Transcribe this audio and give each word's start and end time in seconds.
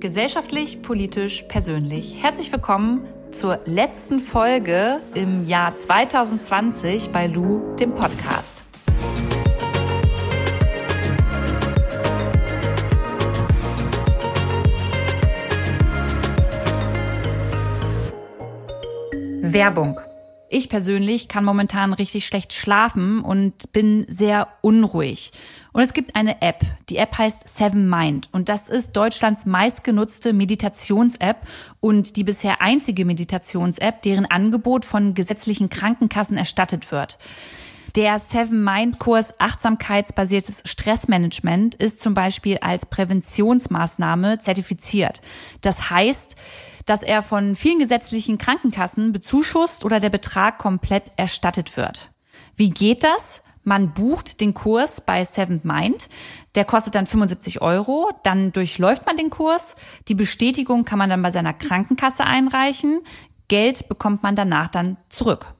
Gesellschaftlich, 0.00 0.80
politisch, 0.80 1.42
persönlich. 1.42 2.16
Herzlich 2.22 2.50
willkommen 2.50 3.06
zur 3.32 3.60
letzten 3.66 4.18
Folge 4.18 5.02
im 5.12 5.46
Jahr 5.46 5.76
2020 5.76 7.10
bei 7.10 7.26
Lou, 7.26 7.76
dem 7.76 7.94
Podcast. 7.94 8.64
Werbung. 19.42 20.00
Ich 20.52 20.68
persönlich 20.68 21.28
kann 21.28 21.44
momentan 21.44 21.92
richtig 21.92 22.26
schlecht 22.26 22.52
schlafen 22.52 23.20
und 23.20 23.70
bin 23.72 24.04
sehr 24.08 24.48
unruhig. 24.62 25.30
Und 25.72 25.82
es 25.82 25.94
gibt 25.94 26.16
eine 26.16 26.42
App. 26.42 26.62
Die 26.88 26.96
App 26.96 27.16
heißt 27.16 27.48
Seven 27.48 27.88
Mind. 27.88 28.28
Und 28.32 28.48
das 28.48 28.68
ist 28.68 28.96
Deutschlands 28.96 29.46
meistgenutzte 29.46 30.32
Meditations-App 30.32 31.46
und 31.78 32.16
die 32.16 32.24
bisher 32.24 32.60
einzige 32.60 33.04
Meditations-App, 33.04 34.02
deren 34.02 34.26
Angebot 34.26 34.84
von 34.84 35.14
gesetzlichen 35.14 35.70
Krankenkassen 35.70 36.36
erstattet 36.36 36.90
wird. 36.90 37.18
Der 37.94 38.18
Seven 38.18 38.64
Mind 38.64 38.98
Kurs 38.98 39.38
Achtsamkeitsbasiertes 39.38 40.64
Stressmanagement 40.64 41.76
ist 41.76 42.00
zum 42.00 42.14
Beispiel 42.14 42.58
als 42.58 42.86
Präventionsmaßnahme 42.86 44.40
zertifiziert. 44.40 45.22
Das 45.60 45.90
heißt, 45.90 46.34
dass 46.86 47.02
er 47.02 47.22
von 47.22 47.56
vielen 47.56 47.78
gesetzlichen 47.78 48.38
Krankenkassen 48.38 49.12
bezuschusst 49.12 49.84
oder 49.84 50.00
der 50.00 50.10
Betrag 50.10 50.58
komplett 50.58 51.12
erstattet 51.16 51.76
wird. 51.76 52.10
Wie 52.54 52.70
geht 52.70 53.04
das? 53.04 53.42
Man 53.62 53.92
bucht 53.92 54.40
den 54.40 54.54
Kurs 54.54 55.04
bei 55.04 55.22
Seventh 55.24 55.64
Mind. 55.64 56.08
Der 56.54 56.64
kostet 56.64 56.94
dann 56.94 57.06
75 57.06 57.60
Euro. 57.60 58.10
Dann 58.22 58.52
durchläuft 58.52 59.06
man 59.06 59.16
den 59.16 59.30
Kurs. 59.30 59.76
Die 60.08 60.14
Bestätigung 60.14 60.84
kann 60.84 60.98
man 60.98 61.10
dann 61.10 61.22
bei 61.22 61.30
seiner 61.30 61.52
Krankenkasse 61.52 62.24
einreichen. 62.24 63.00
Geld 63.48 63.88
bekommt 63.88 64.22
man 64.22 64.36
danach 64.36 64.68
dann 64.68 64.96
zurück. 65.08 65.54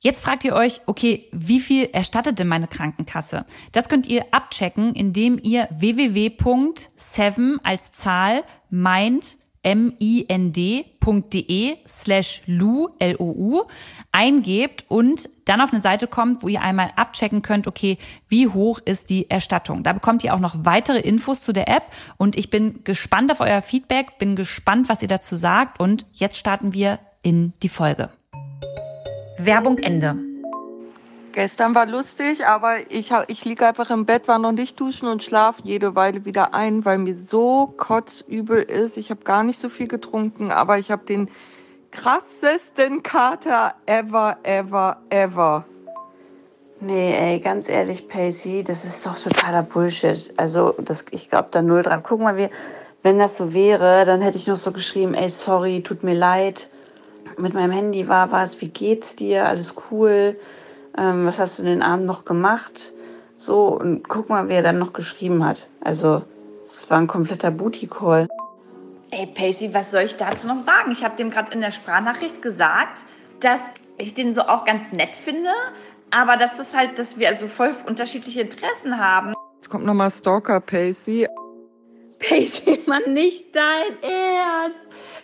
Jetzt 0.00 0.22
fragt 0.22 0.44
ihr 0.44 0.54
euch, 0.54 0.80
okay, 0.86 1.28
wie 1.32 1.58
viel 1.58 1.88
erstattet 1.92 2.38
denn 2.38 2.46
meine 2.46 2.68
Krankenkasse? 2.68 3.44
Das 3.72 3.88
könnt 3.88 4.06
ihr 4.06 4.26
abchecken, 4.30 4.94
indem 4.94 5.40
ihr 5.42 5.68
www.7 5.72 7.58
als 7.64 7.90
Zahl 7.90 8.44
mind 8.70 9.38
mind.de 9.74 10.84
slash 11.86 12.42
lu, 12.46 12.88
L-O-U, 12.98 13.62
eingebt 14.12 14.84
und 14.88 15.28
dann 15.44 15.60
auf 15.60 15.72
eine 15.72 15.80
Seite 15.80 16.06
kommt, 16.06 16.42
wo 16.42 16.48
ihr 16.48 16.62
einmal 16.62 16.92
abchecken 16.96 17.42
könnt, 17.42 17.66
okay, 17.66 17.98
wie 18.28 18.48
hoch 18.48 18.80
ist 18.84 19.10
die 19.10 19.30
Erstattung. 19.30 19.82
Da 19.82 19.92
bekommt 19.92 20.24
ihr 20.24 20.34
auch 20.34 20.40
noch 20.40 20.64
weitere 20.64 21.00
Infos 21.00 21.40
zu 21.40 21.52
der 21.52 21.68
App 21.68 21.84
und 22.16 22.36
ich 22.36 22.50
bin 22.50 22.84
gespannt 22.84 23.32
auf 23.32 23.40
euer 23.40 23.62
Feedback, 23.62 24.18
bin 24.18 24.36
gespannt, 24.36 24.88
was 24.88 25.02
ihr 25.02 25.08
dazu 25.08 25.36
sagt 25.36 25.80
und 25.80 26.06
jetzt 26.12 26.38
starten 26.38 26.74
wir 26.74 26.98
in 27.22 27.52
die 27.62 27.68
Folge. 27.68 28.10
Werbung 29.38 29.78
Ende. 29.78 30.27
Gestern 31.38 31.76
war 31.76 31.86
lustig, 31.86 32.46
aber 32.46 32.90
ich, 32.90 33.12
ich 33.28 33.44
liege 33.44 33.64
einfach 33.64 33.90
im 33.90 34.06
Bett, 34.06 34.26
war 34.26 34.40
noch 34.40 34.50
nicht 34.50 34.80
duschen 34.80 35.06
und 35.06 35.22
schlafe 35.22 35.62
jede 35.62 35.94
Weile 35.94 36.24
wieder 36.24 36.52
ein, 36.52 36.84
weil 36.84 36.98
mir 36.98 37.14
so 37.14 37.72
kotzübel 37.76 38.60
ist. 38.60 38.96
Ich 38.96 39.10
habe 39.10 39.22
gar 39.22 39.44
nicht 39.44 39.60
so 39.60 39.68
viel 39.68 39.86
getrunken, 39.86 40.50
aber 40.50 40.80
ich 40.80 40.90
habe 40.90 41.04
den 41.04 41.30
krassesten 41.92 43.04
Kater 43.04 43.74
ever, 43.86 44.38
ever, 44.42 44.96
ever. 45.10 45.64
Nee, 46.80 47.14
ey, 47.14 47.38
ganz 47.38 47.68
ehrlich, 47.68 48.08
Pacey, 48.08 48.64
das 48.64 48.84
ist 48.84 49.06
doch 49.06 49.16
totaler 49.16 49.62
Bullshit. 49.62 50.34
Also, 50.36 50.74
das, 50.78 51.04
ich 51.12 51.30
glaube 51.30 51.50
da 51.52 51.62
null 51.62 51.84
dran. 51.84 52.02
Guck 52.02 52.18
mal, 52.18 52.36
wir, 52.36 52.50
wenn 53.04 53.20
das 53.20 53.36
so 53.36 53.54
wäre, 53.54 54.04
dann 54.04 54.22
hätte 54.22 54.38
ich 54.38 54.48
noch 54.48 54.56
so 54.56 54.72
geschrieben, 54.72 55.14
ey, 55.14 55.30
sorry, 55.30 55.84
tut 55.84 56.02
mir 56.02 56.14
leid. 56.14 56.68
Mit 57.36 57.54
meinem 57.54 57.70
Handy 57.70 58.08
war 58.08 58.32
was, 58.32 58.60
wie 58.60 58.70
geht's 58.70 59.14
dir? 59.14 59.46
Alles 59.46 59.76
cool 59.92 60.36
ähm, 60.98 61.26
was 61.26 61.38
hast 61.38 61.58
du 61.58 61.62
den 61.62 61.82
Abend 61.82 62.06
noch 62.06 62.24
gemacht? 62.24 62.92
So, 63.36 63.68
und 63.68 64.08
guck 64.08 64.28
mal, 64.28 64.48
wie 64.48 64.54
er 64.54 64.62
dann 64.62 64.78
noch 64.78 64.92
geschrieben 64.92 65.44
hat. 65.44 65.68
Also, 65.80 66.22
es 66.64 66.90
war 66.90 66.98
ein 66.98 67.06
kompletter 67.06 67.50
Booty-Call. 67.50 68.26
Ey, 69.10 69.26
Pacey, 69.26 69.72
was 69.72 69.90
soll 69.90 70.02
ich 70.02 70.16
dazu 70.16 70.46
noch 70.46 70.58
sagen? 70.58 70.90
Ich 70.90 71.04
habe 71.04 71.16
dem 71.16 71.30
gerade 71.30 71.52
in 71.52 71.60
der 71.60 71.70
Sprachnachricht 71.70 72.42
gesagt, 72.42 73.04
dass 73.40 73.60
ich 73.96 74.14
den 74.14 74.34
so 74.34 74.42
auch 74.42 74.64
ganz 74.64 74.92
nett 74.92 75.14
finde, 75.24 75.50
aber 76.10 76.36
dass 76.36 76.56
das 76.56 76.74
halt, 76.74 76.98
dass 76.98 77.18
wir 77.18 77.28
also 77.28 77.46
voll 77.46 77.74
unterschiedliche 77.86 78.42
Interessen 78.42 78.98
haben. 78.98 79.32
Jetzt 79.56 79.70
kommt 79.70 79.86
nochmal 79.86 80.10
Stalker 80.10 80.60
Pacey. 80.60 81.26
Pacey, 82.18 82.82
man, 82.86 83.12
nicht 83.12 83.54
dein 83.54 84.02
Ernst. 84.02 84.78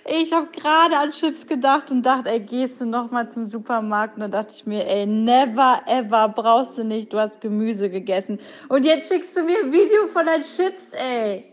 Ich 0.07 0.35
habe 0.35 0.49
gerade 0.49 0.99
an 0.99 1.11
Chips 1.11 1.47
gedacht 1.47 1.91
und 1.91 2.05
dachte, 2.05 2.29
ey, 2.29 2.41
gehst 2.41 2.79
du 2.81 2.85
noch 2.85 3.11
mal 3.11 3.31
zum 3.31 3.47
Supermarkt? 3.47 4.17
Und 4.17 4.21
dann 4.21 4.31
dachte 4.33 4.53
ich 4.55 4.67
mir, 4.67 4.87
ey, 4.87 5.07
never 5.07 5.81
ever 5.87 6.29
brauchst 6.29 6.77
du 6.77 6.85
nicht, 6.85 7.11
du 7.13 7.19
hast 7.19 7.41
Gemüse 7.41 7.89
gegessen. 7.89 8.39
Und 8.69 8.85
jetzt 8.85 9.09
schickst 9.09 9.35
du 9.35 9.43
mir 9.43 9.61
ein 9.61 9.73
Video 9.73 10.09
von 10.13 10.27
deinen 10.27 10.43
Chips, 10.43 10.91
ey. 10.93 11.45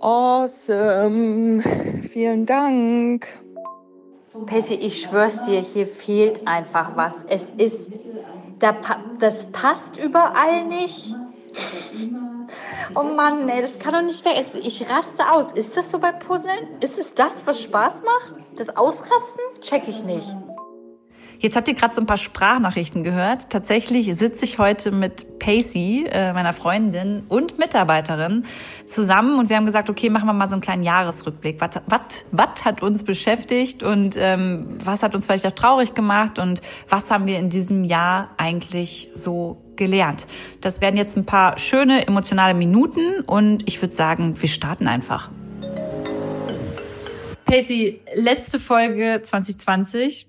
Awesome. 0.00 1.60
Vielen 2.12 2.46
Dank. 2.46 3.26
Pacey, 4.46 4.76
ich 4.76 5.00
schwör's 5.02 5.44
dir, 5.46 5.60
hier 5.60 5.88
fehlt 5.88 6.46
einfach 6.46 6.96
was. 6.96 7.24
Es 7.28 7.50
ist, 7.56 7.90
das 9.18 9.46
passt 9.50 9.98
überall 9.98 10.66
nicht. 10.66 11.16
Oh 12.94 13.02
Mann, 13.02 13.48
ey, 13.48 13.62
das 13.62 13.78
kann 13.78 13.92
doch 13.94 14.02
nicht 14.02 14.24
weg. 14.24 14.36
Also 14.36 14.58
ich 14.58 14.88
raste 14.88 15.30
aus. 15.30 15.52
Ist 15.52 15.76
das 15.76 15.90
so 15.90 15.98
beim 15.98 16.18
Puzzeln? 16.18 16.80
Ist 16.80 16.98
es 16.98 17.14
das, 17.14 17.46
was 17.46 17.60
Spaß 17.60 18.02
macht? 18.02 18.36
Das 18.56 18.76
Ausrasten? 18.76 19.42
Check 19.60 19.88
ich 19.88 20.04
nicht. 20.04 20.34
Jetzt 21.38 21.56
habt 21.56 21.68
ihr 21.68 21.74
gerade 21.74 21.94
so 21.94 22.00
ein 22.00 22.06
paar 22.06 22.16
Sprachnachrichten 22.16 23.04
gehört. 23.04 23.50
Tatsächlich 23.50 24.14
sitze 24.16 24.44
ich 24.44 24.58
heute 24.58 24.90
mit 24.90 25.38
Pacey, 25.38 26.06
äh, 26.10 26.32
meiner 26.32 26.52
Freundin 26.52 27.24
und 27.28 27.58
Mitarbeiterin, 27.58 28.44
zusammen 28.86 29.38
und 29.38 29.48
wir 29.48 29.56
haben 29.56 29.66
gesagt, 29.66 29.90
okay, 29.90 30.08
machen 30.08 30.26
wir 30.26 30.32
mal 30.32 30.46
so 30.46 30.54
einen 30.54 30.62
kleinen 30.62 30.82
Jahresrückblick. 30.82 31.60
Was, 31.60 32.64
hat 32.64 32.82
uns 32.82 33.04
beschäftigt 33.04 33.82
und 33.82 34.14
ähm, 34.16 34.76
was 34.82 35.02
hat 35.02 35.14
uns 35.14 35.26
vielleicht 35.26 35.46
auch 35.46 35.52
traurig 35.52 35.94
gemacht 35.94 36.38
und 36.38 36.60
was 36.88 37.10
haben 37.10 37.26
wir 37.26 37.38
in 37.38 37.50
diesem 37.50 37.84
Jahr 37.84 38.30
eigentlich 38.38 39.10
so 39.14 39.62
gelernt? 39.76 40.26
Das 40.60 40.80
werden 40.80 40.96
jetzt 40.96 41.16
ein 41.16 41.26
paar 41.26 41.58
schöne 41.58 42.06
emotionale 42.06 42.54
Minuten 42.54 43.20
und 43.26 43.68
ich 43.68 43.80
würde 43.82 43.94
sagen, 43.94 44.40
wir 44.40 44.48
starten 44.48 44.88
einfach. 44.88 45.30
Pacey, 47.44 48.00
letzte 48.14 48.58
Folge 48.58 49.20
2020 49.22 50.26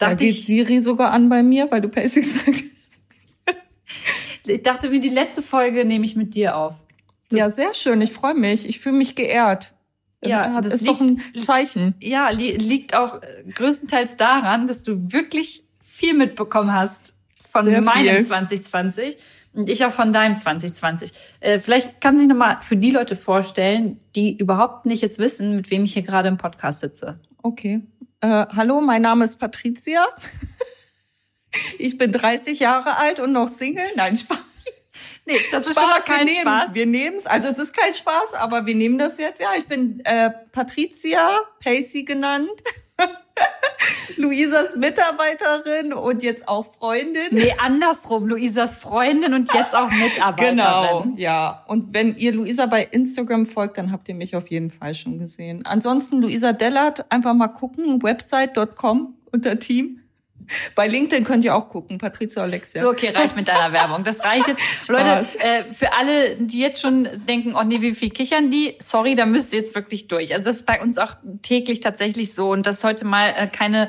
da 0.00 0.14
geht 0.14 0.30
ich, 0.30 0.46
Siri 0.46 0.80
sogar 0.80 1.12
an 1.12 1.28
bei 1.28 1.42
mir, 1.42 1.70
weil 1.70 1.80
du 1.80 1.88
Pacey 1.88 2.22
sagst. 2.22 2.64
ich 4.46 4.62
dachte 4.62 4.90
mir, 4.90 5.00
die 5.00 5.08
letzte 5.08 5.42
Folge 5.42 5.84
nehme 5.84 6.04
ich 6.04 6.16
mit 6.16 6.34
dir 6.34 6.56
auf. 6.56 6.82
Das 7.28 7.38
ja, 7.38 7.50
sehr 7.50 7.74
schön. 7.74 8.00
Ich 8.00 8.12
freue 8.12 8.34
mich. 8.34 8.68
Ich 8.68 8.80
fühle 8.80 8.96
mich 8.96 9.14
geehrt. 9.14 9.74
Ja, 10.24 10.60
das 10.60 10.74
ist 10.74 10.80
liegt, 10.82 10.92
doch 10.92 11.00
ein 11.00 11.22
Zeichen. 11.40 11.94
Ja, 12.00 12.28
li 12.28 12.52
liegt 12.56 12.94
auch 12.94 13.22
äh, 13.22 13.44
größtenteils 13.52 14.16
daran, 14.16 14.66
dass 14.66 14.82
du 14.82 15.12
wirklich 15.12 15.64
viel 15.80 16.14
mitbekommen 16.14 16.72
hast 16.74 17.16
von 17.50 17.64
sehr 17.64 17.80
meinem 17.80 18.16
viel. 18.16 18.24
2020 18.24 19.16
und 19.54 19.68
ich 19.68 19.84
auch 19.84 19.92
von 19.92 20.12
deinem 20.12 20.36
2020. 20.36 21.12
Äh, 21.40 21.58
vielleicht 21.58 22.00
kann 22.00 22.16
sich 22.16 22.28
noch 22.28 22.36
mal 22.36 22.60
für 22.60 22.76
die 22.76 22.90
Leute 22.90 23.16
vorstellen, 23.16 23.98
die 24.14 24.36
überhaupt 24.36 24.86
nicht 24.86 25.02
jetzt 25.02 25.18
wissen, 25.18 25.56
mit 25.56 25.70
wem 25.70 25.84
ich 25.84 25.94
hier 25.94 26.02
gerade 26.02 26.28
im 26.28 26.36
Podcast 26.36 26.80
sitze. 26.80 27.18
Okay. 27.42 27.80
Äh, 28.22 28.46
hallo, 28.54 28.82
mein 28.82 29.00
Name 29.00 29.24
ist 29.24 29.38
Patricia. 29.38 30.06
ich 31.78 31.96
bin 31.96 32.12
30 32.12 32.60
Jahre 32.60 32.98
alt 32.98 33.18
und 33.18 33.32
noch 33.32 33.48
Single. 33.48 33.88
Nein, 33.96 34.16
Spaß. 34.16 34.38
Nee, 35.24 35.38
das 35.52 35.66
ist 35.66 35.72
Spaß, 35.72 35.84
schon 35.84 35.90
mal 35.90 36.02
kein 36.02 36.26
wir 36.26 36.40
Spaß. 36.40 36.74
Wir 36.74 36.86
nehmen 36.86 37.16
es. 37.16 37.26
Also 37.26 37.48
es 37.48 37.58
ist 37.58 37.74
kein 37.74 37.94
Spaß, 37.94 38.34
aber 38.34 38.66
wir 38.66 38.74
nehmen 38.74 38.98
das 38.98 39.18
jetzt. 39.18 39.40
Ja, 39.40 39.48
ich 39.56 39.66
bin 39.66 40.00
äh, 40.04 40.30
Patricia, 40.52 41.38
Pacey 41.62 42.04
genannt. 42.04 42.50
Luisas 44.16 44.76
Mitarbeiterin 44.76 45.92
und 45.92 46.22
jetzt 46.22 46.48
auch 46.48 46.66
Freundin. 46.74 47.28
Nee, 47.30 47.54
andersrum. 47.58 48.26
Luisas 48.28 48.74
Freundin 48.74 49.34
und 49.34 49.52
jetzt 49.54 49.74
auch 49.74 49.90
Mitarbeiterin. 49.90 50.56
Genau, 50.56 51.06
ja. 51.16 51.64
Und 51.66 51.94
wenn 51.94 52.16
ihr 52.16 52.32
Luisa 52.32 52.66
bei 52.66 52.84
Instagram 52.84 53.46
folgt, 53.46 53.78
dann 53.78 53.92
habt 53.92 54.08
ihr 54.08 54.14
mich 54.14 54.36
auf 54.36 54.48
jeden 54.48 54.70
Fall 54.70 54.94
schon 54.94 55.18
gesehen. 55.18 55.62
Ansonsten 55.64 56.20
Luisa 56.20 56.52
Dellert, 56.52 57.10
einfach 57.10 57.34
mal 57.34 57.48
gucken, 57.48 58.02
website.com 58.02 59.14
unter 59.32 59.58
Team. 59.58 59.99
Bei 60.74 60.86
LinkedIn 60.86 61.24
könnt 61.24 61.44
ihr 61.44 61.54
auch 61.54 61.68
gucken, 61.68 61.98
Patricia 61.98 62.42
Alexia. 62.42 62.82
So, 62.82 62.90
okay, 62.90 63.10
reicht 63.10 63.36
mit 63.36 63.48
deiner 63.48 63.72
Werbung. 63.72 64.04
Das 64.04 64.24
reicht 64.24 64.48
jetzt. 64.48 64.60
Leute, 64.88 65.26
äh, 65.38 65.62
für 65.74 65.92
alle, 65.92 66.36
die 66.36 66.60
jetzt 66.60 66.80
schon 66.80 67.08
denken, 67.28 67.54
oh 67.54 67.62
nee, 67.62 67.80
wie 67.80 67.92
viel 67.92 68.10
kichern 68.10 68.50
die? 68.50 68.76
Sorry, 68.80 69.14
da 69.14 69.26
müsst 69.26 69.52
ihr 69.52 69.58
jetzt 69.58 69.74
wirklich 69.74 70.08
durch. 70.08 70.32
Also 70.32 70.44
das 70.44 70.56
ist 70.56 70.66
bei 70.66 70.80
uns 70.80 70.98
auch 70.98 71.14
täglich 71.42 71.80
tatsächlich 71.80 72.34
so. 72.34 72.50
Und 72.50 72.66
das 72.66 72.84
heute 72.84 73.04
mal 73.04 73.34
äh, 73.36 73.46
keine 73.46 73.88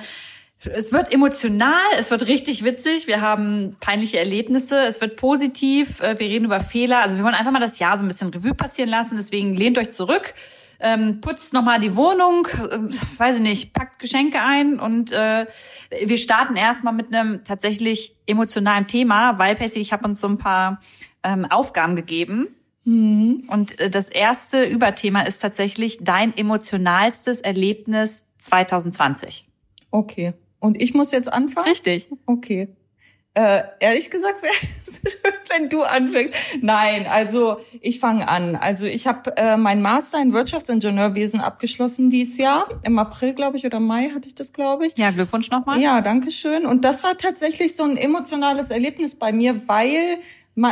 es 0.66 0.94
wird 0.94 1.12
emotional, 1.12 1.82
es 1.98 2.12
wird 2.12 2.28
richtig 2.28 2.64
witzig, 2.64 3.08
wir 3.08 3.22
haben 3.22 3.78
peinliche 3.80 4.20
Erlebnisse, 4.20 4.84
es 4.84 5.02
wird 5.02 5.16
positiv, 5.16 6.02
äh, 6.02 6.20
wir 6.20 6.28
reden 6.28 6.46
über 6.46 6.60
Fehler. 6.60 7.00
Also 7.00 7.18
wir 7.18 7.24
wollen 7.24 7.34
einfach 7.34 7.52
mal 7.52 7.60
das 7.60 7.80
Jahr 7.80 7.98
so 7.98 8.04
ein 8.04 8.08
bisschen 8.08 8.30
Revue 8.30 8.54
passieren 8.54 8.90
lassen. 8.90 9.16
Deswegen 9.16 9.56
lehnt 9.56 9.78
euch 9.80 9.92
zurück, 9.92 10.34
ähm, 10.82 11.22
putzt 11.22 11.54
nochmal 11.54 11.80
die 11.80 11.96
Wohnung, 11.96 12.48
äh, 12.48 12.80
weiß 13.18 13.38
ich 13.38 13.42
nicht, 13.42 13.74
packt 13.74 14.00
Geschenke 14.00 14.42
ein 14.42 14.80
und 14.80 15.12
äh, 15.12 15.46
wir 16.06 16.18
starten 16.18 16.56
erstmal 16.56 16.94
mit 16.94 17.16
einem 17.16 17.44
tatsächlich 17.44 18.16
emotionalen 18.26 18.88
Thema, 18.88 19.40
weil 19.40 19.56
Pessy, 19.56 19.80
ich 19.80 19.94
habe 19.94 20.06
uns 20.06 20.20
so 20.20 20.28
ein 20.28 20.38
paar 20.38 20.80
ähm, 21.24 21.46
Aufgaben 21.46 21.96
gegeben. 21.96 22.56
Mhm. 22.84 23.44
Und 23.48 23.80
äh, 23.80 23.90
das 23.90 24.10
erste 24.10 24.64
Überthema 24.64 25.22
ist 25.22 25.40
tatsächlich 25.40 26.00
dein 26.02 26.36
emotionalstes 26.36 27.42
Erlebnis 27.42 28.30
2020. 28.40 29.48
Okay. 29.92 30.34
Und 30.60 30.82
ich 30.82 30.94
muss 30.94 31.12
jetzt 31.12 31.32
anfangen? 31.32 31.68
Richtig. 31.68 32.10
Okay. 32.26 32.70
Äh, 33.34 33.62
ehrlich 33.80 34.10
gesagt 34.10 34.44
wäre 34.44 34.54
es 34.86 35.14
schön, 35.14 35.32
wenn 35.48 35.70
du 35.70 35.84
anfängst. 35.84 36.38
Nein, 36.62 37.08
also 37.10 37.58
ich 37.80 38.00
fange 38.00 38.28
an. 38.28 38.58
Also 38.58 38.86
ich 38.86 39.08
habe 39.08 39.38
äh, 39.38 39.56
mein 39.56 39.82
Master 39.82 40.22
in 40.22 40.34
Wirtschaftsingenieurwesen 40.34 41.40
abgeschlossen 41.40 42.10
dieses 42.10 42.38
Jahr. 42.38 42.68
Im 42.84 43.00
April, 43.00 43.34
glaube 43.34 43.56
ich, 43.56 43.66
oder 43.66 43.80
Mai 43.80 44.10
hatte 44.14 44.28
ich 44.28 44.36
das, 44.36 44.52
glaube 44.52 44.86
ich. 44.86 44.98
Ja, 44.98 45.12
Glückwunsch 45.12 45.50
nochmal. 45.50 45.80
Ja, 45.80 46.02
danke 46.02 46.30
schön. 46.30 46.66
Und 46.66 46.84
das 46.84 47.06
war 47.06 47.18
tatsächlich 47.18 47.78
so 47.78 47.84
ein 47.84 47.96
emotionales 47.96 48.70
Erlebnis 48.70 49.16
bei 49.16 49.32
mir, 49.32 49.62
weil 49.68 50.20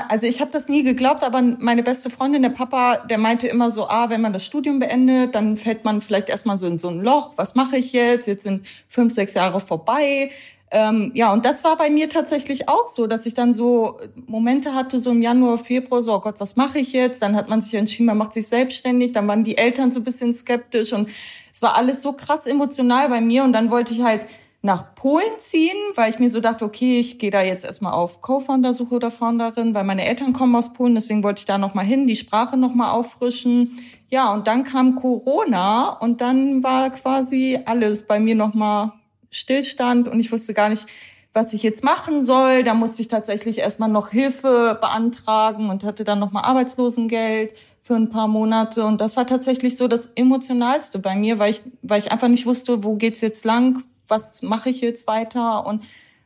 also 0.10 0.28
ich 0.28 0.42
habe 0.42 0.52
das 0.52 0.68
nie 0.68 0.84
geglaubt, 0.84 1.24
aber 1.24 1.42
meine 1.42 1.84
beste 1.84 2.10
Freundin, 2.10 2.42
der 2.42 2.50
Papa, 2.50 2.98
der 2.98 3.18
meinte 3.18 3.48
immer 3.48 3.72
so, 3.72 3.88
ah, 3.88 4.10
wenn 4.10 4.20
man 4.20 4.34
das 4.34 4.46
Studium 4.46 4.80
beendet, 4.80 5.36
dann 5.36 5.56
fällt 5.56 5.86
man 5.86 6.02
vielleicht 6.02 6.28
erstmal 6.28 6.58
so 6.58 6.68
in 6.68 6.78
so 6.78 6.90
ein 6.90 7.00
Loch. 7.00 7.38
Was 7.38 7.56
mache 7.56 7.78
ich 7.78 7.94
jetzt? 7.94 8.28
Jetzt 8.28 8.44
sind 8.44 8.68
fünf, 8.90 9.14
sechs 9.14 9.36
Jahre 9.36 9.62
vorbei 9.62 10.32
ähm, 10.72 11.12
ja, 11.16 11.34
und 11.34 11.46
das 11.46 11.64
war 11.64 11.78
bei 11.78 11.90
mir 11.90 12.10
tatsächlich 12.10 12.70
auch 12.70 12.88
so, 12.88 13.08
dass 13.08 13.26
ich 13.26 13.34
dann 13.34 13.52
so 13.52 13.98
Momente 14.28 14.76
hatte, 14.76 15.00
so 15.00 15.12
im 15.12 15.22
Januar, 15.24 15.58
Februar, 15.58 16.02
so, 16.04 16.14
oh 16.14 16.20
Gott, 16.20 16.36
was 16.40 16.56
mache 16.56 16.78
ich 16.78 16.94
jetzt? 16.94 17.24
Dann 17.24 17.36
hat 17.36 17.50
man 17.50 17.62
sich 17.62 17.74
entschieden, 17.74 18.06
man 18.06 18.18
macht 18.18 18.34
sich 18.34 18.48
selbstständig, 18.48 19.12
dann 19.12 19.28
waren 19.28 19.44
die 19.44 19.58
Eltern 19.58 19.92
so 19.92 20.00
ein 20.00 20.04
bisschen 20.04 20.32
skeptisch 20.32 20.94
und 20.94 21.10
es 21.52 21.64
war 21.64 21.76
alles 21.76 22.04
so 22.04 22.14
krass 22.14 22.46
emotional 22.46 23.10
bei 23.10 23.20
mir 23.20 23.44
und 23.44 23.54
dann 23.54 23.72
wollte 23.72 23.94
ich 23.94 24.04
halt 24.04 24.28
nach 24.62 24.94
Polen 24.94 25.40
ziehen, 25.40 25.78
weil 25.96 26.12
ich 26.12 26.20
mir 26.20 26.30
so 26.30 26.42
dachte, 26.42 26.66
okay, 26.66 27.00
ich 27.00 27.18
gehe 27.18 27.32
da 27.32 27.42
jetzt 27.42 27.66
erstmal 27.66 27.94
auf 27.94 28.22
Co-Founder-Suche 28.22 28.94
oder 28.94 29.10
Founderin, 29.10 29.74
weil 29.74 29.86
meine 29.86 30.06
Eltern 30.06 30.34
kommen 30.34 30.56
aus 30.56 30.74
Polen, 30.74 30.96
deswegen 30.96 31.24
wollte 31.24 31.40
ich 31.40 31.46
da 31.46 31.58
nochmal 31.58 31.86
hin, 31.86 32.08
die 32.08 32.18
Sprache 32.18 32.58
nochmal 32.58 32.92
auffrischen. 32.92 33.80
Ja, 34.10 34.34
und 34.34 34.48
dann 34.48 34.66
kam 34.66 34.96
Corona 34.96 35.98
und 36.00 36.20
dann 36.20 36.62
war 36.62 36.90
quasi 36.90 37.60
alles 37.66 38.06
bei 38.06 38.20
mir 38.20 38.36
nochmal 38.36 38.92
Stillstand 39.32 40.08
und 40.08 40.20
ich 40.20 40.32
wusste 40.32 40.54
gar 40.54 40.70
nicht, 40.70 40.88
was 41.34 41.54
ich 41.54 41.64
jetzt 41.64 41.84
machen 41.84 42.22
soll. 42.22 42.64
Da 42.64 42.74
musste 42.74 43.02
ich 43.02 43.08
tatsächlich 43.08 43.60
erstmal 43.60 43.90
noch 43.90 44.10
Hilfe 44.10 44.78
beantragen 44.82 45.70
und 45.70 45.84
hatte 45.84 46.04
dann 46.04 46.20
nochmal 46.20 46.44
Arbeitslosengeld 46.46 47.54
für 47.82 47.96
ein 47.96 48.10
paar 48.10 48.28
Monate. 48.28 48.84
Und 48.86 49.00
das 49.02 49.16
war 49.16 49.28
tatsächlich 49.28 49.78
so 49.78 49.88
das 49.88 50.08
Emotionalste 50.16 51.00
bei 51.00 51.16
mir, 51.16 51.40
weil 51.40 51.52
ich, 51.52 51.62
weil 51.82 52.00
ich 52.00 52.12
einfach 52.12 52.28
nicht 52.28 52.46
wusste, 52.46 52.84
wo 52.84 52.96
geht's 52.96 53.22
jetzt 53.22 53.46
lang, 53.46 53.84
was 54.08 54.42
mache 54.42 54.70
ich 54.70 54.82
jetzt 54.82 55.08
weiter 55.08 55.66
und 55.66 55.84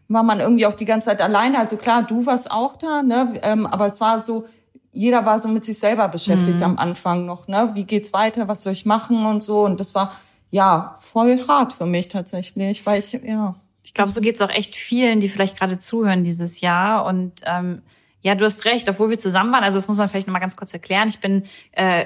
war 0.07 0.23
man 0.23 0.39
irgendwie 0.39 0.65
auch 0.65 0.73
die 0.73 0.85
ganze 0.85 1.07
Zeit 1.07 1.21
alleine. 1.21 1.59
Also 1.59 1.77
klar, 1.77 2.03
du 2.03 2.25
warst 2.25 2.51
auch 2.51 2.75
da, 2.77 3.01
ne? 3.01 3.39
Ähm, 3.41 3.65
aber 3.65 3.87
es 3.87 3.99
war 3.99 4.19
so, 4.19 4.45
jeder 4.91 5.25
war 5.25 5.39
so 5.39 5.47
mit 5.47 5.65
sich 5.65 5.79
selber 5.79 6.07
beschäftigt 6.07 6.59
mhm. 6.59 6.63
am 6.63 6.77
Anfang 6.77 7.25
noch, 7.25 7.47
ne? 7.47 7.71
Wie 7.73 7.85
geht's 7.85 8.13
weiter? 8.13 8.47
Was 8.47 8.63
soll 8.63 8.73
ich 8.73 8.85
machen 8.85 9.25
und 9.25 9.41
so? 9.41 9.63
Und 9.63 9.79
das 9.79 9.95
war 9.95 10.13
ja, 10.53 10.93
voll 10.99 11.47
hart 11.47 11.73
für 11.73 11.87
mich 11.87 12.09
tatsächlich, 12.09 12.85
weil 12.85 12.99
ich, 12.99 13.11
ja. 13.13 13.55
Ich 13.81 13.95
glaube, 13.95 14.11
so 14.11 14.21
geht's 14.21 14.39
auch 14.39 14.51
echt 14.51 14.75
vielen, 14.75 15.19
die 15.19 15.27
vielleicht 15.27 15.57
gerade 15.57 15.79
zuhören 15.79 16.23
dieses 16.23 16.61
Jahr. 16.61 17.05
Und 17.07 17.41
ähm, 17.43 17.81
ja, 18.21 18.35
du 18.35 18.45
hast 18.45 18.63
recht, 18.65 18.87
obwohl 18.87 19.09
wir 19.09 19.17
zusammen 19.17 19.51
waren, 19.51 19.63
also 19.63 19.77
das 19.77 19.87
muss 19.87 19.97
man 19.97 20.07
vielleicht 20.07 20.27
noch 20.27 20.31
mal 20.31 20.39
ganz 20.39 20.55
kurz 20.55 20.71
erklären. 20.71 21.07
Ich 21.07 21.19
bin 21.19 21.41
äh, 21.71 22.05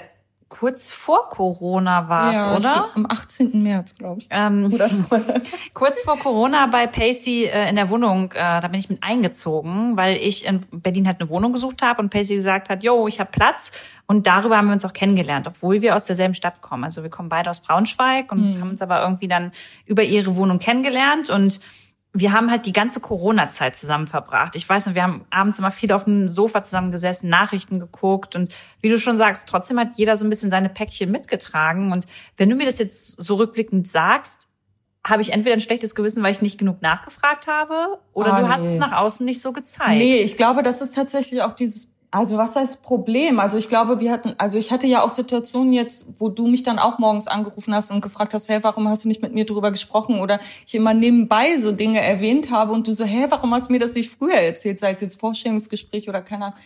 kurz 0.49 0.91
vor 0.91 1.29
Corona 1.29 2.07
war 2.07 2.29
es, 2.31 2.35
ja, 2.37 2.55
oder? 2.55 2.89
Am 2.95 3.05
18. 3.05 3.61
März, 3.61 3.95
glaube 3.95 4.21
ich. 4.21 4.27
Ähm, 4.29 4.71
oder 4.73 4.89
kurz 5.73 6.01
vor 6.01 6.17
Corona 6.17 6.67
bei 6.67 6.87
Pacey 6.87 7.45
äh, 7.45 7.69
in 7.69 7.75
der 7.75 7.89
Wohnung, 7.89 8.31
äh, 8.31 8.61
da 8.61 8.67
bin 8.67 8.79
ich 8.79 8.89
mit 8.89 9.03
eingezogen, 9.03 9.97
weil 9.97 10.17
ich 10.17 10.45
in 10.45 10.65
Berlin 10.71 11.07
halt 11.07 11.19
eine 11.19 11.29
Wohnung 11.29 11.53
gesucht 11.53 11.81
habe 11.81 12.01
und 12.01 12.09
Pacey 12.09 12.35
gesagt 12.35 12.69
hat, 12.69 12.83
yo, 12.83 13.07
ich 13.07 13.19
habe 13.19 13.29
Platz. 13.31 13.71
Und 14.05 14.25
darüber 14.25 14.55
haben 14.57 14.67
wir 14.67 14.73
uns 14.73 14.85
auch 14.85 14.93
kennengelernt, 14.93 15.47
obwohl 15.47 15.81
wir 15.81 15.95
aus 15.95 16.05
derselben 16.05 16.33
Stadt 16.33 16.61
kommen. 16.61 16.85
Also 16.85 17.03
wir 17.03 17.09
kommen 17.09 17.27
beide 17.27 17.49
aus 17.49 17.59
Braunschweig 17.59 18.31
und 18.31 18.55
mhm. 18.55 18.61
haben 18.61 18.69
uns 18.69 18.81
aber 18.81 19.01
irgendwie 19.01 19.27
dann 19.27 19.51
über 19.85 20.03
ihre 20.03 20.37
Wohnung 20.37 20.59
kennengelernt 20.59 21.29
und 21.29 21.59
wir 22.19 22.33
haben 22.33 22.49
halt 22.49 22.65
die 22.65 22.73
ganze 22.73 22.99
Corona-Zeit 22.99 23.75
zusammen 23.75 24.07
verbracht. 24.07 24.55
Ich 24.55 24.67
weiß 24.67 24.87
nicht, 24.87 24.95
wir 24.95 25.03
haben 25.03 25.25
abends 25.29 25.59
immer 25.59 25.71
viel 25.71 25.91
auf 25.91 26.05
dem 26.05 26.29
Sofa 26.29 26.63
zusammengesessen, 26.63 27.29
Nachrichten 27.29 27.79
geguckt 27.79 28.35
und 28.35 28.53
wie 28.81 28.89
du 28.89 28.97
schon 28.97 29.17
sagst, 29.17 29.47
trotzdem 29.47 29.79
hat 29.79 29.89
jeder 29.95 30.17
so 30.17 30.25
ein 30.25 30.29
bisschen 30.29 30.49
seine 30.49 30.69
Päckchen 30.69 31.11
mitgetragen. 31.11 31.91
Und 31.91 32.07
wenn 32.35 32.49
du 32.49 32.55
mir 32.55 32.65
das 32.65 32.79
jetzt 32.79 33.21
so 33.21 33.35
rückblickend 33.35 33.87
sagst, 33.87 34.49
habe 35.05 35.21
ich 35.21 35.31
entweder 35.31 35.55
ein 35.55 35.61
schlechtes 35.61 35.95
Gewissen, 35.95 36.23
weil 36.23 36.31
ich 36.31 36.41
nicht 36.41 36.57
genug 36.57 36.81
nachgefragt 36.81 37.47
habe, 37.47 37.99
oder 38.13 38.33
ah, 38.33 38.41
du 38.41 38.49
hast 38.49 38.63
es 38.63 38.77
nach 38.77 38.93
außen 38.93 39.25
nicht 39.25 39.41
so 39.41 39.53
gezeigt. 39.53 39.99
Nee, 39.99 40.17
ich 40.17 40.37
glaube, 40.37 40.63
das 40.63 40.81
ist 40.81 40.95
tatsächlich 40.95 41.43
auch 41.43 41.53
dieses 41.53 41.89
also 42.09 42.37
was 42.37 42.55
heißt 42.55 42.83
Problem? 42.83 43.39
Also 43.39 43.57
ich 43.57 43.67
glaube, 43.67 43.99
wir 43.99 44.11
hatten, 44.11 44.33
also 44.37 44.57
ich 44.57 44.71
hatte 44.71 44.87
ja 44.87 45.03
auch 45.03 45.09
Situationen 45.09 45.73
jetzt, 45.73 46.07
wo 46.17 46.29
du 46.29 46.47
mich 46.47 46.63
dann 46.63 46.79
auch 46.79 46.99
morgens 46.99 47.27
angerufen 47.27 47.75
hast 47.75 47.91
und 47.91 48.01
gefragt 48.01 48.33
hast, 48.33 48.47
hey, 48.47 48.59
warum 48.61 48.87
hast 48.87 49.03
du 49.03 49.09
nicht 49.09 49.21
mit 49.21 49.33
mir 49.33 49.45
drüber 49.45 49.71
gesprochen? 49.71 50.19
Oder 50.19 50.39
ich 50.65 50.73
immer 50.75 50.93
nebenbei 50.93 51.59
so 51.59 51.73
Dinge 51.73 52.01
erwähnt 52.01 52.49
habe 52.49 52.71
und 52.71 52.87
du 52.87 52.93
so, 52.93 53.03
hey, 53.03 53.25
warum 53.29 53.53
hast 53.53 53.67
du 53.67 53.73
mir 53.73 53.79
das 53.79 53.93
nicht 53.93 54.09
früher 54.09 54.35
erzählt? 54.35 54.79
Sei 54.79 54.91
es 54.91 55.01
jetzt 55.01 55.19
Vorstellungsgespräch 55.19 56.07
oder 56.07 56.21
keine 56.21 56.45
Ahnung. 56.45 56.59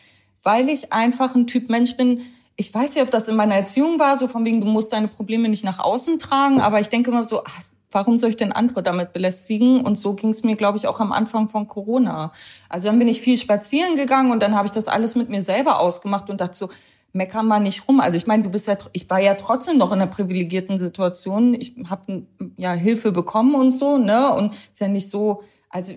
Weil 0.43 0.69
ich 0.69 0.93
einfach 0.93 1.33
ein 1.33 1.47
Typ 1.47 1.69
Mensch 1.69 1.97
bin, 1.97 2.21
ich 2.55 2.71
weiß 2.71 2.93
nicht, 2.93 3.03
ob 3.03 3.09
das 3.09 3.27
in 3.27 3.35
meiner 3.35 3.55
Erziehung 3.55 3.97
war, 3.97 4.17
so 4.17 4.27
von 4.27 4.45
wegen, 4.45 4.61
du 4.61 4.67
musst 4.67 4.93
deine 4.93 5.07
Probleme 5.07 5.49
nicht 5.49 5.63
nach 5.63 5.79
außen 5.79 6.19
tragen, 6.19 6.61
aber 6.61 6.79
ich 6.79 6.89
denke 6.89 7.09
immer 7.09 7.23
so, 7.23 7.43
ach, 7.43 7.61
warum 7.91 8.17
soll 8.17 8.29
ich 8.29 8.38
denn 8.38 8.51
andere 8.51 8.83
damit 8.83 9.13
belästigen? 9.13 9.81
Und 9.81 9.97
so 9.97 10.13
ging 10.13 10.29
es 10.29 10.43
mir, 10.43 10.55
glaube 10.55 10.77
ich, 10.77 10.88
auch 10.88 10.99
am 10.99 11.11
Anfang 11.11 11.49
von 11.49 11.67
Corona. 11.67 12.31
Also 12.69 12.88
dann 12.88 12.99
bin 12.99 13.07
ich 13.07 13.21
viel 13.21 13.38
spazieren 13.38 13.95
gegangen 13.95 14.31
und 14.31 14.41
dann 14.41 14.55
habe 14.55 14.65
ich 14.65 14.71
das 14.71 14.88
alles 14.88 15.15
mit 15.15 15.29
mir 15.29 15.41
selber 15.41 15.79
ausgemacht 15.79 16.29
und 16.29 16.41
dachte 16.41 16.55
so, 16.55 16.69
meckern 17.13 17.47
mal 17.47 17.59
nicht 17.59 17.88
rum. 17.88 17.99
Also 17.99 18.17
ich 18.17 18.27
meine, 18.27 18.43
du 18.43 18.49
bist 18.49 18.67
ja, 18.67 18.77
ich 18.93 19.09
war 19.09 19.19
ja 19.19 19.35
trotzdem 19.35 19.77
noch 19.77 19.91
in 19.91 20.01
einer 20.01 20.07
privilegierten 20.07 20.77
Situation. 20.77 21.53
Ich 21.53 21.75
habe 21.89 22.23
ja 22.57 22.71
Hilfe 22.73 23.11
bekommen 23.11 23.55
und 23.55 23.71
so, 23.71 23.97
ne? 23.97 24.33
Und 24.33 24.53
ist 24.71 24.81
ja 24.81 24.88
nicht 24.88 25.09
so, 25.09 25.43
also 25.69 25.93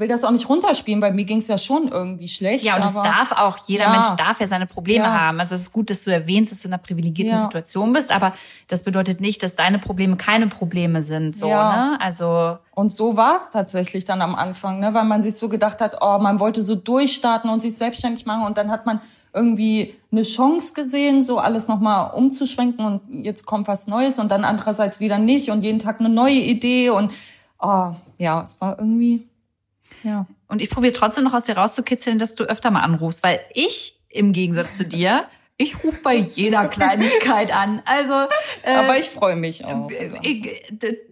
will 0.00 0.08
das 0.08 0.24
auch 0.24 0.30
nicht 0.30 0.48
runterspielen, 0.48 1.00
weil 1.00 1.12
mir 1.12 1.24
ging 1.24 1.38
es 1.38 1.46
ja 1.46 1.58
schon 1.58 1.88
irgendwie 1.88 2.26
schlecht. 2.26 2.64
Ja, 2.64 2.76
und 2.76 2.84
es 2.84 2.94
darf 2.94 3.32
auch, 3.32 3.58
jeder 3.66 3.84
ja, 3.84 3.90
Mensch 3.90 4.06
darf 4.16 4.40
ja 4.40 4.46
seine 4.46 4.66
Probleme 4.66 5.04
ja. 5.04 5.12
haben. 5.12 5.38
Also 5.38 5.54
es 5.54 5.62
ist 5.62 5.72
gut, 5.72 5.90
dass 5.90 6.02
du 6.02 6.10
erwähnst, 6.10 6.50
dass 6.50 6.62
du 6.62 6.68
in 6.68 6.74
einer 6.74 6.82
privilegierten 6.82 7.38
ja. 7.38 7.44
Situation 7.44 7.92
bist, 7.92 8.10
aber 8.10 8.32
das 8.68 8.82
bedeutet 8.82 9.20
nicht, 9.20 9.42
dass 9.42 9.54
deine 9.54 9.78
Probleme 9.78 10.16
keine 10.16 10.48
Probleme 10.48 11.02
sind. 11.02 11.36
So, 11.36 11.48
ne? 11.48 12.00
Also. 12.00 12.58
Und 12.74 12.90
so 12.90 13.16
war 13.16 13.36
es 13.36 13.50
tatsächlich 13.50 14.04
dann 14.04 14.22
am 14.22 14.34
Anfang, 14.34 14.80
ne? 14.80 14.94
weil 14.94 15.04
man 15.04 15.22
sich 15.22 15.36
so 15.36 15.48
gedacht 15.48 15.80
hat, 15.80 15.98
oh, 16.00 16.18
man 16.18 16.40
wollte 16.40 16.62
so 16.62 16.74
durchstarten 16.74 17.50
und 17.50 17.60
sich 17.60 17.76
selbstständig 17.76 18.26
machen 18.26 18.44
und 18.46 18.56
dann 18.56 18.70
hat 18.70 18.86
man 18.86 19.00
irgendwie 19.32 19.94
eine 20.10 20.22
Chance 20.22 20.74
gesehen, 20.74 21.22
so 21.22 21.38
alles 21.38 21.68
nochmal 21.68 22.10
umzuschwenken 22.14 22.84
und 22.84 23.24
jetzt 23.24 23.46
kommt 23.46 23.68
was 23.68 23.86
Neues 23.86 24.18
und 24.18 24.32
dann 24.32 24.44
andererseits 24.44 24.98
wieder 24.98 25.18
nicht 25.18 25.50
und 25.50 25.62
jeden 25.62 25.78
Tag 25.78 26.00
eine 26.00 26.08
neue 26.08 26.40
Idee 26.40 26.90
und 26.90 27.12
oh, 27.60 27.92
ja, 28.18 28.42
es 28.42 28.60
war 28.60 28.78
irgendwie 28.78 29.28
ja. 30.02 30.26
Und 30.48 30.62
ich 30.62 30.70
probiere 30.70 30.92
trotzdem 30.92 31.24
noch 31.24 31.34
aus 31.34 31.44
dir 31.44 31.56
rauszukitzeln, 31.56 32.18
dass 32.18 32.34
du 32.34 32.44
öfter 32.44 32.70
mal 32.70 32.82
anrufst, 32.82 33.22
weil 33.22 33.40
ich 33.54 33.98
im 34.08 34.32
Gegensatz 34.32 34.76
zu 34.76 34.84
dir 34.84 35.26
ich 35.60 35.84
rufe 35.84 36.02
bei 36.02 36.16
jeder 36.16 36.68
Kleinigkeit 36.68 37.54
an. 37.54 37.82
Also, 37.84 38.14
äh, 38.62 38.74
aber 38.74 38.98
ich 38.98 39.10
freue 39.10 39.36
mich 39.36 39.62
auch. 39.66 39.90
Ich, 40.22 40.62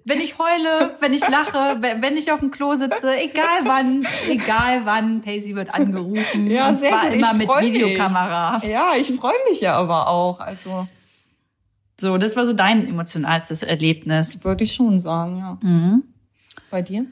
wenn 0.05 0.21
ich 0.21 0.39
heule, 0.39 0.97
wenn 1.01 1.13
ich 1.13 1.29
lache, 1.29 1.77
wenn 2.01 2.17
ich 2.17 2.33
auf 2.33 2.41
dem 2.41 2.51
Klo 2.51 2.75
sitze, 2.75 3.15
egal 3.19 3.65
wann, 3.65 4.07
egal 4.27 4.87
wann, 4.87 5.21
Pacey 5.21 5.55
wird 5.55 5.75
angerufen. 5.75 6.47
Ja, 6.47 6.71
und 6.71 6.81
sehr 6.81 6.93
zwar 6.93 7.07
gut. 7.09 7.15
immer 7.15 7.35
mit 7.35 7.49
Videokamera. 7.49 8.59
Mich. 8.59 8.71
Ja, 8.71 8.93
ich 8.99 9.13
freue 9.13 9.37
mich 9.51 9.61
ja 9.61 9.77
aber 9.77 10.09
auch. 10.09 10.41
Also 10.41 10.89
so, 12.01 12.17
das 12.17 12.35
war 12.35 12.47
so 12.47 12.55
dein 12.55 12.89
emotionalstes 12.89 13.63
Erlebnis. 13.63 14.45
Würde 14.45 14.65
ich 14.65 14.73
schon 14.73 14.99
sagen, 14.99 15.39
ja. 15.39 15.59
Mhm. 15.61 16.05
Bei 16.71 16.81
dir? 16.81 17.05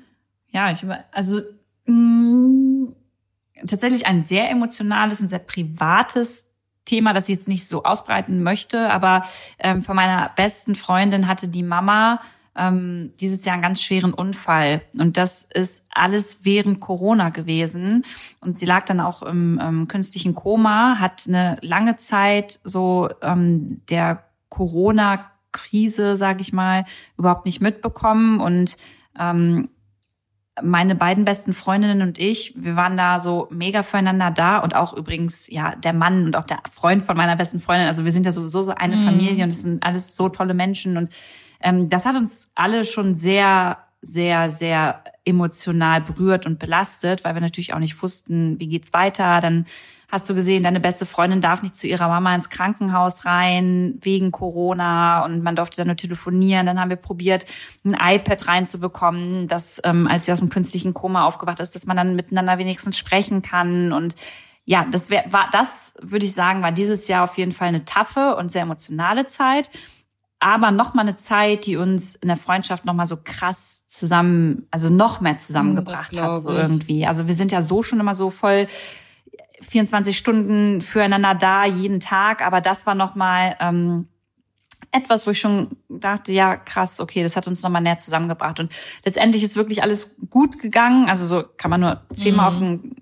Ja, 0.52 0.70
ich 0.70 0.82
über, 0.82 1.04
also 1.12 1.42
mm, 1.86 2.92
tatsächlich 3.66 4.06
ein 4.06 4.22
sehr 4.22 4.50
emotionales 4.50 5.20
und 5.20 5.28
sehr 5.28 5.38
privates 5.38 6.54
Thema, 6.84 7.12
das 7.12 7.28
ich 7.28 7.36
jetzt 7.36 7.48
nicht 7.48 7.66
so 7.66 7.82
ausbreiten 7.82 8.42
möchte, 8.42 8.90
aber 8.90 9.24
ähm, 9.58 9.82
von 9.82 9.96
meiner 9.96 10.30
besten 10.36 10.74
Freundin 10.74 11.26
hatte 11.26 11.48
die 11.48 11.64
Mama 11.64 12.20
ähm, 12.56 13.12
dieses 13.20 13.44
Jahr 13.44 13.54
einen 13.54 13.62
ganz 13.62 13.82
schweren 13.82 14.14
Unfall. 14.14 14.82
Und 14.98 15.16
das 15.16 15.42
ist 15.42 15.88
alles 15.92 16.44
während 16.44 16.80
Corona 16.80 17.28
gewesen. 17.28 18.04
Und 18.40 18.58
sie 18.58 18.66
lag 18.66 18.84
dann 18.86 19.00
auch 19.00 19.22
im 19.22 19.60
ähm, 19.62 19.88
künstlichen 19.88 20.34
Koma, 20.34 20.98
hat 20.98 21.24
eine 21.28 21.58
lange 21.60 21.96
Zeit 21.96 22.60
so 22.64 23.10
ähm, 23.20 23.82
der 23.90 24.24
Corona-Krise, 24.48 26.16
sage 26.16 26.40
ich 26.40 26.52
mal, 26.52 26.84
überhaupt 27.18 27.46
nicht 27.46 27.60
mitbekommen 27.60 28.40
und 28.40 28.76
ähm, 29.18 29.68
meine 30.62 30.94
beiden 30.94 31.24
besten 31.24 31.52
Freundinnen 31.52 32.02
und 32.02 32.18
ich, 32.18 32.54
wir 32.56 32.76
waren 32.76 32.96
da 32.96 33.18
so 33.18 33.46
mega 33.50 33.82
füreinander 33.82 34.30
da 34.30 34.58
und 34.58 34.74
auch 34.74 34.94
übrigens, 34.94 35.50
ja, 35.50 35.74
der 35.76 35.92
Mann 35.92 36.24
und 36.24 36.36
auch 36.36 36.46
der 36.46 36.60
Freund 36.70 37.02
von 37.02 37.16
meiner 37.16 37.36
besten 37.36 37.60
Freundin. 37.60 37.86
Also 37.86 38.04
wir 38.04 38.12
sind 38.12 38.24
ja 38.24 38.32
sowieso 38.32 38.62
so 38.62 38.74
eine 38.74 38.96
mhm. 38.96 39.04
Familie 39.04 39.44
und 39.44 39.50
es 39.50 39.62
sind 39.62 39.82
alles 39.82 40.16
so 40.16 40.28
tolle 40.28 40.54
Menschen 40.54 40.96
und 40.96 41.12
ähm, 41.60 41.88
das 41.88 42.06
hat 42.06 42.16
uns 42.16 42.52
alle 42.54 42.84
schon 42.84 43.14
sehr, 43.14 43.78
sehr, 44.00 44.50
sehr 44.50 45.02
emotional 45.24 46.00
berührt 46.00 46.46
und 46.46 46.58
belastet, 46.58 47.24
weil 47.24 47.34
wir 47.34 47.40
natürlich 47.42 47.74
auch 47.74 47.78
nicht 47.78 48.00
wussten, 48.02 48.58
wie 48.60 48.68
geht's 48.68 48.92
weiter. 48.92 49.40
Dann 49.40 49.66
hast 50.08 50.28
du 50.30 50.34
gesehen, 50.34 50.62
deine 50.62 50.80
beste 50.80 51.06
Freundin 51.06 51.40
darf 51.40 51.62
nicht 51.62 51.74
zu 51.74 51.86
ihrer 51.86 52.08
Mama 52.08 52.34
ins 52.34 52.48
Krankenhaus 52.48 53.24
rein 53.24 53.98
wegen 54.00 54.30
Corona 54.30 55.24
und 55.24 55.42
man 55.42 55.56
durfte 55.56 55.78
dann 55.78 55.88
nur 55.88 55.96
telefonieren. 55.96 56.66
Dann 56.66 56.80
haben 56.80 56.90
wir 56.90 56.96
probiert, 56.96 57.46
ein 57.84 57.96
iPad 58.00 58.46
reinzubekommen, 58.46 59.48
dass 59.48 59.80
ähm, 59.84 60.06
als 60.06 60.26
sie 60.26 60.32
aus 60.32 60.38
dem 60.38 60.50
künstlichen 60.50 60.94
Koma 60.94 61.26
aufgewacht 61.26 61.60
ist, 61.60 61.74
dass 61.74 61.86
man 61.86 61.96
dann 61.96 62.16
miteinander 62.16 62.58
wenigstens 62.58 62.96
sprechen 62.96 63.42
kann 63.42 63.92
und 63.92 64.14
ja, 64.68 64.84
das 64.90 65.10
wär, 65.10 65.24
war 65.32 65.48
das 65.52 65.94
würde 66.02 66.26
ich 66.26 66.34
sagen, 66.34 66.62
war 66.62 66.72
dieses 66.72 67.06
Jahr 67.06 67.22
auf 67.22 67.38
jeden 67.38 67.52
Fall 67.52 67.68
eine 67.68 67.84
taffe 67.84 68.34
und 68.36 68.50
sehr 68.50 68.62
emotionale 68.62 69.26
Zeit 69.26 69.70
aber 70.38 70.70
noch 70.70 70.94
mal 70.94 71.02
eine 71.02 71.16
Zeit, 71.16 71.66
die 71.66 71.76
uns 71.76 72.14
in 72.14 72.28
der 72.28 72.36
Freundschaft 72.36 72.84
noch 72.84 72.94
mal 72.94 73.06
so 73.06 73.16
krass 73.22 73.88
zusammen, 73.88 74.66
also 74.70 74.90
noch 74.90 75.20
mehr 75.20 75.38
zusammengebracht 75.38 76.16
hat 76.16 76.40
so 76.40 76.50
irgendwie. 76.50 77.06
Also 77.06 77.26
wir 77.26 77.34
sind 77.34 77.52
ja 77.52 77.62
so 77.62 77.82
schon 77.82 78.00
immer 78.00 78.14
so 78.14 78.30
voll 78.30 78.66
24 79.60 80.16
Stunden 80.16 80.80
füreinander 80.80 81.34
da, 81.34 81.64
jeden 81.64 82.00
Tag. 82.00 82.44
Aber 82.44 82.60
das 82.60 82.86
war 82.86 82.94
nochmal 82.94 83.56
ähm, 83.60 84.08
etwas, 84.92 85.26
wo 85.26 85.30
ich 85.30 85.40
schon 85.40 85.68
dachte, 85.88 86.32
ja, 86.32 86.56
krass, 86.56 87.00
okay, 87.00 87.22
das 87.22 87.36
hat 87.36 87.46
uns 87.46 87.62
nochmal 87.62 87.82
näher 87.82 87.98
zusammengebracht. 87.98 88.60
Und 88.60 88.74
letztendlich 89.04 89.42
ist 89.42 89.56
wirklich 89.56 89.82
alles 89.82 90.16
gut 90.30 90.58
gegangen. 90.58 91.08
Also 91.08 91.24
so 91.26 91.44
kann 91.56 91.70
man 91.70 91.80
nur 91.80 92.02
zehnmal 92.12 92.50
mhm. 92.50 92.56
auf 92.56 92.58
den 92.60 92.94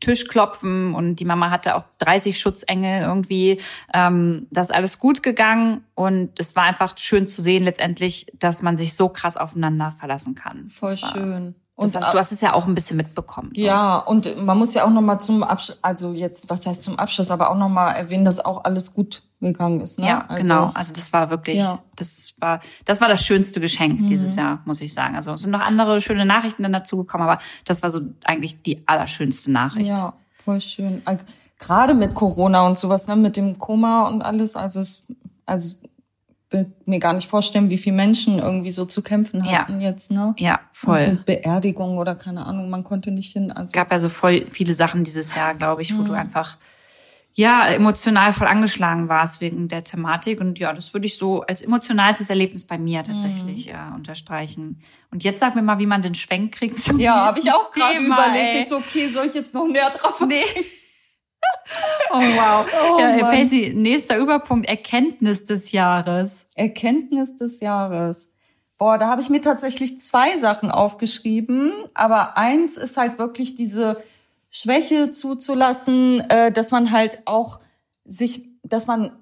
Tisch 0.00 0.28
klopfen 0.28 0.94
und 0.94 1.16
die 1.16 1.26
Mama 1.26 1.50
hatte 1.50 1.76
auch 1.76 1.84
30 1.98 2.38
Schutzengel 2.38 3.02
irgendwie. 3.02 3.60
Ähm, 3.92 4.46
das 4.50 4.70
ist 4.70 4.74
alles 4.74 4.98
gut 4.98 5.22
gegangen 5.22 5.84
und 5.94 6.40
es 6.40 6.56
war 6.56 6.64
einfach 6.64 6.96
schön 6.96 7.28
zu 7.28 7.42
sehen 7.42 7.64
letztendlich, 7.64 8.26
dass 8.38 8.62
man 8.62 8.78
sich 8.78 8.94
so 8.94 9.10
krass 9.10 9.36
aufeinander 9.36 9.90
verlassen 9.90 10.34
kann. 10.34 10.68
Voll 10.70 10.96
schön. 10.96 11.54
Und 11.80 11.96
hast, 11.96 12.12
du 12.12 12.18
hast 12.18 12.32
es 12.32 12.40
ja 12.42 12.52
auch 12.52 12.66
ein 12.66 12.74
bisschen 12.74 12.98
mitbekommen. 12.98 13.52
So. 13.56 13.62
Ja, 13.62 13.96
und 13.96 14.44
man 14.44 14.58
muss 14.58 14.74
ja 14.74 14.84
auch 14.84 14.90
noch 14.90 15.00
mal 15.00 15.18
zum 15.18 15.42
Abschluss, 15.42 15.78
also 15.80 16.12
jetzt, 16.12 16.50
was 16.50 16.66
heißt 16.66 16.82
zum 16.82 16.98
Abschluss, 16.98 17.30
aber 17.30 17.50
auch 17.50 17.56
noch 17.56 17.70
mal 17.70 17.92
erwähnen, 17.92 18.24
dass 18.24 18.38
auch 18.44 18.64
alles 18.64 18.92
gut 18.92 19.22
gegangen 19.40 19.80
ist. 19.80 19.98
Ne? 19.98 20.06
Ja, 20.06 20.24
also, 20.28 20.42
genau. 20.42 20.70
Also 20.74 20.92
das 20.92 21.12
war 21.14 21.30
wirklich, 21.30 21.58
ja. 21.58 21.78
das 21.96 22.34
war, 22.38 22.60
das 22.84 23.00
war 23.00 23.08
das 23.08 23.24
schönste 23.24 23.60
Geschenk 23.60 24.00
mhm. 24.00 24.06
dieses 24.08 24.36
Jahr, 24.36 24.60
muss 24.66 24.82
ich 24.82 24.92
sagen. 24.92 25.16
Also 25.16 25.32
es 25.32 25.40
sind 25.40 25.52
noch 25.52 25.60
andere 25.60 26.02
schöne 26.02 26.26
Nachrichten 26.26 26.62
dann 26.62 26.72
dazu 26.72 26.98
gekommen, 26.98 27.24
aber 27.24 27.38
das 27.64 27.82
war 27.82 27.90
so 27.90 28.02
eigentlich 28.24 28.60
die 28.60 28.82
allerschönste 28.86 29.50
Nachricht. 29.50 29.88
Ja, 29.88 30.12
voll 30.44 30.60
schön. 30.60 31.02
Gerade 31.58 31.94
mit 31.94 32.14
Corona 32.14 32.66
und 32.66 32.78
sowas, 32.78 33.06
ne, 33.06 33.16
mit 33.16 33.36
dem 33.36 33.58
Koma 33.58 34.06
und 34.08 34.20
alles, 34.22 34.56
also 34.56 34.80
es, 34.80 35.06
also 35.46 35.76
will 36.50 36.72
mir 36.84 36.98
gar 36.98 37.12
nicht 37.12 37.28
vorstellen, 37.28 37.70
wie 37.70 37.78
viele 37.78 37.96
Menschen 37.96 38.38
irgendwie 38.38 38.72
so 38.72 38.84
zu 38.84 39.02
kämpfen 39.02 39.44
hatten 39.50 39.80
ja. 39.80 39.88
jetzt, 39.88 40.10
ne? 40.10 40.34
Ja, 40.36 40.60
voll. 40.72 40.96
Also 40.96 41.18
Beerdigung 41.24 41.98
oder 41.98 42.14
keine 42.14 42.44
Ahnung, 42.44 42.70
man 42.70 42.84
konnte 42.84 43.10
nicht 43.10 43.32
hin. 43.32 43.52
Also 43.52 43.64
es 43.64 43.72
gab 43.72 43.92
also 43.92 44.08
voll 44.08 44.42
viele 44.50 44.74
Sachen 44.74 45.04
dieses 45.04 45.34
Jahr, 45.36 45.54
glaube 45.54 45.82
ich, 45.82 45.96
wo 45.96 46.02
mhm. 46.02 46.06
du 46.06 46.12
einfach 46.12 46.58
ja 47.34 47.68
emotional 47.68 48.32
voll 48.32 48.48
angeschlagen 48.48 49.08
warst 49.08 49.40
wegen 49.40 49.68
der 49.68 49.84
Thematik 49.84 50.40
und 50.40 50.58
ja, 50.58 50.72
das 50.72 50.92
würde 50.92 51.06
ich 51.06 51.16
so 51.16 51.42
als 51.42 51.62
emotionalstes 51.62 52.28
Erlebnis 52.28 52.64
bei 52.64 52.76
mir 52.76 53.04
tatsächlich 53.04 53.66
mhm. 53.66 53.72
ja, 53.72 53.94
unterstreichen. 53.94 54.80
Und 55.12 55.22
jetzt 55.22 55.38
sag 55.38 55.54
mir 55.54 55.62
mal, 55.62 55.78
wie 55.78 55.86
man 55.86 56.02
den 56.02 56.16
Schwenk 56.16 56.54
kriegt. 56.54 56.84
Ja, 56.98 57.26
habe 57.26 57.38
ich 57.38 57.52
auch 57.52 57.70
gerade 57.70 58.00
überlegt. 58.00 58.56
Ich 58.62 58.68
so, 58.68 58.78
okay, 58.78 59.08
soll 59.08 59.26
ich 59.26 59.34
jetzt 59.34 59.54
noch 59.54 59.66
näher 59.68 59.90
drauf? 59.90 60.20
Nee. 60.26 60.44
Oh 62.12 62.18
wow. 62.18 62.66
Oh, 62.92 62.98
ja, 62.98 63.30
Pacey, 63.30 63.72
nächster 63.74 64.16
Überpunkt, 64.16 64.68
Erkenntnis 64.68 65.44
des 65.44 65.72
Jahres. 65.72 66.48
Erkenntnis 66.54 67.36
des 67.36 67.60
Jahres. 67.60 68.30
Boah, 68.78 68.98
da 68.98 69.08
habe 69.08 69.20
ich 69.20 69.28
mir 69.28 69.40
tatsächlich 69.40 69.98
zwei 69.98 70.38
Sachen 70.38 70.70
aufgeschrieben, 70.70 71.72
aber 71.94 72.36
eins 72.38 72.76
ist 72.76 72.96
halt 72.96 73.18
wirklich 73.18 73.54
diese 73.54 74.02
Schwäche 74.50 75.10
zuzulassen, 75.10 76.20
äh, 76.30 76.50
dass 76.50 76.70
man 76.70 76.90
halt 76.90 77.20
auch 77.26 77.60
sich, 78.04 78.48
dass 78.62 78.86
man 78.86 79.12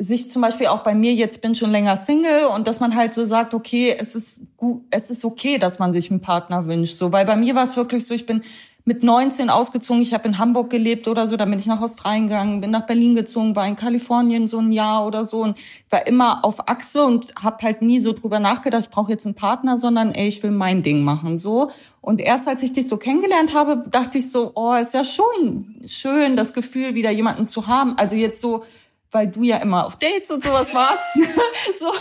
sich 0.00 0.30
zum 0.30 0.42
Beispiel 0.42 0.68
auch 0.68 0.84
bei 0.84 0.94
mir 0.94 1.12
jetzt 1.12 1.42
bin 1.42 1.56
schon 1.56 1.72
länger 1.72 1.96
Single 1.96 2.46
und 2.54 2.68
dass 2.68 2.78
man 2.78 2.94
halt 2.94 3.12
so 3.12 3.24
sagt, 3.24 3.52
okay, 3.52 3.94
es 3.98 4.14
ist 4.14 4.56
gut, 4.56 4.84
es 4.90 5.10
ist 5.10 5.24
okay, 5.24 5.58
dass 5.58 5.80
man 5.80 5.92
sich 5.92 6.10
einen 6.10 6.20
Partner 6.20 6.66
wünscht, 6.66 6.94
so, 6.94 7.10
weil 7.12 7.24
bei 7.24 7.36
mir 7.36 7.56
war 7.56 7.64
es 7.64 7.76
wirklich 7.76 8.06
so, 8.06 8.14
ich 8.14 8.24
bin 8.24 8.42
mit 8.88 9.02
19 9.02 9.50
ausgezogen. 9.50 10.00
Ich 10.00 10.14
habe 10.14 10.26
in 10.26 10.38
Hamburg 10.38 10.70
gelebt 10.70 11.08
oder 11.08 11.26
so, 11.26 11.36
dann 11.36 11.50
bin 11.50 11.58
ich 11.58 11.66
nach 11.66 11.82
Australien 11.82 12.26
gegangen, 12.26 12.62
bin 12.62 12.70
nach 12.70 12.86
Berlin 12.86 13.14
gezogen, 13.14 13.54
war 13.54 13.68
in 13.68 13.76
Kalifornien 13.76 14.48
so 14.48 14.60
ein 14.60 14.72
Jahr 14.72 15.06
oder 15.06 15.26
so 15.26 15.42
und 15.42 15.58
war 15.90 16.06
immer 16.06 16.42
auf 16.42 16.70
Achse 16.70 17.04
und 17.04 17.34
habe 17.42 17.58
halt 17.62 17.82
nie 17.82 18.00
so 18.00 18.14
drüber 18.14 18.40
nachgedacht, 18.40 18.84
ich 18.84 18.88
brauche 18.88 19.12
jetzt 19.12 19.26
einen 19.26 19.34
Partner, 19.34 19.76
sondern 19.76 20.12
ey, 20.12 20.28
ich 20.28 20.42
will 20.42 20.52
mein 20.52 20.82
Ding 20.82 21.04
machen 21.04 21.36
so. 21.36 21.70
Und 22.00 22.22
erst 22.22 22.48
als 22.48 22.62
ich 22.62 22.72
dich 22.72 22.88
so 22.88 22.96
kennengelernt 22.96 23.52
habe, 23.52 23.84
dachte 23.90 24.16
ich 24.16 24.30
so, 24.30 24.52
oh, 24.54 24.72
ist 24.72 24.94
ja 24.94 25.04
schon 25.04 25.82
schön, 25.84 26.34
das 26.34 26.54
Gefühl, 26.54 26.94
wieder 26.94 27.10
jemanden 27.10 27.46
zu 27.46 27.66
haben. 27.66 27.94
Also 27.98 28.16
jetzt 28.16 28.40
so, 28.40 28.64
weil 29.10 29.28
du 29.28 29.42
ja 29.42 29.58
immer 29.58 29.84
auf 29.84 29.96
Dates 29.96 30.30
und 30.30 30.42
sowas 30.42 30.72
warst. 30.72 31.04
so 31.78 31.92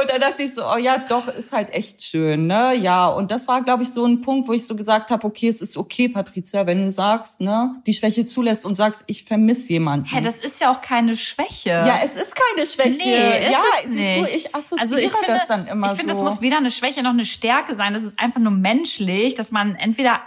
und 0.00 0.10
dann 0.10 0.20
dachte 0.20 0.42
ich 0.42 0.54
so, 0.54 0.62
oh 0.64 0.76
ja, 0.76 0.98
doch, 0.98 1.28
ist 1.28 1.52
halt 1.52 1.72
echt 1.74 2.02
schön, 2.02 2.46
ne? 2.46 2.74
Ja, 2.74 3.06
und 3.06 3.30
das 3.30 3.48
war, 3.48 3.62
glaube 3.62 3.82
ich, 3.82 3.92
so 3.92 4.04
ein 4.04 4.20
Punkt, 4.20 4.48
wo 4.48 4.52
ich 4.52 4.66
so 4.66 4.76
gesagt 4.76 5.10
habe, 5.10 5.26
okay, 5.26 5.48
es 5.48 5.60
ist 5.60 5.76
okay, 5.76 6.08
Patricia, 6.08 6.66
wenn 6.66 6.84
du 6.84 6.90
sagst, 6.90 7.40
ne, 7.40 7.80
die 7.86 7.94
Schwäche 7.94 8.24
zulässt 8.24 8.64
und 8.66 8.74
sagst, 8.74 9.04
ich 9.06 9.24
vermisse 9.24 9.72
jemanden. 9.72 10.06
Hä, 10.06 10.20
das 10.20 10.38
ist 10.38 10.60
ja 10.60 10.72
auch 10.72 10.80
keine 10.80 11.16
Schwäche. 11.16 11.70
Ja, 11.70 12.00
es 12.04 12.14
ist 12.14 12.34
keine 12.34 12.66
Schwäche. 12.66 12.98
Nee, 12.98 13.46
ist 13.46 13.52
ja, 13.52 13.62
es 13.82 13.88
nicht. 13.88 14.28
So, 14.28 14.36
ich 14.36 14.54
assoziiere 14.54 14.80
also 14.80 14.96
ich 14.96 15.10
finde, 15.10 15.38
das 15.38 15.46
dann 15.46 15.66
immer 15.66 15.86
ich 15.86 15.98
finde, 15.98 16.14
so. 16.14 16.24
das 16.24 16.32
muss 16.32 16.40
weder 16.40 16.58
eine 16.58 16.70
Schwäche 16.70 17.02
noch 17.02 17.10
eine 17.10 17.24
Stärke 17.24 17.74
sein. 17.74 17.94
Das 17.94 18.02
ist 18.02 18.18
einfach 18.18 18.40
nur 18.40 18.52
menschlich, 18.52 19.34
dass 19.34 19.50
man 19.50 19.74
entweder 19.74 20.20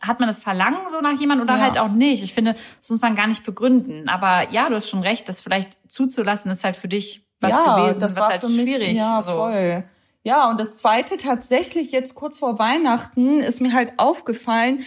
hat 0.00 0.20
man 0.20 0.28
das 0.28 0.40
Verlangen 0.40 0.88
so 0.88 1.00
nach 1.00 1.18
jemandem 1.18 1.46
oder 1.46 1.56
ja. 1.56 1.62
halt 1.62 1.78
auch 1.78 1.88
nicht. 1.88 2.22
Ich 2.22 2.32
finde, 2.32 2.54
das 2.78 2.90
muss 2.90 3.00
man 3.00 3.14
gar 3.14 3.26
nicht 3.26 3.44
begründen. 3.44 4.08
Aber 4.08 4.50
ja, 4.50 4.68
du 4.68 4.76
hast 4.76 4.88
schon 4.88 5.02
recht, 5.02 5.28
das 5.28 5.40
vielleicht 5.40 5.76
zuzulassen 5.88 6.50
ist 6.50 6.64
halt 6.64 6.76
für 6.76 6.88
dich 6.88 7.22
was 7.40 7.50
ja, 7.50 7.84
gewesen, 7.84 8.00
das 8.00 8.16
was 8.16 8.20
war 8.20 8.28
halt 8.30 8.40
für 8.40 8.48
mich, 8.48 8.62
schwierig. 8.62 8.96
Ja, 8.96 9.22
so. 9.22 9.32
voll. 9.32 9.84
Ja, 10.22 10.50
und 10.50 10.60
das 10.60 10.76
zweite 10.76 11.16
tatsächlich 11.16 11.92
jetzt 11.92 12.14
kurz 12.14 12.38
vor 12.38 12.58
Weihnachten 12.58 13.40
ist 13.40 13.60
mir 13.60 13.72
halt 13.72 13.94
aufgefallen, 13.96 14.84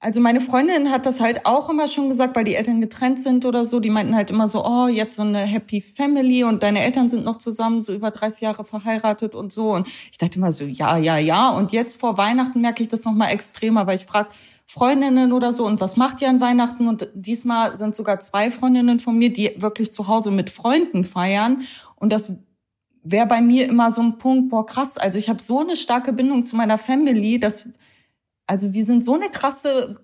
also 0.00 0.20
meine 0.20 0.40
Freundin 0.40 0.90
hat 0.90 1.06
das 1.06 1.20
halt 1.20 1.44
auch 1.44 1.68
immer 1.68 1.88
schon 1.88 2.08
gesagt, 2.08 2.36
weil 2.36 2.44
die 2.44 2.54
Eltern 2.54 2.80
getrennt 2.80 3.18
sind 3.18 3.44
oder 3.44 3.64
so. 3.64 3.80
Die 3.80 3.90
meinten 3.90 4.14
halt 4.14 4.30
immer 4.30 4.48
so, 4.48 4.64
oh, 4.64 4.86
ihr 4.86 5.02
habt 5.02 5.14
so 5.14 5.22
eine 5.22 5.40
Happy 5.40 5.80
Family 5.80 6.44
und 6.44 6.62
deine 6.62 6.84
Eltern 6.84 7.08
sind 7.08 7.24
noch 7.24 7.38
zusammen, 7.38 7.80
so 7.80 7.92
über 7.92 8.12
30 8.12 8.42
Jahre 8.42 8.64
verheiratet 8.64 9.34
und 9.34 9.50
so. 9.50 9.72
Und 9.72 9.88
ich 9.88 10.18
dachte 10.18 10.38
immer 10.38 10.52
so, 10.52 10.64
ja, 10.64 10.96
ja, 10.96 11.16
ja. 11.16 11.50
Und 11.50 11.72
jetzt 11.72 12.00
vor 12.00 12.16
Weihnachten 12.16 12.60
merke 12.60 12.80
ich 12.80 12.88
das 12.88 13.04
nochmal 13.04 13.32
extremer, 13.32 13.88
weil 13.88 13.96
ich 13.96 14.06
frage 14.06 14.28
Freundinnen 14.70 15.32
oder 15.32 15.50
so, 15.50 15.64
und 15.64 15.80
was 15.80 15.96
macht 15.96 16.20
ihr 16.20 16.28
an 16.28 16.42
Weihnachten? 16.42 16.88
Und 16.88 17.08
diesmal 17.14 17.74
sind 17.76 17.96
sogar 17.96 18.20
zwei 18.20 18.50
Freundinnen 18.50 19.00
von 19.00 19.16
mir, 19.16 19.32
die 19.32 19.54
wirklich 19.56 19.90
zu 19.92 20.08
Hause 20.08 20.30
mit 20.30 20.50
Freunden 20.50 21.04
feiern. 21.04 21.62
Und 21.96 22.12
das 22.12 22.34
wäre 23.02 23.26
bei 23.26 23.40
mir 23.40 23.66
immer 23.66 23.90
so 23.90 24.02
ein 24.02 24.18
Punkt, 24.18 24.50
boah, 24.50 24.66
krass, 24.66 24.98
also 24.98 25.16
ich 25.16 25.30
habe 25.30 25.40
so 25.40 25.60
eine 25.60 25.74
starke 25.74 26.12
Bindung 26.12 26.44
zu 26.44 26.54
meiner 26.54 26.76
Family, 26.76 27.40
dass 27.40 27.70
also 28.46 28.72
wir 28.72 28.84
sind 28.84 29.02
so 29.02 29.14
eine 29.14 29.28
krasse, 29.30 30.00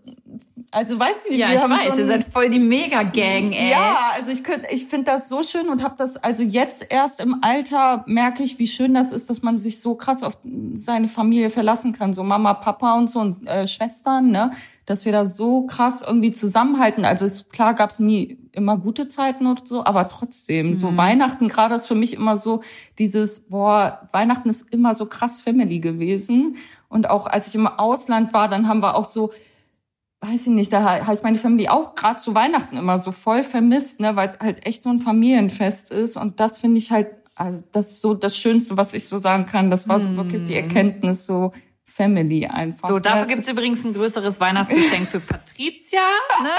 also 0.74 0.98
weiß 0.98 1.14
ich 1.24 1.30
nicht, 1.30 1.40
ja, 1.40 1.50
wir 1.50 1.54
ich 1.54 1.62
weiß, 1.62 1.92
so 1.92 1.98
ihr 1.98 2.06
seid 2.06 2.24
voll 2.24 2.50
die 2.50 2.58
Mega-Gang, 2.58 3.52
ey. 3.52 3.70
Ja, 3.70 4.10
also 4.14 4.32
ich 4.32 4.42
könnte, 4.42 4.68
ich 4.72 4.86
finde 4.86 5.12
das 5.12 5.28
so 5.28 5.44
schön 5.44 5.68
und 5.68 5.84
habe 5.84 5.94
das, 5.96 6.16
also 6.16 6.42
jetzt 6.42 6.86
erst 6.90 7.20
im 7.20 7.36
Alter 7.42 8.02
merke 8.08 8.42
ich, 8.42 8.58
wie 8.58 8.66
schön 8.66 8.92
das 8.92 9.12
ist, 9.12 9.30
dass 9.30 9.42
man 9.42 9.56
sich 9.56 9.80
so 9.80 9.94
krass 9.94 10.24
auf 10.24 10.36
seine 10.72 11.06
Familie 11.06 11.50
verlassen 11.50 11.92
kann, 11.92 12.12
so 12.12 12.24
Mama, 12.24 12.54
Papa 12.54 12.94
und 12.94 13.08
so 13.08 13.20
und 13.20 13.46
äh, 13.46 13.68
Schwestern, 13.68 14.32
ne, 14.32 14.50
dass 14.84 15.04
wir 15.04 15.12
da 15.12 15.26
so 15.26 15.62
krass 15.62 16.02
irgendwie 16.02 16.32
zusammenhalten. 16.32 17.04
Also 17.04 17.24
ist, 17.24 17.52
klar 17.52 17.74
gab's 17.74 18.00
nie 18.00 18.36
immer 18.50 18.76
gute 18.76 19.06
Zeiten 19.06 19.46
und 19.46 19.68
so, 19.68 19.84
aber 19.84 20.08
trotzdem, 20.08 20.68
mhm. 20.68 20.74
so 20.74 20.96
Weihnachten 20.96 21.46
gerade 21.46 21.76
ist 21.76 21.86
für 21.86 21.94
mich 21.94 22.14
immer 22.14 22.36
so 22.36 22.62
dieses, 22.98 23.48
boah, 23.48 24.08
Weihnachten 24.10 24.50
ist 24.50 24.72
immer 24.72 24.94
so 24.96 25.06
krass 25.06 25.40
Family 25.40 25.78
gewesen. 25.78 26.56
Und 26.88 27.08
auch 27.10 27.26
als 27.26 27.46
ich 27.48 27.54
im 27.54 27.68
Ausland 27.68 28.34
war, 28.34 28.48
dann 28.48 28.68
haben 28.68 28.82
wir 28.82 28.96
auch 28.96 29.04
so, 29.04 29.30
weiß 30.24 30.46
ich 30.46 30.52
nicht, 30.52 30.72
da 30.72 31.04
habe 31.04 31.14
ich 31.14 31.22
meine 31.22 31.38
Familie 31.38 31.72
auch 31.72 31.94
gerade 31.94 32.16
zu 32.16 32.34
Weihnachten 32.34 32.76
immer 32.76 32.98
so 32.98 33.12
voll 33.12 33.42
vermisst, 33.42 34.00
ne, 34.00 34.16
weil 34.16 34.28
es 34.28 34.38
halt 34.38 34.66
echt 34.66 34.82
so 34.82 34.90
ein 34.90 35.00
Familienfest 35.00 35.92
ist. 35.92 36.16
Und 36.16 36.40
das 36.40 36.60
finde 36.60 36.78
ich 36.78 36.90
halt, 36.90 37.08
also 37.34 37.64
das 37.72 37.92
ist 37.92 38.00
so 38.00 38.14
das 38.14 38.36
Schönste, 38.36 38.76
was 38.76 38.94
ich 38.94 39.08
so 39.08 39.18
sagen 39.18 39.46
kann. 39.46 39.70
Das 39.70 39.88
war 39.88 40.00
so 40.00 40.10
mm. 40.10 40.16
wirklich 40.16 40.44
die 40.44 40.54
Erkenntnis, 40.54 41.26
so 41.26 41.52
Family 41.84 42.46
einfach. 42.46 42.88
So, 42.88 42.98
dafür 42.98 43.26
gibt's 43.26 43.48
übrigens 43.48 43.84
ein 43.84 43.94
größeres 43.94 44.40
Weihnachtsgeschenk 44.40 45.08
für 45.08 45.20
Patricia. 45.20 46.02
Ne? 46.42 46.50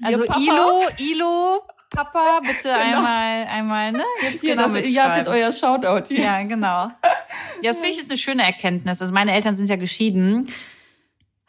Also 0.06 0.22
Ilo, 0.24 0.82
Ilo, 0.98 1.62
Papa, 1.90 2.40
bitte 2.40 2.68
genau. 2.68 2.74
einmal, 2.74 3.46
einmal, 3.46 3.92
ne? 3.92 4.04
Jetzt 4.22 4.40
hier, 4.42 4.54
genau 4.54 4.68
das, 4.68 4.88
ihr 4.88 5.02
hattet 5.02 5.26
euer 5.26 5.50
Shoutout 5.50 6.06
hier. 6.06 6.22
Ja, 6.22 6.42
genau. 6.42 6.88
Ja, 6.88 6.90
das 7.62 7.80
finde 7.80 7.94
ich 7.94 7.98
ist 7.98 8.10
eine 8.10 8.18
schöne 8.18 8.44
Erkenntnis. 8.44 9.00
Also 9.00 9.12
meine 9.12 9.32
Eltern 9.32 9.56
sind 9.56 9.68
ja 9.68 9.76
geschieden. 9.76 10.48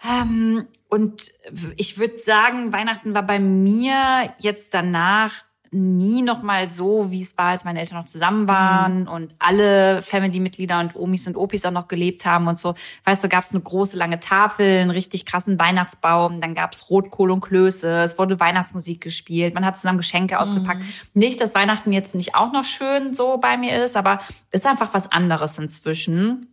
Ähm, 0.08 0.68
und 0.88 1.32
ich 1.76 1.98
würde 1.98 2.18
sagen, 2.18 2.72
Weihnachten 2.72 3.14
war 3.16 3.24
bei 3.24 3.40
mir 3.40 4.34
jetzt 4.40 4.74
danach 4.74 5.44
nie 5.72 6.22
noch 6.22 6.42
mal 6.42 6.68
so, 6.68 7.12
wie 7.12 7.22
es 7.22 7.38
war, 7.38 7.50
als 7.50 7.64
meine 7.64 7.80
Eltern 7.80 8.00
noch 8.00 8.06
zusammen 8.06 8.48
waren 8.48 9.02
mhm. 9.02 9.08
und 9.08 9.36
alle 9.40 10.02
Family-Mitglieder 10.02 10.80
und 10.80 10.96
Omis 10.96 11.28
und 11.28 11.38
Opis 11.38 11.66
auch 11.66 11.72
noch 11.72 11.88
gelebt 11.88 12.26
haben 12.26 12.48
und 12.48 12.58
so. 12.58 12.74
Weißt 13.04 13.24
du, 13.24 13.30
gab 13.30 13.44
es 13.44 13.54
eine 13.54 13.62
große, 13.62 13.98
lange 13.98 14.20
Tafel, 14.20 14.80
einen 14.80 14.90
richtig 14.90 15.26
krassen 15.26 15.60
Weihnachtsbaum, 15.60 16.42
dann 16.42 16.56
gab 16.56 16.74
es 16.74 16.90
Rotkohl 16.90 17.32
und 17.32 17.42
Klöße, 17.42 18.02
es 18.02 18.18
wurde 18.18 18.40
Weihnachtsmusik 18.40 19.02
gespielt, 19.02 19.54
man 19.54 19.66
hat 19.66 19.78
zusammen 19.78 20.00
Geschenke 20.00 20.40
ausgepackt. 20.40 20.82
Mhm. 20.82 20.86
Nicht, 21.14 21.40
dass 21.40 21.56
Weihnachten 21.56 21.94
jetzt 21.94 22.16
nicht 22.16 22.36
auch 22.36 22.52
noch 22.52 22.64
schön 22.64 23.14
so 23.14 23.38
bei 23.38 23.58
mir 23.58 23.84
ist, 23.84 23.96
aber 23.96 24.20
ist 24.52 24.66
einfach 24.66 24.94
was 24.94 25.12
anderes 25.12 25.58
inzwischen. 25.60 26.48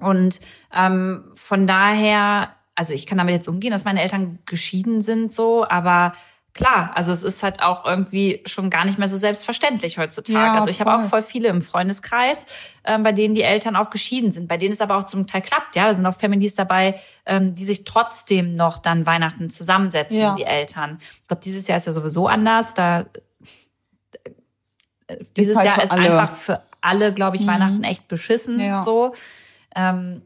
Und 0.00 0.40
ähm, 0.72 1.30
von 1.34 1.66
daher, 1.66 2.54
also 2.80 2.94
ich 2.94 3.04
kann 3.04 3.18
damit 3.18 3.34
jetzt 3.34 3.46
umgehen, 3.46 3.72
dass 3.72 3.84
meine 3.84 4.00
Eltern 4.00 4.38
geschieden 4.46 5.02
sind 5.02 5.34
so, 5.34 5.68
aber 5.68 6.14
klar, 6.54 6.92
also 6.94 7.12
es 7.12 7.22
ist 7.22 7.42
halt 7.42 7.62
auch 7.62 7.84
irgendwie 7.84 8.42
schon 8.46 8.70
gar 8.70 8.86
nicht 8.86 8.98
mehr 8.98 9.06
so 9.06 9.18
selbstverständlich 9.18 9.98
heutzutage. 9.98 10.38
Ja, 10.38 10.54
also 10.54 10.70
ich 10.70 10.80
habe 10.80 10.94
auch 10.94 11.06
voll 11.06 11.22
viele 11.22 11.48
im 11.48 11.60
Freundeskreis, 11.60 12.46
ähm, 12.84 13.02
bei 13.02 13.12
denen 13.12 13.34
die 13.34 13.42
Eltern 13.42 13.76
auch 13.76 13.90
geschieden 13.90 14.32
sind, 14.32 14.48
bei 14.48 14.56
denen 14.56 14.72
es 14.72 14.80
aber 14.80 14.96
auch 14.96 15.04
zum 15.04 15.26
Teil 15.26 15.42
klappt. 15.42 15.76
Ja, 15.76 15.88
da 15.88 15.92
sind 15.92 16.06
auch 16.06 16.14
Families 16.14 16.54
dabei, 16.54 16.98
ähm, 17.26 17.54
die 17.54 17.64
sich 17.64 17.84
trotzdem 17.84 18.56
noch 18.56 18.78
dann 18.78 19.04
Weihnachten 19.04 19.50
zusammensetzen, 19.50 20.18
ja. 20.18 20.34
die 20.34 20.44
Eltern. 20.44 21.00
Ich 21.20 21.28
glaube, 21.28 21.42
dieses 21.44 21.68
Jahr 21.68 21.76
ist 21.76 21.86
ja 21.86 21.92
sowieso 21.92 22.28
anders. 22.28 22.72
Da 22.72 23.00
äh, 25.06 25.18
dieses 25.36 25.56
halt 25.56 25.66
Jahr 25.66 25.82
ist 25.82 25.92
alle. 25.92 26.18
einfach 26.18 26.34
für 26.34 26.62
alle, 26.80 27.12
glaube 27.12 27.36
ich, 27.36 27.42
mhm. 27.42 27.48
Weihnachten 27.48 27.84
echt 27.84 28.08
beschissen. 28.08 28.58
Ja. 28.58 28.80
So. 28.80 29.14
Ähm, 29.76 30.22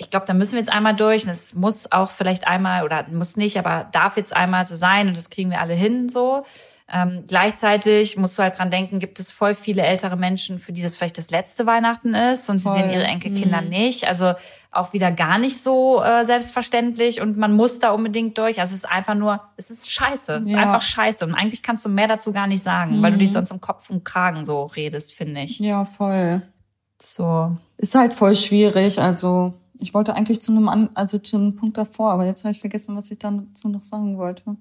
ich 0.00 0.08
glaube, 0.10 0.24
da 0.24 0.32
müssen 0.32 0.52
wir 0.52 0.60
jetzt 0.60 0.72
einmal 0.72 0.96
durch. 0.96 1.24
Und 1.24 1.30
es 1.30 1.54
muss 1.54 1.92
auch 1.92 2.10
vielleicht 2.10 2.46
einmal 2.46 2.84
oder 2.84 3.04
muss 3.10 3.36
nicht, 3.36 3.58
aber 3.58 3.86
darf 3.92 4.16
jetzt 4.16 4.34
einmal 4.34 4.64
so 4.64 4.74
sein 4.74 5.08
und 5.08 5.16
das 5.16 5.28
kriegen 5.28 5.50
wir 5.50 5.60
alle 5.60 5.74
hin 5.74 6.08
so. 6.08 6.44
Ähm, 6.92 7.24
gleichzeitig 7.28 8.16
musst 8.16 8.36
du 8.36 8.42
halt 8.42 8.58
dran 8.58 8.70
denken, 8.70 8.98
gibt 8.98 9.20
es 9.20 9.30
voll 9.30 9.54
viele 9.54 9.82
ältere 9.82 10.16
Menschen, 10.16 10.58
für 10.58 10.72
die 10.72 10.82
das 10.82 10.96
vielleicht 10.96 11.18
das 11.18 11.30
letzte 11.30 11.66
Weihnachten 11.66 12.14
ist 12.14 12.48
und 12.48 12.60
voll. 12.60 12.72
sie 12.72 12.80
sehen 12.80 12.90
ihre 12.90 13.04
Enkelkinder 13.04 13.60
mhm. 13.60 13.68
nicht. 13.68 14.08
Also 14.08 14.32
auch 14.72 14.92
wieder 14.92 15.12
gar 15.12 15.38
nicht 15.38 15.62
so 15.62 16.02
äh, 16.02 16.24
selbstverständlich 16.24 17.20
und 17.20 17.36
man 17.36 17.52
muss 17.52 17.78
da 17.78 17.90
unbedingt 17.90 18.38
durch. 18.38 18.58
Also 18.58 18.72
es 18.72 18.84
ist 18.84 18.90
einfach 18.90 19.14
nur, 19.14 19.40
es 19.56 19.70
ist 19.70 19.90
scheiße. 19.90 20.42
Es 20.44 20.50
ist 20.50 20.56
einfach 20.56 20.82
scheiße. 20.82 21.24
Und 21.24 21.34
eigentlich 21.34 21.62
kannst 21.62 21.84
du 21.84 21.90
mehr 21.90 22.08
dazu 22.08 22.32
gar 22.32 22.46
nicht 22.46 22.62
sagen, 22.62 22.98
mhm. 22.98 23.02
weil 23.02 23.12
du 23.12 23.18
dich 23.18 23.30
mhm. 23.30 23.34
sonst 23.34 23.50
im 23.50 23.60
Kopf 23.60 23.90
und 23.90 24.04
Kragen 24.04 24.44
so 24.44 24.64
redest, 24.64 25.12
finde 25.12 25.42
ich. 25.42 25.60
Ja, 25.60 25.84
voll. 25.84 26.42
So. 27.00 27.56
Ist 27.76 27.94
halt 27.94 28.14
voll 28.14 28.34
schwierig. 28.34 29.00
Also 29.00 29.54
ich 29.80 29.94
wollte 29.94 30.14
eigentlich 30.14 30.40
zu 30.40 30.52
einem, 30.52 30.68
An 30.68 30.90
also 30.94 31.18
zu 31.18 31.36
einem 31.36 31.56
Punkt 31.56 31.76
davor, 31.78 32.12
aber 32.12 32.26
jetzt 32.26 32.44
habe 32.44 32.52
ich 32.52 32.60
vergessen, 32.60 32.96
was 32.96 33.10
ich 33.10 33.18
dazu 33.18 33.68
noch 33.68 33.82
sagen 33.82 34.18
wollte. 34.18 34.56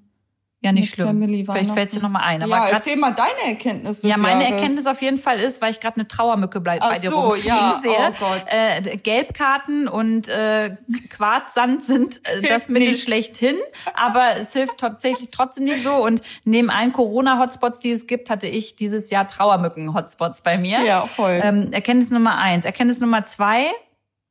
Ja, 0.62 0.74
nicht 0.74 0.94
schlimm. 0.94 1.08
Family 1.08 1.46
Vielleicht 1.46 1.72
fällt 1.72 1.94
dir 1.94 2.02
nochmal 2.02 2.24
ein. 2.24 2.44
Aber 2.44 2.52
ja, 2.52 2.68
erzähl 2.68 2.98
mal 2.98 3.12
deine 3.14 3.54
Erkenntnis. 3.54 4.04
Ja, 4.04 4.18
meine 4.18 4.44
Jahres. 4.44 4.58
Erkenntnis 4.58 4.88
auf 4.88 5.02
jeden 5.02 5.18
Fall 5.18 5.40
ist, 5.40 5.62
weil 5.62 5.72
ich 5.72 5.80
gerade 5.80 5.96
eine 5.96 6.08
Trauermücke 6.10 6.60
bei, 6.60 6.80
bei 6.80 7.00
dir 7.00 7.12
so, 7.12 7.34
ja. 7.36 7.80
sehe. 7.82 7.96
Oh 7.98 8.14
Gott. 8.20 8.44
Äh, 8.48 8.98
Gelbkarten 8.98 9.88
und 9.88 10.28
äh, 10.28 10.76
Quarzsand 11.12 11.82
sind 11.82 12.22
äh, 12.26 12.42
das 12.50 12.68
Mittel 12.68 12.90
nicht. 12.90 13.04
schlechthin, 13.04 13.56
aber 13.94 14.36
es 14.36 14.52
hilft 14.52 14.80
tatsächlich 14.80 15.32
trotzdem 15.32 15.64
nicht 15.64 15.82
so. 15.82 15.96
Und 15.96 16.22
neben 16.44 16.70
allen 16.70 16.92
Corona-Hotspots, 16.92 17.80
die 17.80 17.92
es 17.92 18.06
gibt, 18.06 18.30
hatte 18.30 18.48
ich 18.48 18.76
dieses 18.76 19.12
Jahr 19.12 19.30
Trauermücken-Hotspots 19.30 20.42
bei 20.42 20.58
mir. 20.58 20.84
Ja, 20.84 21.00
voll. 21.00 21.40
Ähm, 21.42 21.72
Erkenntnis 21.72 22.12
Nummer 22.12 22.38
eins. 22.38 22.66
Erkenntnis 22.66 23.00
Nummer 23.00 23.24
zwei 23.24 23.72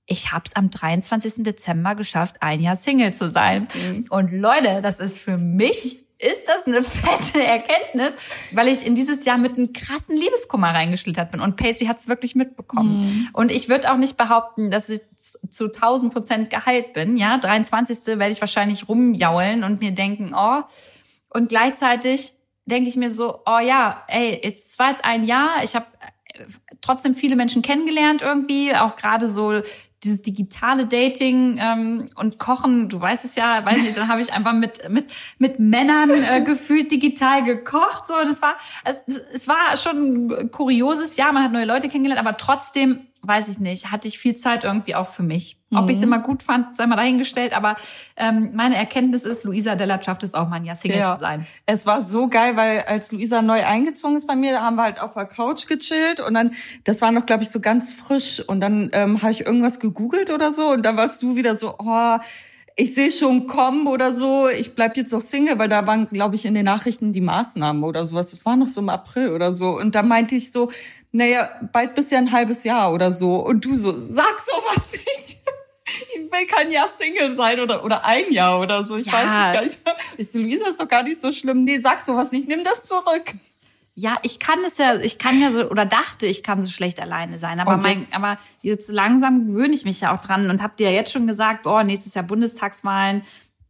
ich 0.08 0.32
habe 0.32 0.44
es 0.46 0.56
am 0.56 0.70
23. 0.70 1.44
Dezember 1.44 1.94
geschafft, 1.94 2.36
ein 2.40 2.60
Jahr 2.60 2.76
Single 2.76 3.12
zu 3.12 3.28
sein. 3.28 3.68
Mhm. 3.74 4.06
Und 4.08 4.32
Leute, 4.32 4.80
das 4.82 4.98
ist 4.98 5.18
für 5.18 5.36
mich 5.36 6.04
ist 6.18 6.48
das 6.48 6.66
eine 6.66 6.82
fette 6.82 7.44
Erkenntnis, 7.44 8.16
weil 8.50 8.66
ich 8.68 8.84
in 8.84 8.96
dieses 8.96 9.24
Jahr 9.24 9.38
mit 9.38 9.56
einem 9.56 9.72
krassen 9.72 10.16
Liebeskummer 10.16 10.70
reingeschlittert 10.70 11.30
bin. 11.30 11.40
Und 11.40 11.56
Pacey 11.56 11.86
hat 11.86 11.98
es 11.98 12.08
wirklich 12.08 12.34
mitbekommen. 12.34 13.00
Mhm. 13.00 13.28
Und 13.34 13.52
ich 13.52 13.68
würde 13.68 13.92
auch 13.92 13.98
nicht 13.98 14.16
behaupten, 14.16 14.70
dass 14.70 14.88
ich 14.88 15.00
zu 15.16 15.66
1000 15.66 16.12
Prozent 16.12 16.50
geheilt 16.50 16.92
bin. 16.92 17.18
Ja, 17.18 17.38
23. 17.38 18.18
werde 18.18 18.32
ich 18.32 18.40
wahrscheinlich 18.40 18.88
rumjaulen 18.88 19.62
und 19.62 19.80
mir 19.80 19.92
denken, 19.92 20.34
oh. 20.34 20.62
Und 21.28 21.50
gleichzeitig 21.50 22.32
denke 22.64 22.88
ich 22.88 22.96
mir 22.96 23.10
so, 23.10 23.42
oh 23.46 23.60
ja, 23.60 24.02
ey, 24.08 24.40
jetzt 24.42 24.76
war 24.78 24.88
jetzt 24.88 25.04
ein 25.04 25.24
Jahr. 25.24 25.62
Ich 25.62 25.76
habe 25.76 25.86
äh, 26.34 26.42
trotzdem 26.80 27.14
viele 27.14 27.36
Menschen 27.36 27.62
kennengelernt 27.62 28.22
irgendwie, 28.22 28.74
auch 28.74 28.96
gerade 28.96 29.28
so 29.28 29.62
dieses 30.04 30.22
digitale 30.22 30.86
Dating 30.86 31.58
ähm, 31.60 32.08
und 32.14 32.38
Kochen, 32.38 32.88
du 32.88 33.00
weißt 33.00 33.24
es 33.24 33.34
ja, 33.34 33.64
weiß 33.64 33.78
nicht, 33.78 33.96
dann 33.96 34.08
habe 34.08 34.20
ich 34.20 34.32
einfach 34.32 34.52
mit 34.52 34.88
mit 34.88 35.12
mit 35.38 35.58
Männern 35.58 36.10
äh, 36.10 36.40
gefühlt 36.42 36.90
digital 36.90 37.42
gekocht. 37.42 38.06
So, 38.06 38.14
das 38.24 38.40
war 38.40 38.56
es, 38.84 39.02
es 39.32 39.48
war 39.48 39.76
schon 39.76 40.30
ein 40.30 40.50
kurioses 40.52 41.16
Jahr. 41.16 41.32
Man 41.32 41.42
hat 41.42 41.52
neue 41.52 41.64
Leute 41.64 41.88
kennengelernt, 41.88 42.24
aber 42.24 42.36
trotzdem 42.36 43.07
weiß 43.22 43.48
ich 43.48 43.58
nicht, 43.58 43.90
hatte 43.90 44.08
ich 44.08 44.18
viel 44.18 44.36
Zeit 44.36 44.64
irgendwie 44.64 44.94
auch 44.94 45.08
für 45.08 45.22
mich. 45.22 45.58
Ob 45.70 45.84
mhm. 45.84 45.90
ich 45.90 45.98
es 45.98 46.02
immer 46.02 46.20
gut 46.20 46.42
fand, 46.42 46.76
sei 46.76 46.86
mal 46.86 46.96
dahingestellt. 46.96 47.54
Aber 47.54 47.76
ähm, 48.16 48.52
meine 48.54 48.76
Erkenntnis 48.76 49.24
ist, 49.24 49.44
Luisa 49.44 49.74
Della 49.74 50.02
schafft 50.02 50.22
es 50.22 50.34
auch 50.34 50.48
mal 50.48 50.56
ein 50.56 50.64
Jahr 50.64 50.76
Single 50.76 50.98
ja. 50.98 51.14
zu 51.14 51.20
sein. 51.20 51.46
Es 51.66 51.84
war 51.84 52.02
so 52.02 52.28
geil, 52.28 52.56
weil 52.56 52.82
als 52.82 53.12
Luisa 53.12 53.42
neu 53.42 53.64
eingezogen 53.64 54.16
ist 54.16 54.26
bei 54.26 54.36
mir, 54.36 54.52
da 54.52 54.62
haben 54.62 54.76
wir 54.76 54.84
halt 54.84 55.00
auf 55.00 55.14
der 55.14 55.26
Couch 55.26 55.66
gechillt 55.66 56.20
und 56.20 56.34
dann, 56.34 56.52
das 56.84 57.02
war 57.02 57.12
noch, 57.12 57.26
glaube 57.26 57.42
ich, 57.42 57.50
so 57.50 57.60
ganz 57.60 57.92
frisch. 57.92 58.42
Und 58.46 58.60
dann 58.60 58.90
ähm, 58.92 59.20
habe 59.20 59.32
ich 59.32 59.44
irgendwas 59.44 59.78
gegoogelt 59.78 60.30
oder 60.30 60.52
so 60.52 60.70
und 60.70 60.82
da 60.82 60.96
warst 60.96 61.22
du 61.22 61.36
wieder 61.36 61.58
so, 61.58 61.74
oh, 61.78 62.18
ich 62.80 62.94
sehe 62.94 63.10
schon 63.10 63.48
kommen 63.48 63.88
oder 63.88 64.14
so, 64.14 64.48
ich 64.48 64.76
bleib 64.76 64.96
jetzt 64.96 65.12
noch 65.12 65.20
Single, 65.20 65.58
weil 65.58 65.68
da 65.68 65.84
waren, 65.88 66.06
glaube 66.06 66.36
ich, 66.36 66.46
in 66.46 66.54
den 66.54 66.64
Nachrichten 66.64 67.12
die 67.12 67.20
Maßnahmen 67.20 67.82
oder 67.82 68.06
sowas. 68.06 68.30
Das 68.30 68.46
war 68.46 68.54
noch 68.54 68.68
so 68.68 68.80
im 68.80 68.88
April 68.88 69.30
oder 69.30 69.52
so. 69.52 69.76
Und 69.76 69.96
da 69.96 70.04
meinte 70.04 70.36
ich 70.36 70.52
so, 70.52 70.70
naja, 71.10 71.50
bald 71.72 71.96
bist 71.96 72.12
ja 72.12 72.18
ein 72.18 72.30
halbes 72.30 72.62
Jahr 72.62 72.92
oder 72.92 73.10
so. 73.10 73.44
Und 73.44 73.64
du 73.64 73.76
so, 73.76 73.96
sag 73.98 74.38
sowas 74.38 74.92
nicht. 74.92 75.38
Ich 76.14 76.30
will 76.30 76.46
kein 76.46 76.70
Jahr 76.70 76.86
Single 76.86 77.34
sein 77.34 77.58
oder, 77.58 77.84
oder 77.84 78.04
ein 78.04 78.30
Jahr 78.30 78.60
oder 78.60 78.86
so. 78.86 78.96
Ich 78.96 79.06
ja. 79.06 79.12
weiß 79.12 79.22
es 79.22 79.54
gar 79.54 79.62
nicht. 79.64 79.78
Ich 80.16 80.30
so, 80.30 80.38
Luisa, 80.38 80.68
ist 80.68 80.80
doch 80.80 80.86
gar 80.86 81.02
nicht 81.02 81.20
so 81.20 81.32
schlimm. 81.32 81.64
Nee, 81.64 81.78
sag 81.78 82.00
sowas 82.00 82.30
nicht. 82.30 82.46
Nimm 82.46 82.62
das 82.62 82.84
zurück. 82.84 83.34
Ja, 84.00 84.16
ich 84.22 84.38
kann 84.38 84.60
es 84.64 84.78
ja, 84.78 84.94
ich 84.94 85.18
kann 85.18 85.40
ja 85.40 85.50
so, 85.50 85.68
oder 85.68 85.84
dachte, 85.84 86.26
ich 86.26 86.44
kann 86.44 86.62
so 86.62 86.70
schlecht 86.70 87.00
alleine 87.00 87.36
sein. 87.36 87.58
Aber, 87.58 87.78
mein, 87.78 88.06
aber 88.12 88.38
jetzt 88.60 88.92
langsam 88.92 89.48
gewöhne 89.48 89.74
ich 89.74 89.84
mich 89.84 90.00
ja 90.02 90.14
auch 90.14 90.20
dran 90.20 90.50
und 90.50 90.62
hab 90.62 90.76
dir 90.76 90.90
ja 90.90 90.94
jetzt 90.94 91.10
schon 91.10 91.26
gesagt, 91.26 91.66
oh, 91.66 91.82
nächstes 91.82 92.14
Jahr 92.14 92.24
Bundestagswahlen, 92.24 93.22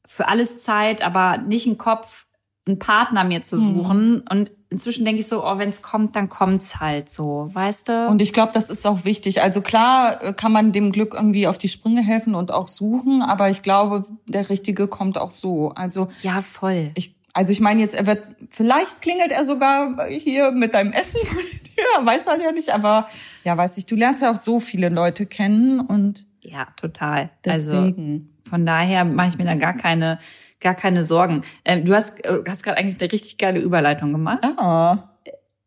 für 0.05 0.29
alles 0.29 0.61
Zeit, 0.61 1.03
aber 1.03 1.39
nicht 1.39 1.67
einen 1.67 1.79
Kopf, 1.79 2.27
einen 2.67 2.79
Partner 2.79 3.25
mir 3.25 3.43
zu 3.43 3.57
suchen. 3.57 4.17
Mhm. 4.17 4.25
Und 4.31 4.53
inzwischen 4.69 5.07
denke 5.07 5.23
ich 5.23 5.29
so, 5.29 5.47
oh, 5.47 5.57
wenn 5.57 5.71
es 5.71 5.81
kommt, 5.81 6.15
dann 6.15 6.29
kommt's 6.29 6.79
halt 6.79 7.09
so, 7.09 7.49
weißt 7.55 7.89
du? 7.89 8.07
Und 8.09 8.21
ich 8.21 8.35
glaube, 8.35 8.53
das 8.53 8.69
ist 8.69 8.87
auch 8.87 9.07
wichtig. 9.07 9.41
Also 9.41 9.63
klar 9.63 10.23
äh, 10.23 10.35
kann 10.35 10.53
man 10.53 10.73
dem 10.73 10.93
Glück 10.93 11.15
irgendwie 11.15 11.47
auf 11.47 11.57
die 11.57 11.69
Sprünge 11.69 12.03
helfen 12.03 12.35
und 12.35 12.53
auch 12.53 12.69
suchen, 12.69 13.23
aber 13.23 13.49
ich 13.49 13.63
glaube, 13.63 14.05
der 14.27 14.51
Richtige 14.51 14.89
kommt 14.89 15.17
auch 15.17 15.31
so. 15.31 15.71
Also 15.71 16.09
ja, 16.21 16.43
voll. 16.43 16.91
Ich 16.97 17.18
also 17.39 17.53
ich 17.53 17.61
meine 17.61 17.81
jetzt, 17.81 17.95
er 17.95 18.05
wird, 18.09 18.27
vielleicht 18.51 19.01
klingelt 19.01 19.31
er 19.31 19.45
sogar 19.45 20.09
hier 20.09 20.51
mit 20.51 20.75
deinem 20.75 20.91
Essen. 20.91 21.21
ja, 21.77 22.05
weiß 22.05 22.27
er 22.27 22.41
ja 22.43 22.51
nicht, 22.51 22.71
aber 22.71 23.09
ja, 23.45 23.57
weiß 23.57 23.79
ich, 23.79 23.87
du 23.87 23.95
lernst 23.95 24.25
ja 24.25 24.33
auch 24.33 24.37
so 24.37 24.59
viele 24.59 24.89
Leute 24.89 25.25
kennen 25.25 25.79
und. 25.79 26.27
Ja, 26.43 26.67
total. 26.75 27.31
Also 27.47 27.71
deswegen. 27.71 28.33
Also 28.39 28.51
von 28.51 28.67
daher 28.67 29.05
mache 29.05 29.29
ich 29.29 29.39
mir 29.39 29.45
da 29.45 29.55
gar 29.55 29.75
keine, 29.75 30.19
gar 30.59 30.75
keine 30.75 31.05
Sorgen. 31.05 31.43
Ähm, 31.65 31.85
du 31.85 31.95
hast, 31.95 32.25
äh, 32.25 32.41
hast 32.49 32.65
gerade 32.65 32.77
eigentlich 32.77 33.01
eine 33.01 33.13
richtig 33.13 33.39
geile 33.39 33.61
Überleitung 33.61 34.11
gemacht. 34.11 34.45
Ah. 34.57 35.15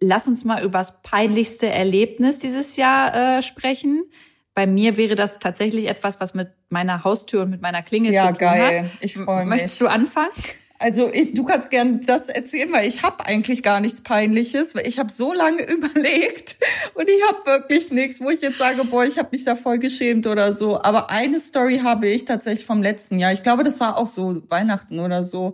Lass 0.01 0.27
uns 0.27 0.43
mal 0.43 0.65
über 0.65 0.79
das 0.79 1.01
peinlichste 1.03 1.69
Erlebnis 1.69 2.39
dieses 2.39 2.75
Jahr 2.75 3.37
äh, 3.37 3.41
sprechen. 3.41 4.03
Bei 4.53 4.67
mir 4.67 4.97
wäre 4.97 5.15
das 5.15 5.39
tatsächlich 5.39 5.87
etwas, 5.87 6.19
was 6.19 6.33
mit 6.33 6.49
meiner 6.67 7.05
Haustür 7.05 7.43
und 7.43 7.49
mit 7.49 7.61
meiner 7.61 7.81
Klingel 7.81 8.11
ja, 8.11 8.23
zu 8.23 8.33
tun 8.33 8.39
geil. 8.39 8.83
hat. 8.83 8.91
Ich 8.99 9.13
freue 9.13 9.45
mich. 9.45 9.49
Möchtest 9.49 9.79
du 9.79 9.87
anfangen? 9.87 10.31
Also 10.81 11.11
ich, 11.13 11.33
du 11.35 11.43
kannst 11.43 11.69
gern 11.69 12.01
das 12.01 12.27
erzählen, 12.27 12.71
weil 12.71 12.87
ich 12.87 13.03
habe 13.03 13.23
eigentlich 13.25 13.61
gar 13.61 13.79
nichts 13.79 14.01
Peinliches, 14.01 14.73
weil 14.73 14.87
ich 14.87 14.97
habe 14.97 15.11
so 15.11 15.31
lange 15.31 15.61
überlegt 15.71 16.55
und 16.95 17.07
ich 17.07 17.21
habe 17.27 17.45
wirklich 17.45 17.91
nichts, 17.91 18.19
wo 18.19 18.31
ich 18.31 18.41
jetzt 18.41 18.57
sage, 18.57 18.83
boah, 18.85 19.05
ich 19.05 19.19
habe 19.19 19.29
mich 19.31 19.43
da 19.43 19.55
voll 19.55 19.77
geschämt 19.77 20.25
oder 20.25 20.53
so. 20.53 20.81
Aber 20.81 21.11
eine 21.11 21.39
Story 21.39 21.81
habe 21.83 22.07
ich 22.07 22.25
tatsächlich 22.25 22.65
vom 22.65 22.81
letzten 22.81 23.19
Jahr. 23.19 23.31
Ich 23.31 23.43
glaube, 23.43 23.63
das 23.63 23.79
war 23.79 23.95
auch 23.95 24.07
so 24.07 24.41
Weihnachten 24.49 24.99
oder 24.99 25.23
so. 25.23 25.53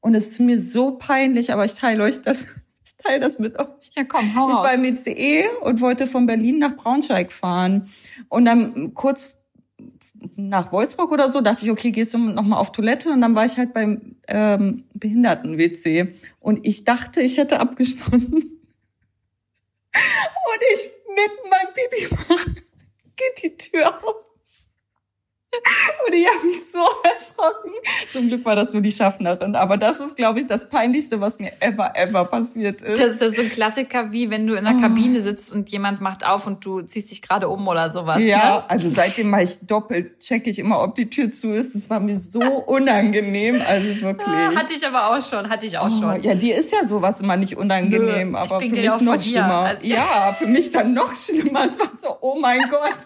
Und 0.00 0.14
es 0.14 0.28
ist 0.28 0.40
mir 0.40 0.60
so 0.60 0.92
peinlich, 0.92 1.52
aber 1.52 1.64
ich 1.64 1.74
teile 1.74 2.04
euch 2.04 2.20
das. 2.20 2.46
Ich 2.88 3.04
teile 3.04 3.18
das 3.18 3.40
mit 3.40 3.58
euch. 3.58 3.66
Ja, 3.96 4.04
komm, 4.04 4.34
hau 4.36 4.48
Ich 4.48 4.54
war 4.54 4.72
im 4.72 4.84
ECE 4.84 5.44
und 5.60 5.80
wollte 5.80 6.06
von 6.06 6.24
Berlin 6.24 6.60
nach 6.60 6.76
Braunschweig 6.76 7.32
fahren. 7.32 7.90
Und 8.28 8.44
dann 8.44 8.94
kurz 8.94 9.35
nach 10.36 10.72
Wolfsburg 10.72 11.12
oder 11.12 11.30
so, 11.30 11.40
dachte 11.40 11.64
ich, 11.64 11.70
okay, 11.70 11.90
gehst 11.90 12.14
du 12.14 12.18
noch 12.18 12.42
mal 12.42 12.58
auf 12.58 12.72
Toilette? 12.72 13.10
Und 13.10 13.20
dann 13.20 13.34
war 13.34 13.44
ich 13.44 13.56
halt 13.56 13.72
beim 13.72 14.16
ähm, 14.28 14.84
Behinderten-WC 14.94 16.14
und 16.40 16.66
ich 16.66 16.84
dachte, 16.84 17.20
ich 17.20 17.36
hätte 17.36 17.60
abgeschlossen. 17.60 18.52
Und 19.96 20.62
ich 20.74 20.90
mit 21.08 21.50
meinem 21.50 21.72
Pipi 21.72 22.14
mache, 22.14 22.50
geht 23.16 23.42
die 23.42 23.56
Tür 23.56 23.96
auf. 23.96 24.26
Und 26.06 26.14
ich 26.14 26.26
habe 26.26 26.44
mich 26.46 26.70
so 26.70 26.80
erschrocken. 27.02 27.72
Zum 28.10 28.28
Glück 28.28 28.44
war 28.44 28.54
das 28.56 28.72
nur 28.72 28.82
die 28.82 28.92
Schaffnerin. 28.92 29.56
Aber 29.56 29.76
das 29.78 30.00
ist, 30.00 30.14
glaube 30.14 30.40
ich, 30.40 30.46
das 30.46 30.68
Peinlichste, 30.68 31.20
was 31.20 31.38
mir 31.38 31.50
ever, 31.60 31.92
ever 31.96 32.24
passiert 32.26 32.82
ist. 32.82 33.00
Das 33.00 33.20
ist 33.22 33.36
so 33.36 33.42
ein 33.42 33.48
Klassiker, 33.50 34.12
wie 34.12 34.28
wenn 34.30 34.46
du 34.46 34.54
in 34.54 34.66
einer 34.66 34.80
Kabine 34.80 35.20
sitzt 35.22 35.52
und 35.52 35.68
jemand 35.70 36.00
macht 36.00 36.26
auf 36.26 36.46
und 36.46 36.64
du 36.64 36.82
ziehst 36.82 37.10
dich 37.10 37.22
gerade 37.22 37.48
um 37.48 37.66
oder 37.68 37.88
sowas. 37.90 38.20
Ja, 38.22 38.56
ne? 38.56 38.64
also 38.70 38.90
seitdem 38.92 39.30
mache 39.30 39.44
ich 39.44 39.58
doppelt, 39.60 40.20
checke 40.20 40.50
ich 40.50 40.58
immer, 40.58 40.82
ob 40.82 40.94
die 40.94 41.08
Tür 41.08 41.32
zu 41.32 41.52
ist. 41.54 41.74
Das 41.74 41.88
war 41.88 42.00
mir 42.00 42.18
so 42.18 42.40
unangenehm, 42.66 43.62
also 43.66 44.00
wirklich. 44.02 44.28
Ah, 44.28 44.54
hatte 44.54 44.74
ich 44.74 44.86
aber 44.86 45.10
auch 45.16 45.22
schon, 45.26 45.48
hatte 45.48 45.64
ich 45.66 45.78
auch 45.78 45.86
Oh, 45.86 46.00
schon. 46.00 46.22
ja, 46.22 46.34
dir 46.34 46.56
ist 46.56 46.72
ja 46.72 46.86
sowas 46.86 47.20
immer 47.22 47.36
nicht 47.36 47.56
unangenehm, 47.56 48.32
Nö, 48.32 48.38
aber 48.38 48.60
für 48.60 48.68
mich 48.68 49.00
noch 49.00 49.22
schlimmer. 49.22 49.54
Also- 49.60 49.86
ja, 49.86 50.34
für 50.38 50.46
mich 50.46 50.70
dann 50.70 50.92
noch 50.92 51.14
schlimmer. 51.14 51.64
Es 51.66 51.78
war 51.78 51.88
so, 52.00 52.16
oh 52.20 52.38
mein 52.40 52.60
Gott. 52.70 52.96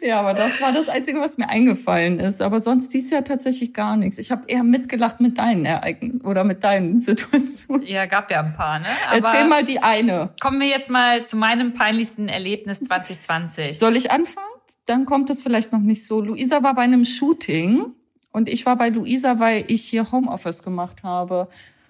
ja, 0.00 0.20
aber 0.20 0.34
das 0.34 0.60
war 0.60 0.72
das 0.72 0.88
Einzige, 0.88 1.18
was 1.20 1.36
mir 1.36 1.48
eingefallen 1.54 2.18
ist. 2.18 2.42
Aber 2.42 2.60
sonst 2.60 2.92
dies 2.92 3.10
Jahr 3.10 3.24
tatsächlich 3.24 3.72
gar 3.72 3.96
nichts. 3.96 4.18
Ich 4.18 4.32
habe 4.32 4.42
eher 4.48 4.64
mitgelacht 4.64 5.20
mit 5.20 5.38
deinen 5.38 5.64
Ereignissen 5.64 6.22
oder 6.22 6.42
mit 6.42 6.64
deinen 6.64 7.00
Situationen. 7.08 7.86
Ja, 7.86 8.06
gab 8.06 8.30
ja 8.30 8.40
ein 8.40 8.52
paar, 8.52 8.80
ne? 8.80 8.86
Erzähl 9.12 9.46
mal 9.46 9.64
die 9.64 9.78
eine. 9.78 10.30
Kommen 10.40 10.60
wir 10.60 10.66
jetzt 10.66 10.90
mal 10.90 11.24
zu 11.24 11.36
meinem 11.36 11.72
peinlichsten 11.72 12.28
Erlebnis 12.28 12.80
2020. 12.80 13.78
Soll 13.78 13.96
ich 13.96 14.10
anfangen? 14.10 14.46
Dann 14.86 15.06
kommt 15.06 15.30
es 15.30 15.42
vielleicht 15.42 15.72
noch 15.72 15.80
nicht 15.80 16.04
so. 16.04 16.20
Luisa 16.20 16.62
war 16.62 16.74
bei 16.74 16.82
einem 16.82 17.04
Shooting 17.04 17.86
und 18.32 18.48
ich 18.48 18.66
war 18.66 18.76
bei 18.76 18.88
Luisa, 18.88 19.38
weil 19.38 19.64
ich 19.68 19.84
hier 19.84 20.10
Homeoffice 20.10 20.62
gemacht 20.62 21.04
habe. 21.04 21.48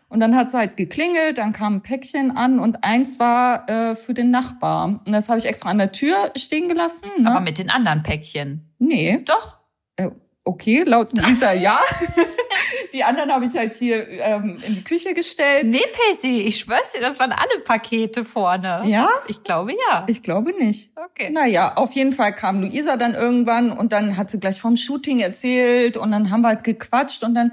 Und 0.08 0.20
dann 0.20 0.36
hat 0.36 0.48
es 0.48 0.54
halt 0.54 0.76
geklingelt, 0.76 1.38
dann 1.38 1.52
kam 1.52 1.76
ein 1.76 1.82
Päckchen 1.82 2.36
an 2.36 2.60
und 2.60 2.84
eins 2.84 3.18
war 3.18 3.68
äh, 3.68 3.96
für 3.96 4.14
den 4.14 4.30
Nachbar. 4.30 5.00
Und 5.04 5.12
das 5.12 5.28
habe 5.28 5.38
ich 5.38 5.46
extra 5.46 5.70
an 5.70 5.78
der 5.78 5.92
Tür 5.92 6.14
stehen 6.36 6.68
gelassen. 6.68 7.08
Ne? 7.18 7.30
Aber 7.30 7.40
mit 7.40 7.58
den 7.58 7.70
anderen 7.70 8.02
Päckchen. 8.02 8.70
nee, 8.78 9.20
Doch. 9.24 9.58
äh, 9.96 10.10
okay, 10.44 10.84
laut 10.86 11.10
Luisa 11.18 11.52
ja. 11.52 11.80
die 12.94 13.02
anderen 13.02 13.32
habe 13.32 13.46
ich 13.46 13.56
halt 13.56 13.74
hier 13.74 14.08
ähm, 14.08 14.58
in 14.64 14.76
die 14.76 14.84
Küche 14.84 15.14
gestellt. 15.14 15.66
Nee, 15.66 15.82
Pacey, 15.92 16.42
ich 16.42 16.60
schwör's 16.60 16.92
dir, 16.92 17.00
das 17.00 17.18
waren 17.18 17.32
alle 17.32 17.60
Pakete 17.64 18.24
vorne. 18.24 18.82
Ja? 18.84 19.08
Ich 19.26 19.42
glaube 19.42 19.72
ja. 19.72 20.04
Ich 20.06 20.22
glaube 20.22 20.52
nicht. 20.56 20.90
Okay. 20.96 21.30
Naja, 21.30 21.74
auf 21.74 21.92
jeden 21.92 22.12
Fall 22.12 22.32
kam 22.32 22.60
Luisa 22.60 22.96
dann 22.96 23.14
irgendwann 23.14 23.72
und 23.72 23.92
dann 23.92 24.16
hat 24.16 24.30
sie 24.30 24.38
gleich 24.38 24.60
vom 24.60 24.76
Shooting 24.76 25.18
erzählt 25.18 25.96
und 25.96 26.12
dann 26.12 26.30
haben 26.30 26.42
wir 26.42 26.48
halt 26.48 26.64
gequatscht 26.64 27.24
und 27.24 27.34
dann, 27.34 27.52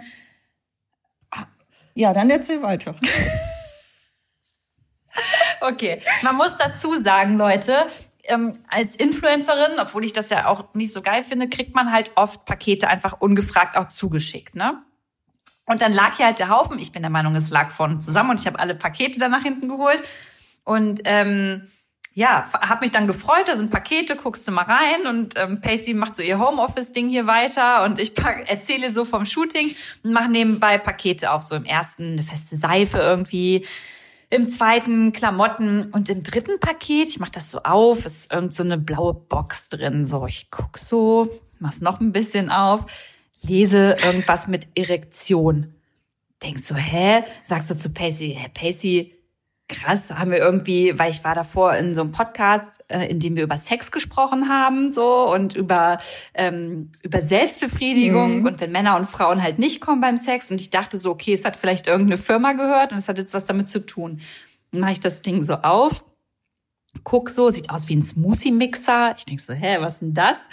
ja, 1.96 2.14
dann 2.14 2.30
erzähl 2.30 2.62
weiter. 2.62 2.96
Okay, 5.64 6.02
man 6.24 6.38
muss 6.38 6.58
dazu 6.58 6.96
sagen, 6.96 7.38
Leute, 7.38 7.86
ähm, 8.24 8.58
als 8.68 8.96
Influencerin, 8.96 9.80
obwohl 9.80 10.06
ich 10.06 10.14
das 10.14 10.30
ja 10.30 10.48
auch 10.48 10.74
nicht 10.74 10.92
so 10.92 11.04
geil 11.04 11.24
finde, 11.24 11.50
kriegt 11.50 11.76
man 11.76 11.92
halt 11.92 12.12
oft 12.16 12.46
Pakete 12.46 12.88
einfach 12.88 13.22
ungefragt 13.22 13.78
auch 13.78 13.88
zugeschickt, 13.88 14.56
ne? 14.56 14.82
Und 15.66 15.82
dann 15.82 15.94
lag 15.94 16.18
hier 16.18 16.26
halt 16.26 16.40
der 16.40 16.50
Haufen. 16.50 16.80
Ich 16.80 16.92
bin 16.92 17.04
der 17.04 17.12
Meinung, 17.12 17.36
es 17.36 17.52
lag 17.52 17.70
von 17.70 18.02
zusammen 18.02 18.32
und 18.32 18.40
ich 18.40 18.48
habe 18.48 18.60
alle 18.60 18.76
Pakete 18.76 19.20
dann 19.20 19.32
nach 19.32 19.44
hinten 19.44 19.70
geholt. 19.70 20.02
Und 20.64 21.02
ähm, 21.06 21.68
ja, 22.14 22.46
habe 22.54 22.82
mich 22.82 22.92
dann 22.92 23.08
gefreut, 23.08 23.48
da 23.48 23.56
sind 23.56 23.72
Pakete, 23.72 24.18
guckst 24.18 24.46
du 24.48 24.52
mal 24.52 24.66
rein 24.66 25.08
und 25.08 25.40
ähm, 25.40 25.62
Pacey 25.62 25.94
macht 25.94 26.16
so 26.16 26.22
ihr 26.22 26.40
Homeoffice-Ding 26.40 27.08
hier 27.08 27.26
weiter 27.26 27.86
und 27.86 28.00
ich 28.00 28.14
pack, 28.14 28.50
erzähle 28.50 28.90
so 28.92 29.06
vom 29.06 29.26
Shooting 29.26 29.74
und 30.04 30.12
mache 30.12 30.30
nebenbei 30.30 30.78
Pakete 30.78 31.32
auf. 31.32 31.44
So 31.44 31.56
im 31.56 31.64
ersten 31.64 32.14
eine 32.14 32.24
feste 32.24 32.58
Seife 32.58 32.98
irgendwie, 32.98 33.66
im 34.30 34.48
zweiten 34.48 35.14
Klamotten 35.14 35.90
und 35.92 36.10
im 36.10 36.24
dritten 36.24 36.60
Paket, 36.60 37.10
ich 37.10 37.20
mache 37.20 37.32
das 37.32 37.50
so 37.50 37.64
auf, 37.64 38.06
ist 38.06 38.34
irgend 38.34 38.54
so 38.54 38.64
eine 38.64 38.78
blaue 38.78 39.14
Box 39.14 39.70
drin. 39.70 40.06
So, 40.06 40.26
ich 40.26 40.52
guck 40.52 40.78
so, 40.78 41.30
mach's 41.60 41.82
noch 41.82 42.02
ein 42.02 42.12
bisschen 42.12 42.50
auf, 42.50 42.86
lese 43.42 43.96
irgendwas 44.04 44.48
mit 44.48 44.68
Erektion. 44.76 45.74
Denkst 46.44 46.64
so, 46.64 46.76
hä? 46.76 47.24
Sagst 47.44 47.70
du 47.70 47.78
zu 47.78 47.94
Pacey, 47.94 48.38
hä, 48.38 48.50
Pacey, 48.54 49.14
krass, 49.72 50.12
haben 50.12 50.30
wir 50.30 50.38
irgendwie, 50.38 51.00
weil 51.00 51.10
ich 51.10 51.24
war 51.24 51.34
davor 51.34 51.74
in 51.76 51.96
so 51.96 52.02
einem 52.02 52.12
Podcast, 52.12 52.84
äh, 52.90 53.08
in 53.10 53.20
dem 53.20 53.36
wir 53.36 53.44
über 53.44 53.58
Sex 53.58 53.92
gesprochen 53.92 54.48
haben, 54.50 54.92
so 54.92 55.32
und 55.34 55.56
über 55.56 55.98
ähm, 56.36 56.92
über 57.02 57.22
Selbstbefriedigung 57.22 58.40
Mhm. 58.40 58.46
und 58.46 58.60
wenn 58.62 58.72
Männer 58.72 58.96
und 58.98 59.10
Frauen 59.10 59.42
halt 59.42 59.58
nicht 59.58 59.82
kommen 59.82 60.02
beim 60.02 60.18
Sex 60.18 60.52
und 60.52 60.62
ich 60.62 60.70
dachte 60.70 60.98
so, 60.98 61.10
okay, 61.12 61.34
es 61.34 61.46
hat 61.46 61.58
vielleicht 61.58 61.88
irgendeine 61.88 62.18
Firma 62.22 62.54
gehört 62.54 62.92
und 62.92 63.00
es 63.00 63.08
hat 63.10 63.18
jetzt 63.18 63.34
was 63.34 63.48
damit 63.48 63.70
zu 63.70 63.86
tun. 63.86 64.22
Dann 64.72 64.82
mache 64.82 64.92
ich 64.92 65.00
das 65.00 65.22
Ding 65.22 65.42
so 65.44 65.56
auf, 65.56 66.04
guck 67.04 67.30
so, 67.30 67.50
sieht 67.50 67.70
aus 67.70 67.88
wie 67.90 67.96
ein 67.96 68.04
Smoothie-Mixer. 68.04 69.16
Ich 69.18 69.26
denk 69.26 69.40
so, 69.40 69.54
hä, 69.54 69.78
was 69.80 69.96
ist 69.96 70.00
denn 70.02 70.14
das? 70.14 70.50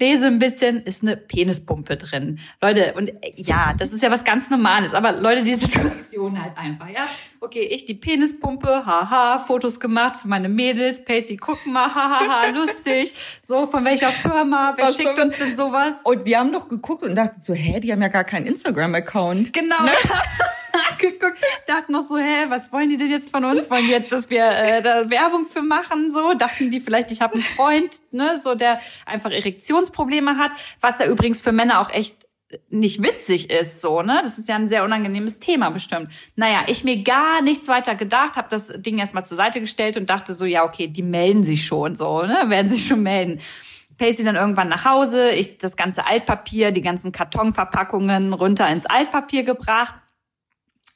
Lese 0.00 0.26
ein 0.26 0.40
bisschen, 0.40 0.82
ist 0.82 1.02
eine 1.02 1.16
Penispumpe 1.16 1.96
drin. 1.96 2.40
Leute, 2.60 2.94
und 2.94 3.10
äh, 3.10 3.32
ja, 3.36 3.74
das 3.78 3.92
ist 3.92 4.02
ja 4.02 4.10
was 4.10 4.24
ganz 4.24 4.50
Normales, 4.50 4.92
aber 4.92 5.12
Leute, 5.12 5.44
die 5.44 5.54
Situation 5.54 6.42
halt 6.42 6.58
einfach, 6.58 6.88
ja. 6.88 7.06
Okay, 7.40 7.62
ich 7.62 7.86
die 7.86 7.94
Penispumpe, 7.94 8.86
haha, 8.86 9.38
Fotos 9.38 9.78
gemacht 9.78 10.20
für 10.20 10.28
meine 10.28 10.48
Mädels, 10.48 11.04
Pacey, 11.04 11.36
guck 11.36 11.64
mal, 11.66 11.94
hahaha, 11.94 12.48
lustig. 12.54 13.14
So, 13.42 13.68
von 13.68 13.84
welcher 13.84 14.10
Firma, 14.10 14.74
wer 14.76 14.88
Was 14.88 14.96
schickt 14.96 15.18
uns 15.18 15.38
denn 15.38 15.54
sowas? 15.54 16.00
Und 16.02 16.24
wir 16.24 16.38
haben 16.38 16.52
doch 16.52 16.68
geguckt 16.68 17.04
und 17.04 17.14
dachten 17.14 17.40
so, 17.40 17.54
hä, 17.54 17.78
die 17.78 17.92
haben 17.92 18.02
ja 18.02 18.08
gar 18.08 18.24
keinen 18.24 18.46
Instagram-Account. 18.46 19.52
Genau. 19.52 19.76
Geguckt, 20.98 21.38
dachten 21.66 21.92
noch 21.92 22.02
so, 22.02 22.16
hä, 22.16 22.46
was 22.48 22.72
wollen 22.72 22.88
die 22.88 22.96
denn 22.96 23.10
jetzt 23.10 23.30
von 23.30 23.44
uns? 23.44 23.70
Wollen 23.70 23.84
die 23.84 23.92
jetzt, 23.92 24.12
dass 24.12 24.30
wir 24.30 24.46
äh, 24.46 24.82
da 24.82 25.10
Werbung 25.10 25.46
für 25.46 25.62
machen? 25.62 26.10
So 26.10 26.34
dachten 26.34 26.70
die 26.70 26.80
vielleicht, 26.80 27.10
ich 27.10 27.20
habe 27.20 27.34
einen 27.34 27.42
Freund, 27.42 28.00
ne, 28.12 28.36
so 28.36 28.54
der 28.54 28.80
einfach 29.06 29.30
Erektionsprobleme 29.30 30.38
hat, 30.38 30.52
was 30.80 30.98
ja 30.98 31.06
übrigens 31.06 31.40
für 31.40 31.52
Männer 31.52 31.80
auch 31.80 31.90
echt 31.90 32.16
nicht 32.68 33.02
witzig 33.02 33.50
ist, 33.50 33.80
so 33.80 34.02
ne. 34.02 34.20
Das 34.22 34.38
ist 34.38 34.48
ja 34.48 34.54
ein 34.54 34.68
sehr 34.68 34.84
unangenehmes 34.84 35.40
Thema 35.40 35.70
bestimmt. 35.70 36.08
Naja, 36.36 36.64
ich 36.68 36.84
mir 36.84 37.02
gar 37.02 37.42
nichts 37.42 37.68
weiter 37.68 37.94
gedacht, 37.94 38.36
habe 38.36 38.48
das 38.50 38.68
Ding 38.68 38.98
erstmal 38.98 39.24
zur 39.24 39.36
Seite 39.36 39.60
gestellt 39.60 39.96
und 39.96 40.10
dachte 40.10 40.34
so, 40.34 40.44
ja 40.44 40.64
okay, 40.64 40.88
die 40.88 41.02
melden 41.02 41.44
sich 41.44 41.66
schon, 41.66 41.96
so 41.96 42.22
ne, 42.22 42.44
werden 42.48 42.70
sich 42.70 42.86
schon 42.86 43.02
melden. 43.02 43.40
Pacey 43.96 44.24
dann 44.24 44.34
irgendwann 44.36 44.68
nach 44.68 44.84
Hause, 44.84 45.30
ich 45.30 45.58
das 45.58 45.76
ganze 45.76 46.06
Altpapier, 46.06 46.72
die 46.72 46.80
ganzen 46.80 47.12
Kartonverpackungen 47.12 48.32
runter 48.32 48.68
ins 48.68 48.86
Altpapier 48.86 49.44
gebracht 49.44 49.94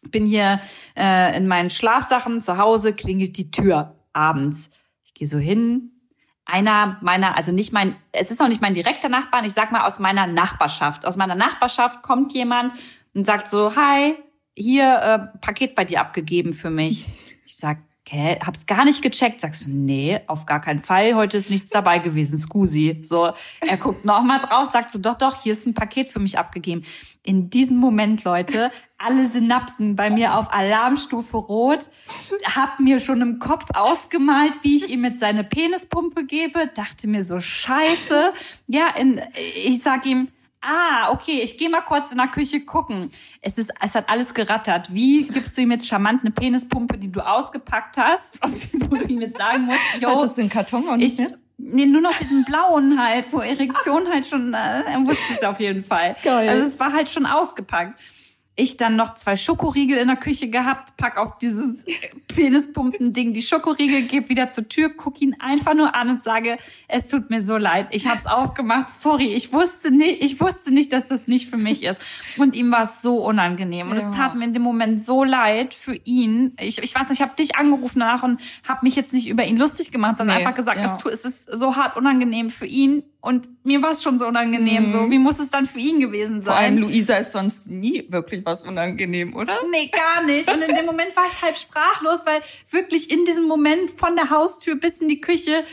bin 0.03 0.27
hier 0.27 0.61
äh, 0.97 1.37
in 1.37 1.47
meinen 1.47 1.71
Schlafsachen 1.71 2.41
zu 2.41 2.59
Hause, 2.59 2.95
klingelt 2.95 3.37
die 3.37 3.51
Tür 3.51 3.97
abends. 4.13 4.71
Ich 5.05 5.15
gehe 5.15 5.29
so 5.29 5.39
hin. 5.39 5.93
Einer 6.45 6.99
meiner, 7.03 7.37
also 7.37 7.53
nicht 7.53 7.73
mein, 7.73 7.95
es 8.13 8.31
ist 8.31 8.41
noch 8.41 8.49
nicht 8.49 8.63
mein 8.63 8.75
direkter 8.75 9.09
Nachbar, 9.11 9.45
ich 9.45 9.53
sag 9.53 9.71
mal 9.71 9.87
aus 9.87 9.99
meiner 9.99 10.27
Nachbarschaft. 10.27 11.05
Aus 11.05 11.17
meiner 11.17 11.35
Nachbarschaft 11.35 12.03
kommt 12.03 12.33
jemand 12.33 12.73
und 13.15 13.27
sagt 13.27 13.49
so, 13.49 13.77
hi, 13.77 14.15
hier 14.55 14.99
äh, 15.35 15.39
Paket 15.39 15.75
bei 15.75 15.85
dir 15.85 16.01
abgegeben 16.01 16.53
für 16.53 16.71
mich. 16.71 17.07
Ich 17.45 17.57
sag, 17.57 17.79
hä, 18.11 18.38
hab's 18.44 18.66
gar 18.66 18.85
nicht 18.85 19.03
gecheckt. 19.03 19.40
Sagst 19.40 19.66
du, 19.66 19.71
nee, 19.71 20.21
auf 20.27 20.47
gar 20.47 20.61
keinen 20.61 20.79
Fall. 20.79 21.14
Heute 21.14 21.37
ist 21.37 21.51
nichts 21.51 21.68
dabei 21.71 21.99
gewesen, 21.99 22.38
Scusi. 22.38 23.01
So, 23.03 23.33
er 23.61 23.77
guckt 23.77 24.05
noch 24.05 24.23
mal 24.23 24.38
drauf, 24.38 24.71
sagt 24.73 24.92
so, 24.92 24.99
doch, 24.99 25.18
doch, 25.18 25.42
hier 25.42 25.53
ist 25.53 25.66
ein 25.66 25.75
Paket 25.75 26.09
für 26.09 26.21
mich 26.21 26.38
abgegeben. 26.38 26.85
In 27.23 27.51
diesem 27.51 27.77
Moment, 27.77 28.25
Leute, 28.25 28.71
alle 28.97 29.27
Synapsen 29.27 29.97
bei 29.97 30.11
mir 30.11 30.37
auf 30.37 30.53
Alarmstufe 30.53 31.37
rot, 31.37 31.88
hab 32.44 32.81
mir 32.81 33.01
schon 33.01 33.21
im 33.21 33.38
Kopf 33.38 33.66
ausgemalt, 33.75 34.55
wie 34.62 34.77
ich 34.77 34.88
ihm 34.88 35.05
jetzt 35.05 35.21
seine 35.21 35.44
Penispumpe 35.44 36.25
gebe, 36.25 36.71
dachte 36.75 37.07
mir 37.07 37.23
so, 37.23 37.38
scheiße. 37.38 38.33
Ja, 38.66 38.88
in, 38.97 39.21
ich 39.64 39.83
sag 39.83 40.07
ihm, 40.07 40.29
Ah, 40.61 41.12
okay, 41.12 41.40
ich 41.42 41.57
gehe 41.57 41.71
mal 41.71 41.83
kurz 41.83 42.11
in 42.11 42.18
der 42.18 42.29
Küche 42.29 42.61
gucken. 42.61 43.11
Es 43.40 43.59
ist, 43.59 43.73
es 43.81 43.94
hat 43.94 44.09
alles 44.09 44.35
gerattert. 44.35 44.92
Wie 44.92 45.25
gibst 45.25 45.57
du 45.57 45.62
ihm 45.62 45.71
jetzt 45.71 45.87
charmant 45.87 46.23
eine 46.23 46.33
Penispumpe, 46.33 46.99
die 46.99 47.12
du 47.12 47.21
ausgepackt 47.21 47.97
hast 47.97 48.44
und 48.44 48.57
wo 48.90 48.97
du 48.97 49.05
ihm 49.05 49.21
jetzt 49.21 49.38
sagen 49.38 49.66
musst, 49.66 49.79
yo, 50.01 50.23
das 50.23 50.35
den 50.35 50.49
Karton 50.49 50.88
auch 50.88 50.97
nicht 50.97 51.14
ich, 51.14 51.18
mehr? 51.18 51.38
nee, 51.59 51.87
nur 51.87 52.01
noch 52.01 52.16
diesen 52.16 52.44
blauen 52.44 53.01
halt, 53.01 53.33
wo 53.33 53.40
Erektion 53.40 54.09
halt 54.09 54.27
schon, 54.27 54.55
äh, 54.55 54.83
er 54.83 55.07
wusste 55.07 55.35
es 55.35 55.42
auf 55.42 55.61
jeden 55.61 55.83
Fall. 55.83 56.16
Geil. 56.23 56.49
Also 56.49 56.66
es 56.66 56.81
war 56.81 56.92
halt 56.92 57.09
schon 57.11 57.27
ausgepackt. 57.27 58.01
Ich 58.61 58.77
dann 58.77 58.97
noch 58.97 59.14
zwei 59.14 59.37
Schokoriegel 59.37 59.99
in 59.99 60.09
der 60.09 60.16
Küche 60.16 60.49
gehabt, 60.51 60.97
pack 60.97 61.16
auf 61.16 61.38
dieses 61.38 61.87
Penispumpen-Ding 62.27 63.33
die 63.33 63.42
Schokoriegel, 63.42 64.03
geb 64.03 64.29
wieder 64.29 64.49
zur 64.49 64.68
Tür, 64.68 64.90
guck 64.90 65.21
ihn 65.21 65.37
einfach 65.40 65.75
nur 65.75 65.94
an 65.94 66.09
und 66.11 66.23
sage, 66.23 66.57
es 66.88 67.09
tut 67.09 67.31
mir 67.31 67.42
so 67.42 67.57
leid, 67.57 67.88
ich 67.90 68.07
hab's 68.09 68.27
aufgemacht, 68.27 68.90
sorry, 68.90 69.33
ich 69.35 69.53
wusste 69.53 69.90
nicht, 69.90 70.23
ich 70.23 70.40
wusste 70.40 70.73
nicht, 70.73 70.92
dass 70.92 71.09
das 71.09 71.29
nicht 71.29 71.49
für 71.51 71.57
mich 71.57 71.83
ist. 71.83 72.01
Und 72.37 72.55
ihm 72.57 72.71
war 72.71 72.83
es 72.83 73.03
so 73.03 73.18
unangenehm 73.25 73.90
und 73.90 73.97
es 73.97 74.05
Ja. 74.11 74.14
tat 74.16 74.35
mir 74.35 74.44
in 74.44 74.53
dem 74.53 74.62
Moment 74.62 75.01
so 75.01 75.25
leid 75.25 75.75
für 75.75 75.94
ihn. 76.05 76.55
Ich, 76.61 76.83
ich 76.83 76.94
weiß 76.94 77.11
nicht, 77.11 77.21
ich 77.21 77.23
habe 77.23 77.37
dich 77.37 77.57
angerufen 77.57 78.01
danach 78.01 78.23
und 78.23 78.40
habe 78.66 78.81
mich 78.83 78.97
jetzt 78.97 79.12
nicht 79.12 79.29
über 79.29 79.44
ihn 79.44 79.57
lustig 79.57 79.90
gemacht, 79.90 80.16
sondern 80.16 80.37
Nee, 80.37 80.44
einfach 80.44 80.57
gesagt, 80.57 80.79
ja. 80.81 80.85
es, 80.97 81.05
es 81.05 81.25
ist 81.25 81.57
so 81.59 81.77
hart 81.77 81.97
unangenehm 81.97 82.51
für 82.51 82.66
ihn 82.66 83.03
und 83.20 83.48
mir 83.64 83.83
war 83.83 83.90
es 83.90 84.02
schon 84.02 84.16
so 84.16 84.26
unangenehm. 84.26 84.87
So, 84.87 85.11
wie 85.11 85.18
muss 85.18 85.40
es 85.40 85.50
dann 85.50 85.66
für 85.66 85.81
ihn 85.81 86.00
gewesen 86.00 86.37
Mhm. 86.37 86.42
Vor 86.42 86.54
allem 86.54 86.74
sein? 86.74 86.83
Luisa 86.83 87.16
ist 87.16 87.33
sonst 87.33 87.66
nie 87.66 88.07
wirklich 88.09 88.44
was 88.44 88.62
unangenehm, 88.62 89.35
oder? 89.35 89.59
Nee, 89.70 89.88
gar 89.88 90.24
nicht. 90.24 90.52
Und 90.52 90.62
in 90.62 90.74
dem 90.74 90.87
Moment 90.87 91.16
war 91.16 91.26
ich 91.28 91.42
halb 91.42 91.57
sprachlos, 91.57 92.24
weil 92.26 92.40
wirklich 92.70 93.11
in 93.11 93.24
diesem 93.24 93.48
Moment 93.48 93.90
von 93.90 94.14
der 94.14 94.31
Haustür 94.31 94.76
bis 94.76 95.00
in 95.00 95.09
die 95.09 95.20
Küche 95.20 95.64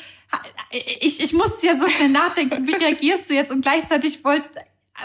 ich, 0.71 1.21
ich 1.21 1.33
musste 1.33 1.67
ja 1.67 1.75
so 1.75 1.87
schnell 1.87 2.09
nachdenken, 2.09 2.67
wie 2.67 2.73
reagierst 2.73 3.29
du 3.29 3.35
jetzt? 3.35 3.51
Und 3.51 3.61
gleichzeitig 3.61 4.23
wollte 4.23 4.49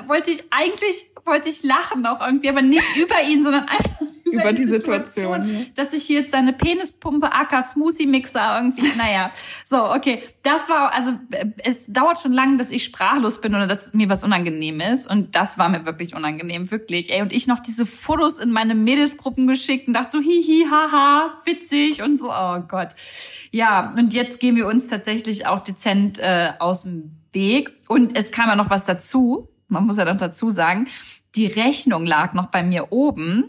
wollte 0.06 0.30
ich 0.30 0.44
eigentlich 0.50 1.06
wollte 1.24 1.48
ich 1.48 1.62
lachen 1.62 2.06
auch 2.06 2.20
irgendwie, 2.24 2.48
aber 2.48 2.62
nicht 2.62 2.96
über 2.96 3.20
ihn, 3.22 3.42
sondern 3.42 3.64
einfach 3.64 4.00
über, 4.30 4.42
über 4.42 4.52
die, 4.52 4.62
die 4.62 4.68
Situation, 4.68 5.44
Situation, 5.46 5.66
dass 5.74 5.92
ich 5.92 6.04
hier 6.04 6.20
jetzt 6.20 6.32
seine 6.32 6.52
Penispumpe 6.52 7.32
Acker 7.32 7.62
Smoothie 7.62 8.06
Mixer 8.06 8.60
irgendwie, 8.60 8.86
naja, 8.96 9.30
so 9.64 9.90
okay, 9.90 10.22
das 10.42 10.68
war 10.68 10.92
also 10.92 11.12
es 11.64 11.86
dauert 11.86 12.20
schon 12.20 12.32
lange, 12.32 12.56
dass 12.56 12.70
ich 12.70 12.84
sprachlos 12.84 13.40
bin 13.40 13.54
oder 13.54 13.66
dass 13.66 13.92
mir 13.94 14.08
was 14.08 14.24
unangenehm 14.24 14.80
ist. 14.80 15.10
Und 15.10 15.34
das 15.34 15.58
war 15.58 15.68
mir 15.68 15.84
wirklich 15.84 16.14
unangenehm, 16.14 16.70
wirklich. 16.70 17.12
Ey 17.12 17.22
und 17.22 17.32
ich 17.32 17.46
noch 17.46 17.60
diese 17.60 17.86
Fotos 17.86 18.38
in 18.38 18.50
meine 18.50 18.74
Mädelsgruppen 18.74 19.46
geschickt 19.46 19.88
und 19.88 19.94
dachte 19.94 20.12
so 20.12 20.20
hihi 20.20 20.66
haha 20.70 21.40
witzig 21.44 22.02
und 22.02 22.16
so, 22.16 22.30
oh 22.30 22.60
Gott, 22.68 22.94
ja 23.50 23.92
und 23.96 24.12
jetzt 24.12 24.40
gehen 24.40 24.56
wir 24.56 24.66
uns 24.66 24.88
tatsächlich 24.88 25.46
auch 25.46 25.62
dezent 25.62 26.18
äh, 26.18 26.52
aus 26.58 26.82
dem 26.82 27.12
Weg. 27.32 27.70
Und 27.88 28.16
es 28.16 28.32
kam 28.32 28.48
ja 28.48 28.56
noch 28.56 28.70
was 28.70 28.86
dazu. 28.86 29.48
Man 29.68 29.86
muss 29.86 29.96
ja 29.96 30.04
dann 30.04 30.18
dazu 30.18 30.50
sagen, 30.50 30.88
die 31.36 31.46
Rechnung 31.46 32.06
lag 32.06 32.32
noch 32.32 32.48
bei 32.48 32.62
mir 32.62 32.90
oben. 32.90 33.48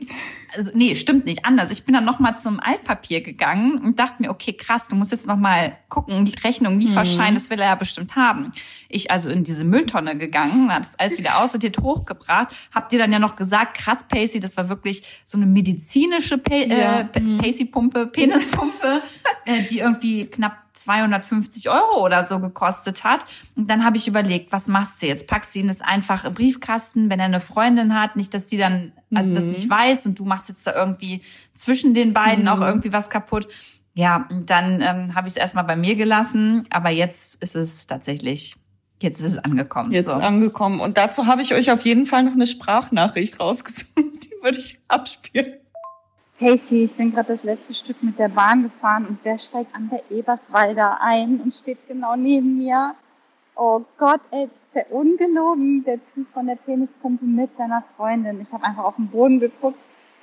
Also 0.55 0.71
nee, 0.75 0.95
stimmt 0.95 1.25
nicht, 1.25 1.45
anders. 1.45 1.71
Ich 1.71 1.83
bin 1.83 1.93
dann 1.93 2.05
noch 2.05 2.19
mal 2.19 2.35
zum 2.35 2.59
Altpapier 2.59 3.21
gegangen 3.21 3.79
und 3.79 3.97
dachte 3.97 4.21
mir, 4.21 4.29
okay, 4.29 4.53
krass, 4.53 4.87
du 4.87 4.95
musst 4.95 5.11
jetzt 5.11 5.25
noch 5.25 5.37
mal 5.37 5.77
gucken, 5.89 6.25
die 6.25 6.35
Rechnung, 6.43 6.79
Lieferschein, 6.79 7.33
mhm. 7.33 7.37
das 7.37 7.49
will 7.49 7.59
er 7.59 7.67
ja 7.67 7.75
bestimmt 7.75 8.15
haben. 8.15 8.51
Ich 8.89 9.09
also 9.09 9.29
in 9.29 9.43
diese 9.43 9.63
Mülltonne 9.63 10.17
gegangen, 10.17 10.71
hat 10.71 10.81
das 10.81 10.99
alles 10.99 11.17
wieder 11.17 11.41
aussortiert, 11.41 11.79
hochgebracht, 11.79 12.53
hab 12.73 12.89
dir 12.89 12.99
dann 12.99 13.11
ja 13.11 13.19
noch 13.19 13.35
gesagt, 13.35 13.77
krass, 13.77 14.05
Pacey, 14.07 14.39
das 14.39 14.57
war 14.57 14.69
wirklich 14.69 15.03
so 15.25 15.37
eine 15.37 15.47
medizinische 15.47 16.37
pa 16.37 16.55
ja. 16.55 17.09
äh, 17.13 17.19
mhm. 17.19 17.37
Pacey-Pumpe, 17.39 18.07
Penispumpe, 18.07 19.01
äh, 19.45 19.63
die 19.63 19.79
irgendwie 19.79 20.25
knapp 20.25 20.60
250 20.83 21.69
Euro 21.69 22.03
oder 22.03 22.23
so 22.23 22.39
gekostet 22.39 23.03
hat. 23.03 23.25
Und 23.55 23.69
dann 23.69 23.85
habe 23.85 23.97
ich 23.97 24.07
überlegt, 24.07 24.51
was 24.51 24.67
machst 24.67 25.01
du 25.01 25.07
jetzt? 25.07 25.27
Packst 25.27 25.55
du 25.55 25.59
ihm 25.59 25.67
das 25.67 25.81
einfach 25.81 26.25
im 26.25 26.33
Briefkasten, 26.33 27.09
wenn 27.09 27.19
er 27.19 27.25
eine 27.25 27.41
Freundin 27.41 27.99
hat, 27.99 28.15
nicht, 28.15 28.33
dass 28.33 28.49
sie 28.49 28.57
dann, 28.57 28.91
also 29.13 29.31
mhm. 29.31 29.35
das 29.35 29.45
nicht 29.45 29.69
weiß 29.69 30.05
und 30.05 30.19
du 30.19 30.25
machst 30.25 30.49
jetzt 30.49 30.65
da 30.67 30.73
irgendwie 30.75 31.21
zwischen 31.53 31.93
den 31.93 32.13
beiden 32.13 32.43
mhm. 32.43 32.49
auch 32.49 32.61
irgendwie 32.61 32.93
was 32.93 33.09
kaputt. 33.09 33.47
Ja, 33.93 34.27
dann 34.45 34.81
ähm, 34.81 35.15
habe 35.15 35.27
ich 35.27 35.33
es 35.33 35.37
erstmal 35.37 35.65
bei 35.65 35.75
mir 35.75 35.95
gelassen, 35.95 36.65
aber 36.69 36.89
jetzt 36.89 37.41
ist 37.43 37.55
es 37.55 37.87
tatsächlich 37.87 38.55
Jetzt 39.01 39.19
ist 39.19 39.25
es 39.25 39.37
angekommen. 39.39 39.91
Jetzt 39.91 40.11
so. 40.11 40.17
angekommen. 40.17 40.79
Und 40.79 40.97
dazu 40.97 41.25
habe 41.25 41.41
ich 41.41 41.55
euch 41.55 41.71
auf 41.71 41.83
jeden 41.85 42.05
Fall 42.05 42.23
noch 42.23 42.33
eine 42.33 42.45
Sprachnachricht 42.45 43.39
rausgesucht. 43.39 43.89
Die 43.97 44.43
würde 44.43 44.59
ich 44.59 44.79
abspielen. 44.87 45.55
Casey, 46.41 46.85
ich 46.85 46.95
bin 46.95 47.13
gerade 47.13 47.27
das 47.27 47.43
letzte 47.43 47.75
Stück 47.75 48.01
mit 48.01 48.17
der 48.17 48.29
Bahn 48.29 48.63
gefahren 48.63 49.05
und 49.05 49.19
wer 49.21 49.37
steigt 49.37 49.75
an 49.75 49.91
der 49.91 50.09
Eberswalder 50.09 50.99
ein 50.99 51.39
und 51.39 51.53
steht 51.53 51.87
genau 51.87 52.15
neben 52.15 52.57
mir? 52.57 52.95
Oh 53.55 53.81
Gott, 53.99 54.21
ey, 54.31 54.49
der 54.73 54.91
ungelogen, 54.91 55.83
der 55.83 55.99
Typ 56.15 56.27
von 56.33 56.47
der 56.47 56.55
Penispumpe 56.55 57.25
mit 57.25 57.55
seiner 57.57 57.83
Freundin. 57.95 58.41
Ich 58.41 58.51
habe 58.51 58.63
einfach 58.63 58.85
auf 58.85 58.95
den 58.95 59.09
Boden 59.09 59.39
geguckt 59.39 59.77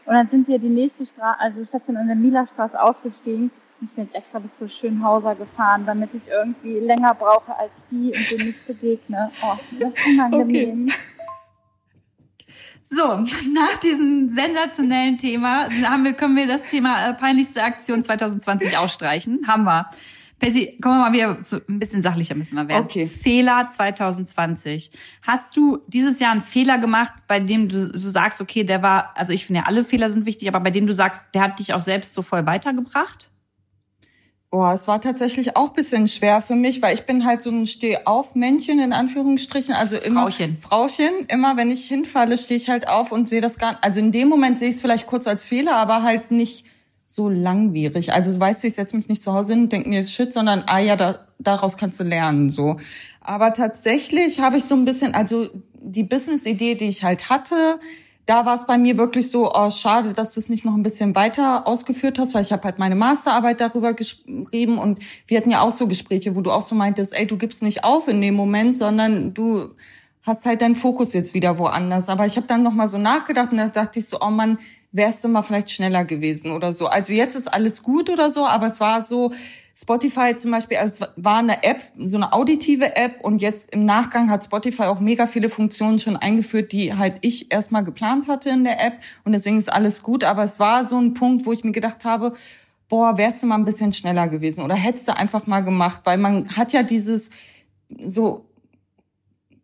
und 0.07 0.15
dann 0.15 0.27
sind 0.27 0.49
wir 0.49 0.59
die 0.59 0.69
nächste 0.69 1.07
Straße, 1.07 1.39
also 1.39 1.65
Station 1.65 1.97
an 1.97 2.09
der 2.09 2.17
Mila-Straße 2.17 2.83
ausgestiegen. 2.83 3.53
Ich 3.81 3.93
bin 3.93 4.07
jetzt 4.07 4.17
extra 4.17 4.41
bis 4.41 4.57
zu 4.57 4.69
Schönhauser 4.69 5.37
gefahren, 5.37 5.87
damit 5.87 6.13
ich 6.15 6.27
irgendwie 6.27 6.81
länger 6.81 7.15
brauche 7.15 7.57
als 7.57 7.81
die 7.93 8.13
und 8.13 8.29
denen 8.29 8.47
nicht 8.47 8.67
begegne. 8.67 9.31
Oh, 9.41 9.57
das 9.79 9.95
ist 9.95 10.07
unangenehm. 10.09 10.87
Okay. 10.87 11.18
So, 12.91 12.97
nach 13.53 13.77
diesem 13.83 14.29
sensationellen 14.29 15.19
Thema 15.19 15.69
haben 15.85 16.05
wir, 16.05 16.15
können 16.15 16.37
wir 16.37 16.47
das 16.47 16.65
Thema 16.71 17.09
äh, 17.09 17.15
peinlichste 17.15 17.63
Aktion 17.63 18.03
2020 18.03 18.77
ausstreichen. 18.79 19.47
Haben 19.47 19.65
wir. 19.65 19.89
Percy, 20.39 20.79
kommen 20.81 20.99
wir 20.99 21.07
mal 21.07 21.13
wieder 21.13 21.43
zu, 21.43 21.61
ein 21.69 21.81
bisschen 21.81 22.01
sachlicher 22.01 22.37
müssen 22.37 22.55
wir 22.55 22.69
werden. 22.69 22.85
Okay. 22.85 23.09
Fehler 23.09 23.69
2020. 23.69 24.93
Hast 25.27 25.57
du 25.57 25.83
dieses 25.89 26.21
Jahr 26.21 26.31
einen 26.31 26.41
Fehler 26.41 26.79
gemacht, 26.79 27.13
bei 27.27 27.41
dem 27.41 27.69
du, 27.69 27.91
du 27.91 27.99
sagst, 27.99 28.41
okay, 28.41 28.63
der 28.63 28.83
war, 28.83 29.17
also 29.17 29.33
ich 29.33 29.47
finde 29.47 29.63
ja 29.63 29.67
alle 29.67 29.83
Fehler 29.83 30.09
sind 30.09 30.27
wichtig, 30.27 30.47
aber 30.47 30.61
bei 30.61 30.71
dem 30.71 30.87
du 30.87 30.95
sagst, 30.95 31.35
der 31.35 31.43
hat 31.43 31.59
dich 31.59 31.75
auch 31.75 31.81
selbst 31.81 32.15
so 32.15 32.23
voll 32.23 32.47
weitergebracht? 32.47 33.31
Oh, 34.51 34.67
es 34.73 34.89
war 34.89 35.01
tatsächlich 35.01 35.57
auch 35.57 35.75
bisschen 35.75 36.09
schwer 36.09 36.41
für 36.41 36.55
mich, 36.55 36.81
weil 36.81 36.95
ich 36.95 37.05
bin 37.05 37.27
halt 37.27 37.43
so 37.43 37.51
ein 37.51 37.67
Steh-auf-Männchen 37.67 38.79
in 38.79 38.95
Anführungsstrichen. 38.95 39.75
Also 39.75 39.97
immer 39.97 40.23
Frauchen. 40.23 40.59
Frauchen. 40.59 41.27
Immer 41.29 41.59
wenn 41.59 41.71
ich 41.71 41.87
hinfalle, 41.87 42.39
stehe 42.39 42.57
ich 42.57 42.71
halt 42.71 42.89
auf 42.89 43.13
und 43.13 43.29
sehe 43.29 43.43
das 43.43 43.59
gar. 43.59 43.77
Also 43.83 44.01
in 44.01 44.11
dem 44.11 44.29
Moment 44.29 44.59
sehe 44.59 44.71
ich 44.71 44.77
es 44.77 44.81
vielleicht 44.81 45.07
kurz 45.07 45.27
als 45.27 45.45
Fehler, 45.45 45.77
aber 45.77 46.03
halt 46.03 46.31
nicht 46.31 46.65
so 47.05 47.29
langwierig. 47.29 48.15
Also 48.15 48.39
weißt 48.39 48.63
du, 48.63 48.69
ich 48.69 48.75
setze 48.75 48.97
mich 48.97 49.09
nicht 49.09 49.23
zu 49.23 49.35
Hause 49.35 49.53
hin 49.53 49.65
und 49.65 49.73
denke 49.73 49.89
mir 49.91 50.03
Shit, 50.03 50.33
sondern 50.33 50.65
ah 50.67 50.79
ja, 50.79 50.97
da, 50.97 51.27
daraus 51.39 51.77
kannst 51.77 52.01
du 52.01 52.05
lernen 52.05 52.49
so. 52.49 52.77
Aber 53.21 53.53
tatsächlich 53.53 54.41
habe 54.41 54.57
ich 54.57 54.65
so 54.65 54.75
ein 54.75 54.87
bisschen, 54.87 55.15
also 55.15 55.49
die 55.75 56.05
Business-Idee, 56.05 56.75
die 56.75 56.89
ich 56.89 57.03
halt 57.03 57.29
hatte, 57.29 57.81
da 58.29 58.45
war 58.45 58.55
es 58.55 58.67
bei 58.67 58.77
mir 58.77 58.99
wirklich 58.99 59.31
so, 59.31 59.51
oh, 59.55 59.71
schade, 59.71 60.13
dass 60.13 60.35
du 60.35 60.41
es 60.41 60.51
nicht 60.51 60.67
noch 60.67 60.75
ein 60.75 60.83
bisschen 60.83 61.15
weiter 61.15 61.67
ausgeführt 61.67 62.19
hast, 62.19 62.35
weil 62.35 62.43
ich 62.43 62.53
habe 62.53 62.63
halt 62.65 62.79
meine 62.79 62.95
Masterarbeit 62.95 63.59
darüber 63.59 63.95
geschrieben 63.95 64.77
und 64.77 64.99
wir 65.27 65.39
hatten 65.39 65.51
ja 65.51 65.63
auch 65.63 65.71
so 65.71 65.87
Gespräche, 65.87 66.37
wo 66.37 66.43
du 66.43 66.53
auch 66.53 66.61
so 66.61 66.75
meintest, 66.75 67.15
ey, 67.15 67.27
du 67.27 67.39
gibst 67.39 67.63
nicht 67.63 67.85
auf 67.85 68.07
in 68.07 68.21
dem 68.21 68.35
Moment, 68.35 68.77
sondern 68.77 69.33
du 69.33 69.71
hast 70.23 70.45
halt 70.45 70.61
deinen 70.61 70.77
Fokus 70.77 71.15
jetzt 71.15 71.33
wieder 71.33 71.57
woanders. 71.57 72.11
Aber 72.11 72.27
ich 72.27 72.37
habe 72.37 72.47
dann 72.47 72.63
noch 72.63 72.75
mal 72.75 72.87
so 72.87 72.99
nachgedacht 72.99 73.51
und 73.53 73.57
da 73.57 73.69
dachte 73.69 73.99
ich 73.99 74.07
so, 74.07 74.19
oh 74.21 74.29
Mann, 74.29 74.59
wärst 74.93 75.23
du 75.25 75.29
mal 75.29 75.43
vielleicht 75.43 75.71
schneller 75.71 76.05
gewesen 76.05 76.53
oder 76.53 76.73
so. 76.73 76.87
Also 76.87 77.13
jetzt 77.13 77.35
ist 77.35 77.49
alles 77.49 77.83
gut 77.83 78.11
oder 78.11 78.31
so, 78.31 78.47
aber 78.47 78.67
es 78.67 78.81
war 78.81 79.03
so, 79.03 79.33
Spotify 79.81 80.35
zum 80.35 80.51
Beispiel, 80.51 80.79
also 80.79 81.05
es 81.05 81.11
war 81.15 81.39
eine 81.39 81.63
App, 81.63 81.85
so 81.97 82.17
eine 82.17 82.33
auditive 82.33 82.97
App 82.97 83.21
und 83.23 83.41
jetzt 83.41 83.73
im 83.73 83.85
Nachgang 83.85 84.29
hat 84.29 84.43
Spotify 84.43 84.85
auch 84.85 84.99
mega 84.99 85.29
viele 85.29 85.49
Funktionen 85.49 86.01
schon 86.01 86.17
eingeführt, 86.17 86.73
die 86.73 86.95
halt 86.95 87.19
ich 87.21 87.53
erstmal 87.53 87.85
geplant 87.85 88.27
hatte 88.27 88.51
in 88.51 88.65
der 88.65 88.85
App 88.85 88.95
und 89.23 89.33
deswegen 89.33 89.57
ist 89.57 89.73
alles 89.73 90.03
gut, 90.03 90.25
aber 90.25 90.43
es 90.43 90.59
war 90.59 90.85
so 90.85 90.99
ein 90.99 91.15
Punkt, 91.15 91.47
wo 91.47 91.53
ich 91.53 91.63
mir 91.63 91.71
gedacht 91.71 92.05
habe, 92.05 92.33
boah, 92.89 93.19
wärst 93.19 93.41
du 93.41 93.47
mal 93.47 93.55
ein 93.55 93.65
bisschen 93.65 93.93
schneller 93.93 94.27
gewesen 94.27 94.65
oder 94.65 94.75
hättest 94.75 95.07
du 95.07 95.17
einfach 95.17 95.47
mal 95.47 95.61
gemacht, 95.61 96.01
weil 96.03 96.19
man 96.19 96.57
hat 96.57 96.73
ja 96.73 96.83
dieses 96.83 97.31
so 98.03 98.48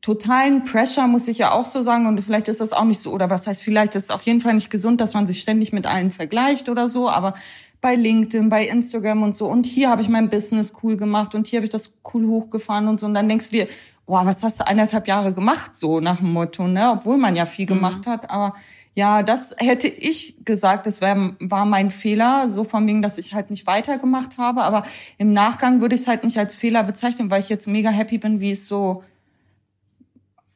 totalen 0.04 0.64
Pressure, 0.64 1.06
muss 1.06 1.28
ich 1.28 1.38
ja 1.38 1.52
auch 1.52 1.64
so 1.64 1.80
sagen, 1.80 2.06
und 2.06 2.20
vielleicht 2.20 2.48
ist 2.48 2.60
das 2.60 2.74
auch 2.74 2.84
nicht 2.84 3.00
so, 3.00 3.10
oder 3.10 3.30
was 3.30 3.46
heißt 3.46 3.62
vielleicht, 3.62 3.94
ist 3.94 4.04
es 4.04 4.10
auf 4.10 4.20
jeden 4.24 4.42
Fall 4.42 4.52
nicht 4.52 4.68
gesund, 4.68 5.00
dass 5.00 5.14
man 5.14 5.26
sich 5.26 5.40
ständig 5.40 5.72
mit 5.72 5.86
allen 5.86 6.10
vergleicht 6.10 6.68
oder 6.68 6.88
so, 6.88 7.08
aber 7.08 7.32
bei 7.80 7.94
LinkedIn, 7.94 8.50
bei 8.50 8.66
Instagram 8.66 9.22
und 9.22 9.34
so. 9.34 9.46
Und 9.46 9.64
hier 9.64 9.88
habe 9.88 10.02
ich 10.02 10.10
mein 10.10 10.28
Business 10.28 10.74
cool 10.82 10.98
gemacht 10.98 11.34
und 11.34 11.46
hier 11.46 11.56
habe 11.58 11.64
ich 11.64 11.70
das 11.70 11.96
cool 12.12 12.26
hochgefahren 12.26 12.86
und 12.86 13.00
so. 13.00 13.06
Und 13.06 13.14
dann 13.14 13.30
denkst 13.30 13.48
du 13.48 13.56
dir, 13.56 13.66
boah, 14.04 14.26
was 14.26 14.42
hast 14.42 14.60
du 14.60 14.66
eineinhalb 14.66 15.08
Jahre 15.08 15.32
gemacht, 15.32 15.74
so 15.74 16.00
nach 16.00 16.18
dem 16.18 16.34
Motto, 16.34 16.68
ne? 16.68 16.90
Obwohl 16.90 17.16
man 17.16 17.34
ja 17.34 17.46
viel 17.46 17.64
mhm. 17.64 17.76
gemacht 17.76 18.06
hat. 18.06 18.30
Aber 18.30 18.54
ja, 18.94 19.22
das 19.22 19.54
hätte 19.56 19.88
ich 19.88 20.44
gesagt, 20.44 20.86
das 20.86 21.00
wär, 21.00 21.34
war 21.40 21.64
mein 21.64 21.90
Fehler, 21.90 22.50
so 22.50 22.64
von 22.64 22.86
wegen, 22.86 23.00
dass 23.00 23.16
ich 23.16 23.32
halt 23.32 23.48
nicht 23.48 23.66
weitergemacht 23.66 24.36
habe. 24.36 24.64
Aber 24.64 24.82
im 25.16 25.32
Nachgang 25.32 25.80
würde 25.80 25.94
ich 25.94 26.02
es 26.02 26.08
halt 26.08 26.24
nicht 26.24 26.38
als 26.38 26.56
Fehler 26.56 26.84
bezeichnen, 26.84 27.30
weil 27.30 27.40
ich 27.40 27.48
jetzt 27.48 27.66
mega 27.66 27.88
happy 27.88 28.18
bin, 28.18 28.40
wie 28.40 28.52
es 28.52 28.68
so 28.68 29.02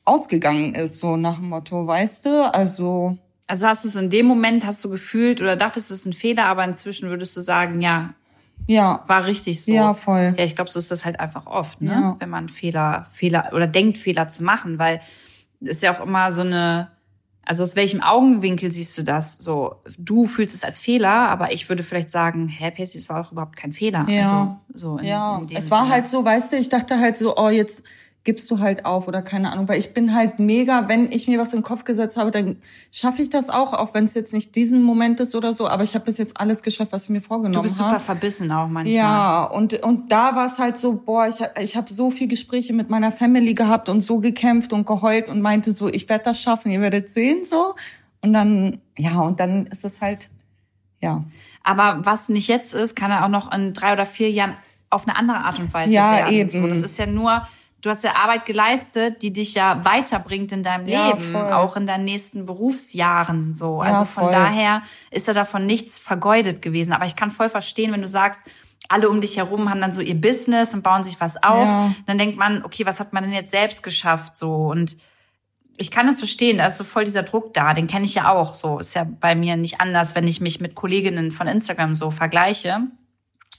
ausgegangen 0.09 0.75
ist, 0.75 0.99
so 0.99 1.17
nach 1.17 1.37
dem 1.37 1.51
Motto, 1.51 1.87
weißt 1.87 2.27
du? 2.27 2.55
Also 2.55 3.19
also 3.47 3.67
hast 3.67 3.85
du 3.85 3.89
es 3.89 3.97
in 3.97 4.11
dem 4.11 4.27
Moment, 4.27 4.67
hast 4.67 4.85
du 4.85 4.91
gefühlt 4.91 5.41
oder 5.41 5.57
dachtest, 5.57 5.91
es 5.91 6.01
ist 6.01 6.07
ein 6.07 6.13
Fehler, 6.13 6.47
aber 6.47 6.65
inzwischen 6.65 7.09
würdest 7.09 7.35
du 7.35 7.41
sagen, 7.41 7.81
ja, 7.81 8.15
ja. 8.67 9.03
War 9.07 9.25
richtig 9.25 9.65
so. 9.65 9.73
Ja, 9.73 9.95
voll. 9.95 10.35
Ja, 10.37 10.45
ich 10.45 10.55
glaube, 10.55 10.71
so 10.71 10.79
ist 10.79 10.91
das 10.91 11.05
halt 11.05 11.21
einfach 11.21 11.47
oft, 11.47 11.81
ne? 11.81 11.91
Ja. 11.91 12.17
Wenn 12.19 12.29
man 12.29 12.49
Fehler, 12.49 13.07
Fehler 13.11 13.51
oder 13.55 13.67
denkt, 13.67 13.99
Fehler 13.99 14.29
zu 14.29 14.45
machen, 14.45 14.79
weil 14.79 15.01
ist 15.61 15.83
ja 15.83 15.93
auch 15.93 16.05
immer 16.05 16.31
so 16.31 16.43
eine, 16.43 16.91
also 17.45 17.63
aus 17.63 17.77
welchem 17.77 18.03
Augenwinkel 18.03 18.71
siehst 18.71 18.99
du 18.99 19.03
das? 19.03 19.39
So, 19.39 19.77
du 19.97 20.27
fühlst 20.27 20.55
es 20.55 20.65
als 20.65 20.79
Fehler, 20.79 21.09
aber 21.09 21.53
ich 21.53 21.69
würde 21.69 21.83
vielleicht 21.83 22.11
sagen, 22.11 22.47
hä, 22.47 22.71
Pessi, 22.71 22.99
es 22.99 23.09
war 23.09 23.21
auch 23.21 23.33
überhaupt 23.33 23.57
kein 23.57 23.73
Fehler. 23.73 24.07
Ja. 24.09 24.59
Also, 24.71 24.97
so 24.97 24.99
in, 24.99 25.07
ja. 25.07 25.39
In 25.39 25.57
es 25.57 25.71
war 25.71 25.85
Sinne. 25.85 25.95
halt 25.95 26.09
so, 26.09 26.25
weißt 26.25 26.53
du, 26.53 26.57
ich 26.57 26.69
dachte 26.69 26.99
halt 26.99 27.17
so, 27.17 27.37
oh, 27.37 27.49
jetzt 27.49 27.85
gibst 28.25 28.51
du 28.51 28.59
halt 28.59 28.85
auf 28.85 29.09
oder 29.09 29.23
keine 29.23 29.53
Ahnung, 29.53 29.69
weil 29.69 29.79
ich 29.79 29.95
bin 29.95 30.15
halt 30.15 30.39
mega, 30.39 30.89
wenn 30.89 31.11
ich 31.11 31.29
mir 31.29 31.39
was 31.39 31.53
in 31.55 31.61
den 31.61 31.65
Kopf 31.65 31.85
gesetzt 31.85 32.17
habe, 32.17 32.31
dann 32.31 32.57
schaffe 32.93 33.23
ich 33.23 33.31
das 33.31 33.49
auch, 33.49 33.73
auch 33.73 33.95
wenn 33.95 34.05
es 34.05 34.15
jetzt 34.15 34.35
nicht 34.35 34.55
diesen 34.55 34.83
Moment 34.83 35.21
ist 35.21 35.35
oder 35.35 35.53
so, 35.53 35.67
aber 35.67 35.83
ich 35.83 35.95
habe 35.95 36.05
bis 36.05 36.19
jetzt 36.19 36.39
alles 36.39 36.63
geschafft, 36.63 36.93
was 36.93 37.05
ich 37.05 37.11
mir 37.11 37.23
vorgenommen 37.23 37.57
habe. 37.57 37.67
Du 37.67 37.69
bist 37.69 37.79
super 37.79 37.93
hab. 37.93 38.03
verbissen 38.03 38.51
auch 38.53 38.69
manchmal. 38.69 38.95
Ja, 38.95 39.45
und 39.45 39.83
und 39.83 40.13
da 40.13 40.35
war 40.37 40.47
es 40.47 40.59
halt 40.59 40.77
so, 40.77 41.01
boah, 41.05 41.27
ich 41.27 41.37
ich 41.63 41.77
habe 41.77 41.93
so 41.93 42.11
viel 42.11 42.29
Gespräche 42.29 42.73
mit 42.73 42.91
meiner 42.91 43.13
Family 43.13 43.55
gehabt 43.55 43.89
und 43.89 44.03
so 44.03 44.19
gekämpft 44.19 44.73
und 44.73 44.87
geheult 44.87 45.29
und 45.29 45.41
meinte 45.41 45.73
so, 45.73 45.89
ich 45.89 46.09
werde 46.09 46.25
das 46.25 46.43
schaffen, 46.43 46.71
ihr 46.71 46.81
werdet 46.81 47.09
sehen 47.09 47.45
so 47.45 47.75
und 48.21 48.33
dann 48.35 48.81
ja, 48.99 49.21
und 49.21 49.41
dann 49.41 49.67
ist 49.67 49.85
es 49.85 50.01
halt 50.01 50.29
ja. 51.01 51.25
Aber 51.63 52.01
was 52.05 52.29
nicht 52.29 52.49
jetzt 52.49 52.75
ist, 52.75 52.95
kann 52.95 53.11
er 53.11 53.25
auch 53.25 53.29
noch 53.29 53.53
in 53.53 53.73
drei 53.73 53.93
oder 53.93 54.05
vier 54.05 54.31
Jahren 54.31 54.57
auf 54.91 55.07
eine 55.07 55.17
andere 55.17 55.39
Art 55.39 55.59
und 55.59 55.73
Weise 55.73 55.93
ja, 55.93 56.17
werden. 56.17 56.35
Eben. 56.35 56.51
So, 56.51 56.67
das 56.67 56.83
ist 56.83 56.99
ja 56.99 57.07
nur 57.07 57.47
du 57.81 57.91
hast 57.91 58.05
ja 58.05 58.17
Arbeit 58.17 58.45
geleistet, 58.45 59.23
die 59.23 59.33
dich 59.33 59.55
ja 59.55 59.85
weiterbringt 59.85 60.53
in 60.53 60.63
deinem 60.63 60.87
ja, 60.87 61.09
Leben, 61.09 61.33
voll. 61.33 61.53
auch 61.53 61.77
in 61.77 61.87
deinen 61.87 62.05
nächsten 62.05 62.47
Berufsjahren, 62.47 63.55
so. 63.55 63.81
Also 63.81 64.01
ja, 64.01 64.05
von 64.05 64.33
daher 64.33 64.83
ist 65.11 65.29
da 65.29 65.33
davon 65.33 65.67
nichts 65.67 65.99
vergeudet 65.99 66.63
gewesen. 66.63 66.93
Aber 66.93 67.05
ich 67.05 67.17
kann 67.17 67.31
voll 67.31 67.49
verstehen, 67.49 67.93
wenn 67.93 68.03
du 68.03 68.09
sagst, 68.09 68.45
alle 68.89 69.09
um 69.09 69.21
dich 69.21 69.37
herum 69.37 69.69
haben 69.69 69.81
dann 69.81 69.93
so 69.93 70.01
ihr 70.01 70.19
Business 70.19 70.75
und 70.75 70.83
bauen 70.83 71.05
sich 71.05 71.21
was 71.21 71.43
auf. 71.43 71.67
Ja. 71.67 71.95
Dann 72.07 72.19
denkt 72.19 72.39
man, 72.39 72.65
okay, 72.65 72.87
was 72.87 73.01
hat 73.01 73.13
man 73.13 73.25
denn 73.25 73.33
jetzt 73.33 73.51
selbst 73.51 73.83
geschafft 73.83 74.37
so 74.37 74.55
und 74.55 74.97
ich 75.81 75.93
kann 75.93 76.09
es 76.09 76.19
verstehen, 76.19 76.59
da 76.59 76.67
ist 76.67 76.77
so 76.77 76.83
voll 76.83 77.05
dieser 77.05 77.23
Druck 77.23 77.55
da, 77.55 77.73
den 77.73 77.87
kenne 77.87 78.05
ich 78.05 78.17
ja 78.17 78.33
auch 78.33 78.53
so. 78.53 78.81
Ist 78.81 78.95
ja 78.95 79.05
bei 79.05 79.37
mir 79.37 79.57
nicht 79.57 79.81
anders, 79.81 80.17
wenn 80.17 80.27
ich 80.27 80.41
mich 80.41 80.61
mit 80.61 80.75
Kolleginnen 80.75 81.31
von 81.31 81.47
Instagram 81.47 81.95
so 81.95 82.11
vergleiche. 82.11 82.81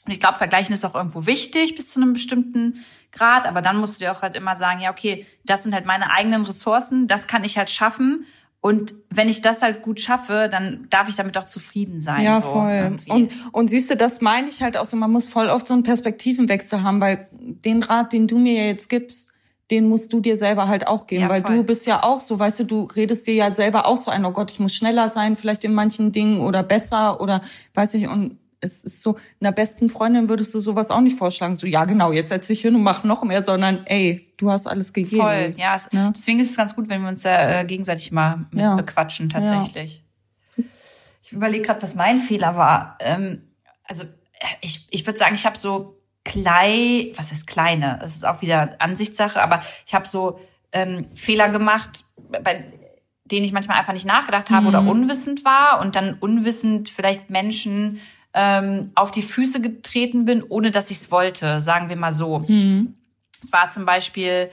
Und 0.10 0.14
ich 0.14 0.20
glaube, 0.20 0.40
vergleichen 0.40 0.74
ist 0.74 0.84
auch 0.86 0.96
irgendwo 0.96 1.28
wichtig 1.28 1.76
bis 1.76 1.92
zu 1.92 2.02
einem 2.02 2.14
bestimmten 2.14 2.84
Grad, 3.12 3.46
aber 3.46 3.62
dann 3.62 3.78
musst 3.78 4.02
du 4.02 4.06
dir 4.06 4.12
auch 4.12 4.24
halt 4.24 4.36
immer 4.36 4.56
sagen, 4.56 4.82
ja, 4.82 4.90
okay, 4.90 5.24
das 5.46 5.62
sind 5.62 5.76
halt 5.76 5.86
meine 5.86 6.10
eigenen 6.10 6.46
Ressourcen, 6.46 7.06
das 7.06 7.28
kann 7.28 7.44
ich 7.44 7.60
halt 7.60 7.70
schaffen. 7.70 8.26
Und 8.60 8.96
wenn 9.12 9.30
ich 9.30 9.42
das 9.42 9.62
halt 9.62 9.84
gut 9.84 10.00
schaffe, 10.00 10.50
dann 10.52 10.88
darf 10.90 11.10
ich 11.10 11.16
damit 11.16 11.38
auch 11.38 11.44
zufrieden 11.46 12.00
sein. 12.00 12.24
Ja, 12.24 12.42
so 12.42 12.50
voll. 12.50 12.98
Und, 13.08 13.32
und 13.52 13.68
siehst 13.68 13.92
du, 13.92 13.96
das 13.96 14.20
meine 14.20 14.48
ich 14.48 14.64
halt 14.64 14.78
auch 14.78 14.86
so, 14.86 14.98
man 14.98 15.12
muss 15.12 15.28
voll 15.28 15.48
oft 15.48 15.68
so 15.68 15.76
einen 15.76 15.84
Perspektivenwechsel 15.84 16.82
haben, 16.82 17.00
weil 17.00 17.28
den 17.32 17.84
Rat, 17.84 18.12
den 18.12 18.26
du 18.26 18.40
mir 18.40 18.54
ja 18.54 18.64
jetzt 18.64 18.90
gibst, 18.90 19.32
den 19.70 19.88
musst 19.88 20.12
du 20.12 20.22
dir 20.22 20.38
selber 20.38 20.68
halt 20.68 20.88
auch 20.88 21.06
geben, 21.06 21.22
ja, 21.22 21.30
weil 21.30 21.44
du 21.44 21.64
bist 21.64 21.86
ja 21.86 22.02
auch 22.02 22.20
so, 22.20 22.40
weißt 22.40 22.62
du, 22.62 22.64
du 22.64 22.84
redest 22.86 23.28
dir 23.28 23.36
ja 23.36 23.54
selber 23.54 23.86
auch 23.86 23.98
so 23.98 24.10
ein, 24.10 24.26
oh 24.26 24.32
Gott, 24.32 24.50
ich 24.50 24.60
muss 24.60 24.74
schneller 24.74 25.10
sein, 25.10 25.38
vielleicht 25.38 25.64
in 25.64 25.76
manchen 25.76 26.12
Dingen 26.12 26.40
oder 26.40 26.64
besser 26.64 27.22
oder 27.22 27.42
weiß 27.76 27.94
ich 27.94 28.08
und 28.08 28.40
es 28.62 28.84
ist 28.84 29.02
so, 29.02 29.18
einer 29.40 29.52
besten 29.52 29.90
Freundin 29.90 30.30
würdest 30.30 30.54
du 30.54 30.60
sowas 30.60 30.92
auch 30.92 31.02
nicht 31.02 31.18
vorschlagen, 31.18 31.56
so, 31.56 31.66
ja 31.66 31.86
genau, 31.86 32.12
jetzt 32.12 32.30
setz 32.30 32.48
dich 32.48 32.62
hin 32.62 32.76
und 32.76 32.84
mach 32.84 33.04
noch 33.04 33.24
mehr, 33.24 33.42
sondern 33.42 33.86
ey, 33.86 34.34
du 34.38 34.52
hast 34.52 34.68
alles 34.68 34.94
gegeben. 34.94 35.22
Voll, 35.22 35.54
ja, 35.58 35.76
es, 35.76 35.90
ja. 35.92 36.12
deswegen 36.12 36.40
ist 36.40 36.52
es 36.52 36.58
ganz 36.58 36.76
gut, 36.76 36.90
wenn 36.90 37.02
wir 37.02 37.10
uns 37.10 37.26
äh, 37.26 37.64
gegenseitig 37.66 38.12
mal 38.12 38.46
ja. 38.54 38.76
bequatschen, 38.76 39.30
tatsächlich. 39.30 40.04
Ja. 40.58 40.64
Ich 41.24 41.32
überlege 41.32 41.66
gerade, 41.66 41.82
was 41.82 41.96
mein 41.96 42.18
Fehler 42.18 42.56
war. 42.56 42.98
Ähm, 43.00 43.44
also 43.84 44.04
ich, 44.62 44.88
ich 44.90 45.06
würde 45.06 45.20
sagen, 45.20 45.36
ich 45.36 45.46
habe 45.46 45.58
so 45.58 46.00
klein, 46.26 47.12
was 47.16 47.32
heißt 47.32 47.48
kleine? 47.48 48.00
Es 48.04 48.16
ist 48.16 48.26
auch 48.26 48.42
wieder 48.42 48.76
Ansichtssache, 48.80 49.42
aber 49.42 49.62
ich 49.86 49.94
habe 49.94 50.08
so 50.08 50.40
ähm, 50.72 51.08
Fehler 51.16 51.50
gemacht, 51.50 52.06
bei 52.44 52.66
denen 53.26 53.46
ich 53.46 53.52
manchmal 53.52 53.78
einfach 53.78 53.94
nicht 53.94 54.06
nachgedacht 54.06 54.50
habe 54.50 54.64
mhm. 54.64 54.68
oder 54.68 54.82
unwissend 54.82 55.46
war 55.46 55.82
und 55.82 55.96
dann 55.96 56.18
unwissend 56.20 56.90
vielleicht 56.90 57.30
Menschen 57.30 58.00
ähm, 58.34 58.92
auf 58.96 59.12
die 59.12 59.22
Füße 59.22 59.62
getreten 59.62 60.26
bin, 60.26 60.44
ohne 60.44 60.72
dass 60.72 60.92
ich 60.92 60.98
es 60.98 61.12
wollte, 61.12 61.62
sagen 61.62 61.90
wir 61.90 61.96
mal 61.96 62.12
so. 62.12 62.40
Mhm. 62.40 62.96
Es 63.42 63.52
war 63.52 63.70
zum 63.70 63.86
Beispiel 63.86 64.50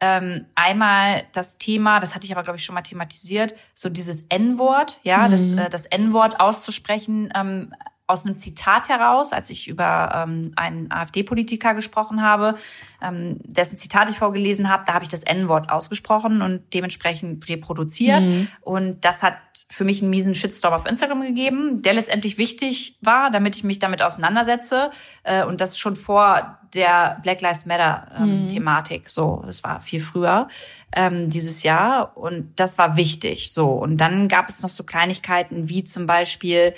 ähm, 0.00 0.46
einmal 0.54 1.24
das 1.32 1.58
Thema, 1.58 2.00
das 2.00 2.14
hatte 2.14 2.26
ich 2.26 2.32
aber 2.32 2.42
glaube 2.42 2.58
ich 2.58 2.64
schon 2.64 2.74
mal 2.74 2.82
thematisiert, 2.82 3.54
so 3.74 3.88
dieses 3.88 4.22
N-Wort, 4.28 4.98
ja, 5.02 5.26
mhm. 5.28 5.30
das, 5.30 5.52
äh, 5.52 5.70
das 5.70 5.86
N-Wort 5.86 6.40
auszusprechen. 6.40 7.32
Ähm, 7.36 7.74
aus 8.06 8.26
einem 8.26 8.36
Zitat 8.36 8.88
heraus, 8.88 9.32
als 9.32 9.48
ich 9.50 9.68
über 9.68 10.12
ähm, 10.14 10.52
einen 10.56 10.90
AfD-Politiker 10.90 11.74
gesprochen 11.74 12.22
habe, 12.22 12.56
ähm, 13.00 13.38
dessen 13.44 13.76
Zitat 13.76 14.10
ich 14.10 14.18
vorgelesen 14.18 14.68
habe, 14.68 14.84
da 14.86 14.94
habe 14.94 15.04
ich 15.04 15.08
das 15.08 15.22
N-Wort 15.22 15.70
ausgesprochen 15.70 16.42
und 16.42 16.74
dementsprechend 16.74 17.48
reproduziert. 17.48 18.22
Mhm. 18.22 18.48
Und 18.60 19.04
das 19.04 19.22
hat 19.22 19.36
für 19.70 19.84
mich 19.84 20.02
einen 20.02 20.10
miesen 20.10 20.34
Shitstorm 20.34 20.74
auf 20.74 20.84
Instagram 20.84 21.22
gegeben, 21.22 21.82
der 21.82 21.94
letztendlich 21.94 22.38
wichtig 22.38 22.98
war, 23.00 23.30
damit 23.30 23.56
ich 23.56 23.64
mich 23.64 23.78
damit 23.78 24.02
auseinandersetze. 24.02 24.90
Äh, 25.22 25.44
und 25.44 25.60
das 25.60 25.78
schon 25.78 25.96
vor 25.96 26.58
der 26.74 27.18
Black 27.22 27.40
Lives 27.40 27.66
Matter-Thematik. 27.66 28.96
Ähm, 28.96 29.02
mhm. 29.04 29.08
So, 29.08 29.42
das 29.46 29.62
war 29.62 29.80
viel 29.80 30.00
früher 30.00 30.48
ähm, 30.94 31.30
dieses 31.30 31.62
Jahr. 31.62 32.16
Und 32.16 32.58
das 32.58 32.78
war 32.78 32.96
wichtig. 32.96 33.52
So. 33.52 33.70
Und 33.70 33.98
dann 33.98 34.28
gab 34.28 34.48
es 34.48 34.62
noch 34.62 34.70
so 34.70 34.84
Kleinigkeiten 34.84 35.68
wie 35.68 35.84
zum 35.84 36.06
Beispiel, 36.06 36.74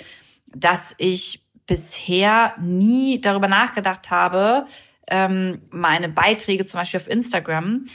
dass 0.55 0.95
ich 0.97 1.41
bisher 1.67 2.53
nie 2.59 3.21
darüber 3.21 3.47
nachgedacht 3.47 4.11
habe, 4.11 4.65
ähm, 5.07 5.61
meine 5.69 6.09
Beiträge 6.09 6.65
zum 6.65 6.79
Beispiel 6.79 6.99
auf 6.99 7.09
Instagram 7.09 7.85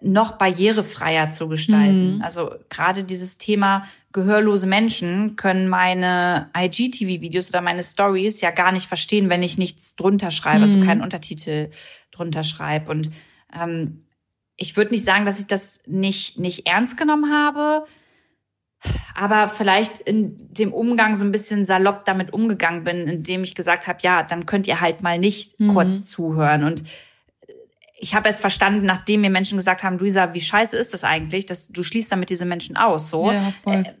noch 0.00 0.32
barrierefreier 0.32 1.30
zu 1.30 1.48
gestalten. 1.48 2.16
Mhm. 2.16 2.22
Also 2.22 2.54
gerade 2.68 3.04
dieses 3.04 3.38
Thema 3.38 3.84
gehörlose 4.12 4.66
Menschen 4.66 5.36
können 5.36 5.68
meine 5.68 6.50
IGTV-Videos 6.56 7.48
oder 7.50 7.60
meine 7.60 7.82
Stories 7.82 8.40
ja 8.40 8.50
gar 8.50 8.72
nicht 8.72 8.86
verstehen, 8.86 9.28
wenn 9.28 9.42
ich 9.42 9.58
nichts 9.58 9.96
drunter 9.96 10.30
schreibe, 10.30 10.62
also 10.62 10.76
mhm. 10.76 10.82
also 10.82 10.88
keinen 10.88 11.02
Untertitel 11.02 11.70
drunter 12.12 12.44
schreibe. 12.44 12.90
Und 12.90 13.10
ähm, 13.52 14.04
ich 14.56 14.76
würde 14.76 14.92
nicht 14.92 15.04
sagen, 15.04 15.24
dass 15.24 15.40
ich 15.40 15.46
das 15.46 15.82
nicht, 15.86 16.38
nicht 16.38 16.66
ernst 16.66 16.96
genommen 16.96 17.32
habe, 17.32 17.86
aber 19.14 19.48
vielleicht 19.48 19.98
in 19.98 20.52
dem 20.52 20.72
Umgang 20.72 21.14
so 21.14 21.24
ein 21.24 21.32
bisschen 21.32 21.64
salopp 21.64 22.04
damit 22.04 22.32
umgegangen 22.32 22.84
bin, 22.84 23.06
indem 23.06 23.44
ich 23.44 23.54
gesagt 23.54 23.86
habe, 23.86 23.98
ja, 24.02 24.22
dann 24.22 24.46
könnt 24.46 24.66
ihr 24.66 24.80
halt 24.80 25.02
mal 25.02 25.18
nicht 25.18 25.58
mhm. 25.60 25.72
kurz 25.72 26.04
zuhören. 26.06 26.64
Und 26.64 26.84
ich 27.96 28.14
habe 28.14 28.28
es 28.28 28.40
verstanden, 28.40 28.86
nachdem 28.86 29.22
mir 29.22 29.30
Menschen 29.30 29.56
gesagt 29.56 29.82
haben, 29.82 29.98
Luisa, 29.98 30.34
wie 30.34 30.40
scheiße 30.40 30.76
ist 30.76 30.92
das 30.92 31.04
eigentlich, 31.04 31.46
dass 31.46 31.68
du 31.68 31.82
schließt 31.82 32.12
damit 32.12 32.30
diese 32.30 32.44
Menschen 32.44 32.76
aus. 32.76 33.08
So, 33.08 33.30
ja, 33.30 33.52
voll. 33.62 33.74
Äh, 33.74 33.92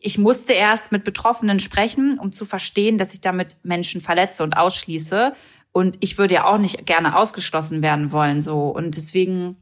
ich 0.00 0.18
musste 0.18 0.54
erst 0.54 0.90
mit 0.90 1.04
Betroffenen 1.04 1.60
sprechen, 1.60 2.18
um 2.18 2.32
zu 2.32 2.44
verstehen, 2.44 2.98
dass 2.98 3.12
ich 3.12 3.20
damit 3.20 3.56
Menschen 3.62 4.00
verletze 4.00 4.42
und 4.42 4.56
ausschließe. 4.56 5.34
Und 5.70 5.96
ich 6.00 6.18
würde 6.18 6.34
ja 6.34 6.44
auch 6.44 6.58
nicht 6.58 6.86
gerne 6.86 7.16
ausgeschlossen 7.16 7.82
werden 7.82 8.10
wollen. 8.10 8.40
So 8.40 8.68
und 8.68 8.96
deswegen 8.96 9.61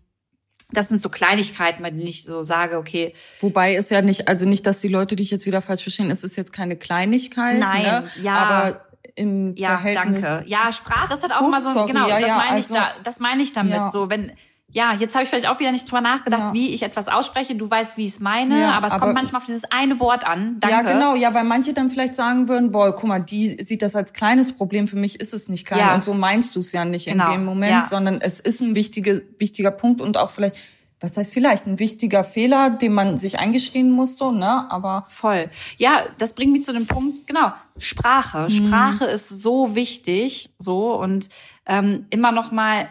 das 0.73 0.89
sind 0.89 1.03
so 1.03 1.09
Kleinigkeiten, 1.09 1.83
bei 1.83 1.91
denen 1.91 2.07
ich 2.07 2.25
so 2.25 2.43
sage, 2.43 2.79
okay. 2.79 3.13
Wobei 3.41 3.75
ist 3.75 3.91
ja 3.91 4.03
nicht, 4.03 4.29
also 4.29 4.47
nicht, 4.47 4.67
dass 4.67 4.81
die 4.81 4.89
Leute 4.89 5.17
dich 5.17 5.31
jetzt 5.31 5.47
wieder 5.47 5.61
falsch 5.61 5.83
verstehen, 5.83 6.11
es 6.11 6.25
ist 6.25 6.37
jetzt 6.37 6.53
keine 6.53 6.77
Kleinigkeit. 6.77 7.59
Nein, 7.59 7.83
ne? 7.83 8.05
ja. 8.23 8.35
Aber 8.35 8.81
im 9.17 9.55
ja, 9.57 9.79
Verhältnis. 9.79 10.25
danke. 10.25 10.49
Ja, 10.49 10.73
Sprache 10.73 11.15
ist 11.15 11.23
halt 11.23 11.33
auch 11.33 11.43
oh, 11.43 11.49
immer 11.49 11.61
so, 11.61 11.73
sorry, 11.73 11.93
genau, 11.93 12.09
ja, 12.09 12.21
das 12.21 12.31
meine 12.31 12.51
also, 12.51 12.75
ich 12.75 12.81
da, 12.81 12.93
das 13.03 13.21
meine 13.21 13.43
ich 13.43 13.53
damit. 13.53 13.75
Ja. 13.75 13.91
So, 13.91 14.09
wenn, 14.09 14.33
ja, 14.73 14.95
jetzt 14.95 15.15
habe 15.15 15.25
ich 15.25 15.31
vielleicht 15.31 15.49
auch 15.49 15.59
wieder 15.59 15.73
nicht 15.73 15.87
drüber 15.87 16.01
nachgedacht, 16.01 16.41
ja. 16.41 16.53
wie 16.53 16.73
ich 16.73 16.83
etwas 16.83 17.09
ausspreche. 17.09 17.57
Du 17.57 17.69
weißt, 17.69 17.97
wie 17.97 18.05
ich 18.05 18.13
es 18.13 18.21
meine, 18.21 18.61
ja, 18.61 18.73
aber 18.73 18.87
es 18.87 18.93
aber 18.93 19.07
kommt 19.07 19.15
manchmal 19.15 19.41
auf 19.41 19.47
dieses 19.47 19.65
eine 19.71 19.99
Wort 19.99 20.25
an. 20.25 20.59
Danke. 20.61 20.77
Ja, 20.77 20.83
genau, 20.83 21.15
ja, 21.17 21.35
weil 21.35 21.45
manche 21.45 21.73
dann 21.73 21.91
vielleicht 21.91 22.15
sagen 22.15 22.49
würden, 22.49 22.71
boah, 22.71 22.95
guck 22.95 23.09
mal, 23.09 23.19
die 23.19 23.63
sieht 23.63 23.83
das 23.83 23.97
als 23.97 24.13
kleines 24.13 24.53
Problem, 24.53 24.87
für 24.87 24.97
mich 24.97 25.19
ist 25.19 25.35
es 25.35 25.49
nicht 25.49 25.67
klein. 25.67 25.81
Ja. 25.81 25.95
Und 25.95 26.05
so 26.05 26.15
meinst 26.15 26.55
du 26.55 26.61
es 26.61 26.73
ja 26.73 26.85
nicht 26.85 27.07
genau. 27.07 27.27
in 27.27 27.33
dem 27.33 27.45
Moment, 27.45 27.89
sondern 27.89 28.21
es 28.21 28.39
ist 28.39 28.61
ein 28.61 28.75
wichtiger, 28.75 29.21
wichtiger 29.39 29.73
Punkt 29.73 30.01
und 30.01 30.19
auch 30.19 30.31
vielleicht 30.31 30.57
was 31.01 31.17
heißt 31.17 31.33
vielleicht 31.33 31.67
ein 31.67 31.79
wichtiger 31.79 32.25
Fehler, 32.25 32.69
den 32.69 32.93
man 32.93 33.17
sich 33.17 33.39
eingestehen 33.39 33.91
muss, 33.91 34.19
so, 34.19 34.33
ne? 34.33 34.71
Aber 34.71 35.07
voll. 35.09 35.49
Ja, 35.79 36.03
das 36.19 36.35
bringt 36.35 36.53
mich 36.53 36.65
zu 36.65 36.75
dem 36.75 36.87
Punkt, 36.87 37.27
genau, 37.27 37.53
Sprache. 37.79 38.49
Mhm. 38.51 38.67
Sprache 38.67 39.07
ist 39.07 39.31
so 39.31 39.75
wichtig, 39.75 40.51
so 40.59 40.95
und 41.01 41.31
ähm, 41.65 42.07
immer 42.11 42.33
noch 42.33 42.53
mal 42.53 42.89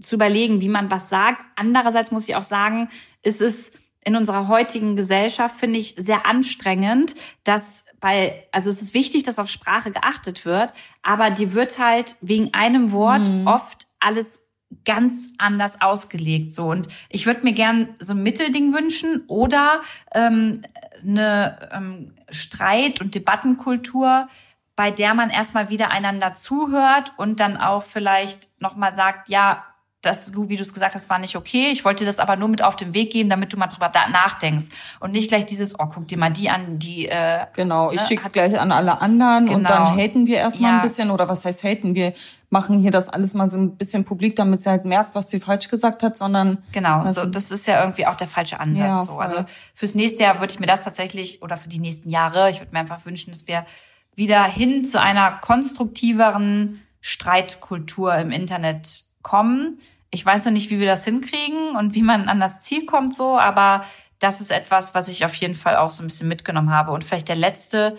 zu 0.00 0.16
überlegen, 0.16 0.60
wie 0.60 0.68
man 0.68 0.90
was 0.90 1.08
sagt. 1.08 1.40
Andererseits 1.56 2.10
muss 2.10 2.28
ich 2.28 2.36
auch 2.36 2.42
sagen, 2.42 2.88
ist 3.22 3.40
es 3.40 3.72
in 4.04 4.16
unserer 4.16 4.48
heutigen 4.48 4.96
Gesellschaft, 4.96 5.58
finde 5.58 5.78
ich, 5.78 5.94
sehr 5.98 6.24
anstrengend, 6.24 7.14
dass 7.44 7.86
bei, 8.00 8.46
also 8.52 8.70
es 8.70 8.80
ist 8.80 8.94
wichtig, 8.94 9.24
dass 9.24 9.38
auf 9.38 9.48
Sprache 9.48 9.90
geachtet 9.90 10.44
wird, 10.46 10.72
aber 11.02 11.30
die 11.30 11.52
wird 11.52 11.78
halt 11.78 12.16
wegen 12.20 12.54
einem 12.54 12.92
Wort 12.92 13.28
mhm. 13.28 13.46
oft 13.46 13.86
alles 14.00 14.48
ganz 14.84 15.30
anders 15.38 15.80
ausgelegt 15.80 16.52
so 16.52 16.70
und 16.70 16.88
ich 17.08 17.26
würde 17.26 17.42
mir 17.42 17.54
gern 17.54 17.94
so 17.98 18.12
ein 18.12 18.22
Mittelding 18.22 18.72
wünschen 18.72 19.24
oder 19.26 19.80
ähm, 20.14 20.62
eine 21.02 21.70
ähm, 21.72 22.14
Streit- 22.30 23.00
und 23.00 23.14
Debattenkultur, 23.14 24.28
bei 24.76 24.90
der 24.90 25.14
man 25.14 25.30
erstmal 25.30 25.70
wieder 25.70 25.90
einander 25.90 26.34
zuhört 26.34 27.12
und 27.16 27.40
dann 27.40 27.56
auch 27.56 27.82
vielleicht 27.82 28.60
nochmal 28.60 28.92
sagt, 28.92 29.28
ja, 29.28 29.64
das, 30.00 30.30
du, 30.30 30.48
wie 30.48 30.54
du 30.54 30.62
es 30.62 30.72
gesagt 30.72 30.94
hast, 30.94 31.10
war 31.10 31.18
nicht 31.18 31.34
okay. 31.34 31.70
Ich 31.72 31.84
wollte 31.84 32.04
das 32.04 32.20
aber 32.20 32.36
nur 32.36 32.48
mit 32.48 32.62
auf 32.62 32.76
den 32.76 32.94
Weg 32.94 33.12
geben, 33.12 33.28
damit 33.28 33.52
du 33.52 33.56
mal 33.56 33.66
drüber 33.66 33.90
nachdenkst. 34.10 34.66
Und 35.00 35.10
nicht 35.10 35.28
gleich 35.28 35.44
dieses, 35.44 35.78
oh, 35.78 35.86
guck 35.92 36.06
dir 36.06 36.16
mal 36.16 36.30
die 36.30 36.50
an, 36.50 36.78
die. 36.78 37.08
Äh, 37.08 37.46
genau, 37.54 37.90
ich 37.90 38.00
ne, 38.00 38.06
schick's 38.06 38.30
gleich 38.30 38.58
an 38.60 38.70
alle 38.70 39.00
anderen 39.00 39.46
genau. 39.46 39.58
und 39.58 39.64
dann 39.64 39.96
genau. 39.96 39.96
haten 39.96 40.26
wir 40.28 40.36
erstmal 40.36 40.70
ja. 40.70 40.76
ein 40.76 40.82
bisschen, 40.82 41.10
oder 41.10 41.28
was 41.28 41.44
heißt 41.44 41.64
haten? 41.64 41.96
Wir 41.96 42.12
machen 42.48 42.78
hier 42.78 42.92
das 42.92 43.08
alles 43.08 43.34
mal 43.34 43.48
so 43.48 43.58
ein 43.58 43.76
bisschen 43.76 44.04
publik, 44.04 44.36
damit 44.36 44.60
sie 44.60 44.70
halt 44.70 44.84
merkt, 44.84 45.16
was 45.16 45.30
sie 45.30 45.40
falsch 45.40 45.68
gesagt 45.68 46.04
hat, 46.04 46.16
sondern. 46.16 46.62
Genau, 46.70 47.04
so, 47.06 47.26
das 47.26 47.50
ist 47.50 47.66
ja 47.66 47.80
irgendwie 47.80 48.06
auch 48.06 48.14
der 48.14 48.28
falsche 48.28 48.60
Ansatz. 48.60 48.78
Ja, 48.78 48.96
so. 48.98 49.18
Also 49.18 49.44
fürs 49.74 49.96
nächste 49.96 50.22
Jahr 50.22 50.38
würde 50.38 50.52
ich 50.52 50.60
mir 50.60 50.66
das 50.66 50.84
tatsächlich, 50.84 51.42
oder 51.42 51.56
für 51.56 51.68
die 51.68 51.80
nächsten 51.80 52.08
Jahre, 52.08 52.50
ich 52.50 52.60
würde 52.60 52.72
mir 52.72 52.78
einfach 52.78 53.04
wünschen, 53.04 53.32
dass 53.32 53.48
wir 53.48 53.66
wieder 54.14 54.44
hin 54.44 54.84
zu 54.84 55.00
einer 55.00 55.32
konstruktiveren 55.32 56.82
Streitkultur 57.00 58.14
im 58.14 58.30
Internet 58.30 59.07
kommen. 59.22 59.78
Ich 60.10 60.24
weiß 60.24 60.46
noch 60.46 60.52
nicht, 60.52 60.70
wie 60.70 60.80
wir 60.80 60.86
das 60.86 61.04
hinkriegen 61.04 61.76
und 61.76 61.94
wie 61.94 62.02
man 62.02 62.28
an 62.28 62.40
das 62.40 62.60
Ziel 62.60 62.86
kommt 62.86 63.14
so, 63.14 63.38
aber 63.38 63.84
das 64.18 64.40
ist 64.40 64.50
etwas, 64.50 64.94
was 64.94 65.08
ich 65.08 65.24
auf 65.24 65.34
jeden 65.34 65.54
Fall 65.54 65.76
auch 65.76 65.90
so 65.90 66.02
ein 66.02 66.06
bisschen 66.06 66.28
mitgenommen 66.28 66.70
habe. 66.70 66.92
Und 66.92 67.04
vielleicht 67.04 67.28
der 67.28 67.36
letzte 67.36 67.98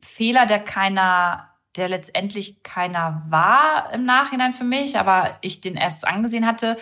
Fehler, 0.00 0.46
der 0.46 0.58
keiner, 0.58 1.48
der 1.76 1.88
letztendlich 1.88 2.62
keiner 2.62 3.22
war 3.28 3.92
im 3.94 4.04
Nachhinein 4.04 4.52
für 4.52 4.64
mich, 4.64 4.98
aber 4.98 5.38
ich 5.40 5.60
den 5.60 5.74
erst 5.74 6.06
angesehen 6.06 6.46
hatte. 6.46 6.76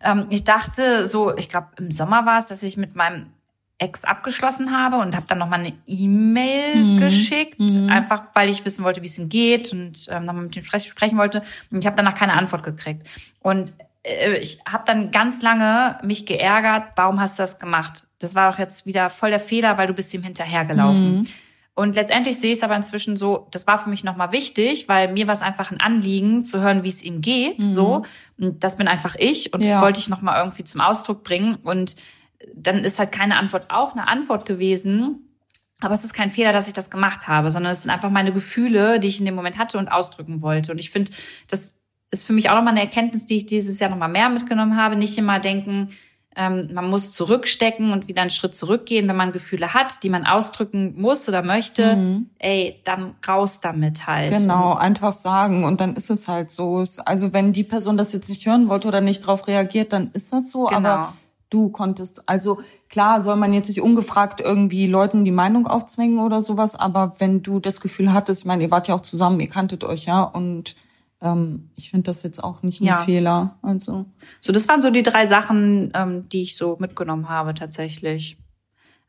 Ähm, 0.00 0.26
ich 0.30 0.44
dachte 0.44 1.04
so, 1.04 1.36
ich 1.36 1.48
glaube 1.48 1.68
im 1.78 1.90
Sommer 1.90 2.24
war 2.24 2.38
es, 2.38 2.46
dass 2.46 2.62
ich 2.62 2.76
mit 2.76 2.94
meinem 2.94 3.32
Ex 3.78 4.04
abgeschlossen 4.04 4.76
habe 4.76 4.96
und 4.96 5.14
habe 5.14 5.26
dann 5.28 5.38
nochmal 5.38 5.60
eine 5.60 5.72
E-Mail 5.86 6.76
Mhm. 6.76 7.00
geschickt, 7.00 7.60
Mhm. 7.60 7.88
einfach 7.88 8.22
weil 8.34 8.48
ich 8.48 8.64
wissen 8.64 8.84
wollte, 8.84 9.02
wie 9.02 9.06
es 9.06 9.18
ihm 9.18 9.28
geht 9.28 9.72
und 9.72 10.06
ähm, 10.10 10.24
nochmal 10.24 10.44
mit 10.44 10.56
ihm 10.56 10.64
spre- 10.64 10.84
sprechen 10.84 11.16
wollte. 11.18 11.42
Und 11.70 11.78
ich 11.78 11.86
habe 11.86 11.96
danach 11.96 12.14
keine 12.16 12.32
Antwort 12.32 12.62
gekriegt. 12.64 13.06
Und 13.40 13.72
äh, 14.02 14.36
ich 14.38 14.58
habe 14.68 14.82
dann 14.86 15.10
ganz 15.12 15.42
lange 15.42 15.98
mich 16.02 16.26
geärgert, 16.26 16.84
warum 16.96 17.20
hast 17.20 17.38
du 17.38 17.42
das 17.44 17.58
gemacht? 17.60 18.06
Das 18.18 18.34
war 18.34 18.50
doch 18.50 18.58
jetzt 18.58 18.84
wieder 18.86 19.10
voll 19.10 19.30
der 19.30 19.38
Fehler, 19.40 19.78
weil 19.78 19.86
du 19.86 19.92
bist 19.94 20.12
ihm 20.12 20.22
hinterhergelaufen. 20.24 21.18
Mhm. 21.18 21.26
Und 21.74 21.94
letztendlich 21.94 22.36
sehe 22.40 22.50
ich 22.50 22.58
es 22.58 22.64
aber 22.64 22.74
inzwischen 22.74 23.16
so, 23.16 23.46
das 23.52 23.68
war 23.68 23.78
für 23.78 23.88
mich 23.88 24.02
nochmal 24.02 24.32
wichtig, 24.32 24.88
weil 24.88 25.12
mir 25.12 25.28
war 25.28 25.34
es 25.34 25.42
einfach 25.42 25.70
ein 25.70 25.80
Anliegen, 25.80 26.44
zu 26.44 26.60
hören, 26.60 26.82
wie 26.82 26.88
es 26.88 27.04
ihm 27.04 27.20
geht. 27.20 27.62
So. 27.62 28.04
Und 28.40 28.64
das 28.64 28.76
bin 28.76 28.88
einfach 28.88 29.14
ich 29.16 29.52
und 29.54 29.60
Mhm. 29.60 29.66
Ja. 29.68 29.74
das 29.74 29.82
wollte 29.82 30.00
ich 30.00 30.08
nochmal 30.08 30.40
irgendwie 30.40 30.64
zum 30.64 30.80
Ausdruck 30.80 31.22
bringen. 31.22 31.54
Und 31.62 31.94
dann 32.54 32.84
ist 32.84 32.98
halt 32.98 33.12
keine 33.12 33.36
Antwort 33.36 33.66
auch 33.70 33.92
eine 33.92 34.08
Antwort 34.08 34.46
gewesen. 34.46 35.24
Aber 35.80 35.94
es 35.94 36.04
ist 36.04 36.12
kein 36.12 36.30
Fehler, 36.30 36.52
dass 36.52 36.66
ich 36.66 36.72
das 36.72 36.90
gemacht 36.90 37.28
habe, 37.28 37.50
sondern 37.50 37.70
es 37.70 37.82
sind 37.82 37.92
einfach 37.92 38.10
meine 38.10 38.32
Gefühle, 38.32 38.98
die 38.98 39.08
ich 39.08 39.20
in 39.20 39.26
dem 39.26 39.36
Moment 39.36 39.58
hatte 39.58 39.78
und 39.78 39.88
ausdrücken 39.88 40.42
wollte. 40.42 40.72
Und 40.72 40.78
ich 40.78 40.90
finde, 40.90 41.12
das 41.48 41.82
ist 42.10 42.24
für 42.24 42.32
mich 42.32 42.50
auch 42.50 42.56
nochmal 42.56 42.72
eine 42.72 42.80
Erkenntnis, 42.80 43.26
die 43.26 43.36
ich 43.36 43.46
dieses 43.46 43.78
Jahr 43.78 43.90
nochmal 43.90 44.08
mehr 44.08 44.28
mitgenommen 44.28 44.76
habe. 44.76 44.96
Nicht 44.96 45.16
immer 45.18 45.38
denken, 45.38 45.90
ähm, 46.38 46.70
man 46.72 46.88
muss 46.88 47.12
zurückstecken 47.12 47.92
und 47.92 48.08
wieder 48.08 48.22
einen 48.22 48.30
Schritt 48.30 48.54
zurückgehen, 48.56 49.08
wenn 49.08 49.16
man 49.16 49.32
Gefühle 49.32 49.74
hat, 49.74 50.02
die 50.02 50.08
man 50.08 50.26
ausdrücken 50.26 50.94
muss 51.00 51.28
oder 51.28 51.42
möchte. 51.42 51.82
Ey, 52.38 52.80
dann 52.84 53.16
raus 53.26 53.60
damit 53.60 54.06
halt. 54.06 54.32
Genau, 54.32 54.74
einfach 54.74 55.12
sagen 55.12 55.64
und 55.64 55.80
dann 55.80 55.96
ist 55.96 56.10
es 56.10 56.28
halt 56.28 56.50
so. 56.50 56.84
Also 57.04 57.32
wenn 57.32 57.52
die 57.52 57.64
Person 57.64 57.96
das 57.96 58.12
jetzt 58.12 58.28
nicht 58.28 58.46
hören 58.46 58.68
wollte 58.68 58.88
oder 58.88 59.00
nicht 59.00 59.20
drauf 59.20 59.46
reagiert, 59.48 59.92
dann 59.92 60.10
ist 60.12 60.32
das 60.32 60.50
so. 60.50 60.66
Genau. 60.66 60.88
Aber 60.88 61.12
du 61.50 61.70
konntest, 61.70 62.28
also 62.28 62.60
klar 62.88 63.20
soll 63.20 63.36
man 63.36 63.52
jetzt 63.52 63.68
nicht 63.68 63.80
ungefragt 63.80 64.40
irgendwie 64.40 64.86
Leuten 64.86 65.24
die 65.24 65.30
Meinung 65.30 65.66
aufzwingen 65.66 66.18
oder 66.18 66.42
sowas, 66.42 66.74
aber 66.74 67.14
wenn 67.18 67.42
du 67.42 67.60
das 67.60 67.80
Gefühl 67.80 68.12
hattest, 68.12 68.42
ich 68.42 68.46
meine, 68.46 68.64
ihr 68.64 68.70
wart 68.70 68.88
ja 68.88 68.94
auch 68.94 69.00
zusammen, 69.02 69.40
ihr 69.40 69.48
kanntet 69.48 69.84
euch 69.84 70.06
ja 70.06 70.22
und 70.22 70.76
ähm, 71.20 71.70
ich 71.74 71.90
finde 71.90 72.04
das 72.04 72.22
jetzt 72.22 72.42
auch 72.44 72.62
nicht 72.62 72.80
ein 72.80 72.86
Ja. 72.86 73.02
Fehler. 73.04 73.58
Also 73.62 74.06
So, 74.40 74.52
das 74.52 74.68
waren 74.68 74.82
so 74.82 74.90
die 74.90 75.02
drei 75.02 75.26
Sachen, 75.26 75.90
ähm, 75.94 76.28
die 76.28 76.42
ich 76.42 76.56
so 76.56 76.76
mitgenommen 76.78 77.28
habe 77.28 77.54
tatsächlich. 77.54 78.36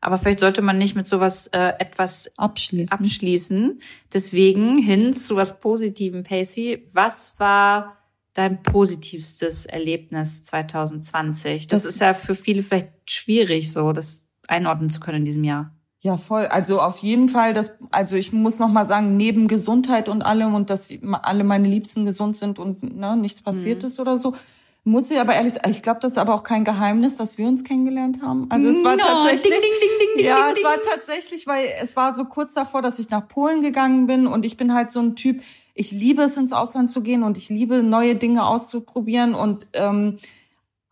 Aber 0.00 0.16
vielleicht 0.16 0.40
sollte 0.40 0.62
man 0.62 0.78
nicht 0.78 0.96
mit 0.96 1.06
sowas 1.06 1.48
äh, 1.48 1.74
etwas 1.78 2.32
abschließen. 2.38 2.98
abschließen. 2.98 3.80
Deswegen 4.12 4.78
hin 4.78 5.14
zu 5.14 5.36
was 5.36 5.60
Positivem, 5.60 6.24
Pacey. 6.24 6.86
Was 6.92 7.38
war 7.38 7.98
dein 8.34 8.62
positivstes 8.62 9.66
Erlebnis 9.66 10.42
2020? 10.44 11.66
Das, 11.66 11.82
Das- 11.82 11.92
ist 11.94 12.00
ja 12.00 12.14
für 12.14 12.34
viele 12.34 12.62
vielleicht 12.62 12.88
schwierig, 13.06 13.72
so 13.72 13.92
das 13.92 14.28
einordnen 14.48 14.90
zu 14.90 15.00
können 15.00 15.18
in 15.18 15.24
diesem 15.24 15.44
Jahr. 15.44 15.72
Ja, 16.02 16.16
voll. 16.16 16.46
Also 16.46 16.80
auf 16.80 16.98
jeden 16.98 17.28
Fall, 17.28 17.52
das, 17.52 17.72
also 17.90 18.16
ich 18.16 18.32
muss 18.32 18.58
noch 18.58 18.68
mal 18.70 18.86
sagen, 18.86 19.18
neben 19.18 19.48
Gesundheit 19.48 20.08
und 20.08 20.22
allem 20.22 20.54
und 20.54 20.70
dass 20.70 20.90
alle 21.22 21.44
meine 21.44 21.68
Liebsten 21.68 22.06
gesund 22.06 22.36
sind 22.36 22.58
und 22.58 22.82
ne, 22.96 23.16
nichts 23.16 23.42
passiert 23.42 23.84
ist 23.84 24.00
oder 24.00 24.16
so, 24.16 24.34
muss 24.82 25.10
ich 25.10 25.20
aber 25.20 25.34
ehrlich 25.34 25.52
sagen, 25.52 25.70
ich 25.70 25.82
glaube, 25.82 26.00
das 26.00 26.12
ist 26.12 26.18
aber 26.18 26.32
auch 26.32 26.42
kein 26.42 26.64
Geheimnis, 26.64 27.16
dass 27.18 27.36
wir 27.36 27.46
uns 27.46 27.64
kennengelernt 27.64 28.22
haben. 28.22 28.46
Also 28.50 28.68
es 28.68 28.82
war 28.82 28.96
No, 28.96 29.02
tatsächlich, 29.02 29.42
ding, 29.52 29.60
ding, 29.60 30.16
ding, 30.16 30.24
ja, 30.24 30.50
es 30.56 30.64
war 30.64 30.76
tatsächlich, 30.90 31.46
weil 31.46 31.66
es 31.82 31.94
war 31.96 32.14
so 32.14 32.24
kurz 32.24 32.54
davor, 32.54 32.80
dass 32.80 32.98
ich 32.98 33.10
nach 33.10 33.28
Polen 33.28 33.60
gegangen 33.60 34.06
bin 34.06 34.26
und 34.26 34.46
ich 34.46 34.56
bin 34.56 34.72
halt 34.72 34.90
so 34.90 35.00
ein 35.00 35.16
Typ, 35.16 35.42
ich 35.80 35.92
liebe 35.92 36.22
es 36.22 36.36
ins 36.36 36.52
Ausland 36.52 36.90
zu 36.90 37.02
gehen 37.02 37.22
und 37.22 37.38
ich 37.38 37.48
liebe 37.48 37.82
neue 37.82 38.14
Dinge 38.14 38.46
auszuprobieren 38.46 39.34
und 39.34 39.66
ähm, 39.72 40.18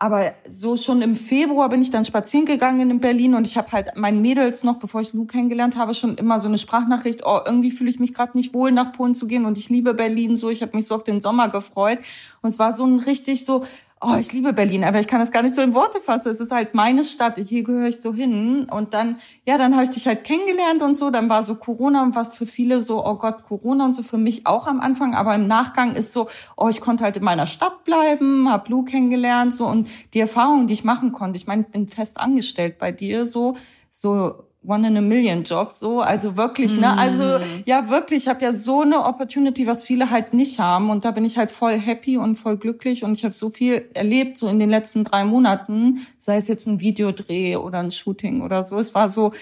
aber 0.00 0.32
so 0.46 0.76
schon 0.76 1.02
im 1.02 1.16
Februar 1.16 1.68
bin 1.68 1.82
ich 1.82 1.90
dann 1.90 2.04
spazieren 2.04 2.46
gegangen 2.46 2.88
in 2.88 3.00
Berlin 3.00 3.34
und 3.34 3.46
ich 3.48 3.56
habe 3.58 3.70
halt 3.72 3.96
meinen 3.96 4.22
Mädels 4.22 4.62
noch, 4.62 4.78
bevor 4.78 5.00
ich 5.00 5.12
Lou 5.12 5.26
kennengelernt 5.26 5.76
habe, 5.76 5.92
schon 5.92 6.14
immer 6.14 6.38
so 6.40 6.48
eine 6.48 6.56
Sprachnachricht, 6.56 7.26
oh, 7.26 7.40
irgendwie 7.44 7.72
fühle 7.72 7.90
ich 7.90 7.98
mich 7.98 8.14
gerade 8.14 8.38
nicht 8.38 8.54
wohl, 8.54 8.70
nach 8.70 8.92
Polen 8.92 9.14
zu 9.14 9.26
gehen 9.26 9.44
und 9.44 9.58
ich 9.58 9.68
liebe 9.68 9.92
Berlin 9.94 10.36
so, 10.36 10.48
ich 10.50 10.62
habe 10.62 10.76
mich 10.76 10.86
so 10.86 10.94
auf 10.94 11.04
den 11.04 11.18
Sommer 11.18 11.48
gefreut. 11.48 11.98
Und 12.42 12.50
es 12.50 12.60
war 12.60 12.74
so 12.74 12.86
ein 12.86 13.00
richtig 13.00 13.44
so, 13.44 13.64
oh, 14.00 14.16
ich 14.18 14.32
liebe 14.32 14.52
Berlin, 14.52 14.84
aber 14.84 15.00
ich 15.00 15.06
kann 15.06 15.20
das 15.20 15.30
gar 15.30 15.42
nicht 15.42 15.54
so 15.54 15.62
in 15.62 15.74
Worte 15.74 16.00
fassen, 16.00 16.28
es 16.28 16.40
ist 16.40 16.52
halt 16.52 16.74
meine 16.74 17.04
Stadt, 17.04 17.38
hier 17.38 17.62
gehöre 17.62 17.88
ich 17.88 18.00
so 18.00 18.14
hin. 18.14 18.66
Und 18.70 18.94
dann, 18.94 19.16
ja, 19.44 19.58
dann 19.58 19.74
habe 19.74 19.84
ich 19.84 19.90
dich 19.90 20.06
halt 20.06 20.24
kennengelernt 20.24 20.82
und 20.82 20.96
so, 20.96 21.10
dann 21.10 21.28
war 21.28 21.42
so 21.42 21.56
Corona 21.56 22.02
und 22.02 22.14
was 22.14 22.34
für 22.36 22.46
viele 22.46 22.80
so, 22.80 23.04
oh 23.04 23.16
Gott, 23.16 23.42
Corona 23.42 23.84
und 23.84 23.94
so 23.94 24.02
für 24.02 24.18
mich 24.18 24.46
auch 24.46 24.66
am 24.66 24.80
Anfang, 24.80 25.14
aber 25.14 25.34
im 25.34 25.46
Nachgang 25.46 25.94
ist 25.94 26.12
so, 26.12 26.28
oh, 26.56 26.68
ich 26.68 26.80
konnte 26.80 27.04
halt 27.04 27.16
in 27.16 27.24
meiner 27.24 27.46
Stadt 27.46 27.84
bleiben, 27.84 28.50
hab 28.50 28.68
Lou 28.68 28.84
kennengelernt 28.84 29.54
so. 29.54 29.66
Und 29.66 29.88
die 30.14 30.20
Erfahrungen, 30.20 30.66
die 30.66 30.74
ich 30.74 30.84
machen 30.84 31.12
konnte, 31.12 31.36
ich 31.36 31.46
meine, 31.46 31.62
ich 31.62 31.68
bin 31.68 31.88
fest 31.88 32.20
angestellt 32.20 32.78
bei 32.78 32.92
dir 32.92 33.26
so, 33.26 33.56
so 33.90 34.47
One 34.68 34.86
in 34.86 34.96
a 34.96 35.00
Million 35.00 35.44
Job, 35.44 35.72
so, 35.72 36.00
also 36.00 36.36
wirklich, 36.36 36.78
ne, 36.78 36.98
also 36.98 37.40
ja 37.64 37.88
wirklich, 37.88 38.24
ich 38.24 38.28
habe 38.28 38.44
ja 38.44 38.52
so 38.52 38.82
eine 38.82 39.04
Opportunity, 39.04 39.66
was 39.66 39.82
viele 39.82 40.10
halt 40.10 40.34
nicht 40.34 40.60
haben. 40.60 40.90
Und 40.90 41.04
da 41.04 41.10
bin 41.10 41.24
ich 41.24 41.38
halt 41.38 41.50
voll 41.50 41.78
happy 41.78 42.18
und 42.18 42.36
voll 42.36 42.58
glücklich. 42.58 43.02
Und 43.02 43.12
ich 43.12 43.24
habe 43.24 43.34
so 43.34 43.50
viel 43.50 43.88
erlebt 43.94 44.36
so 44.36 44.48
in 44.48 44.58
den 44.58 44.68
letzten 44.68 45.04
drei 45.04 45.24
Monaten, 45.24 46.06
sei 46.18 46.36
es 46.36 46.48
jetzt 46.48 46.66
ein 46.66 46.80
Videodreh 46.80 47.56
oder 47.56 47.78
ein 47.78 47.90
Shooting 47.90 48.42
oder 48.42 48.62
so, 48.62 48.78
es 48.78 48.94
war 48.94 49.08
so, 49.08 49.32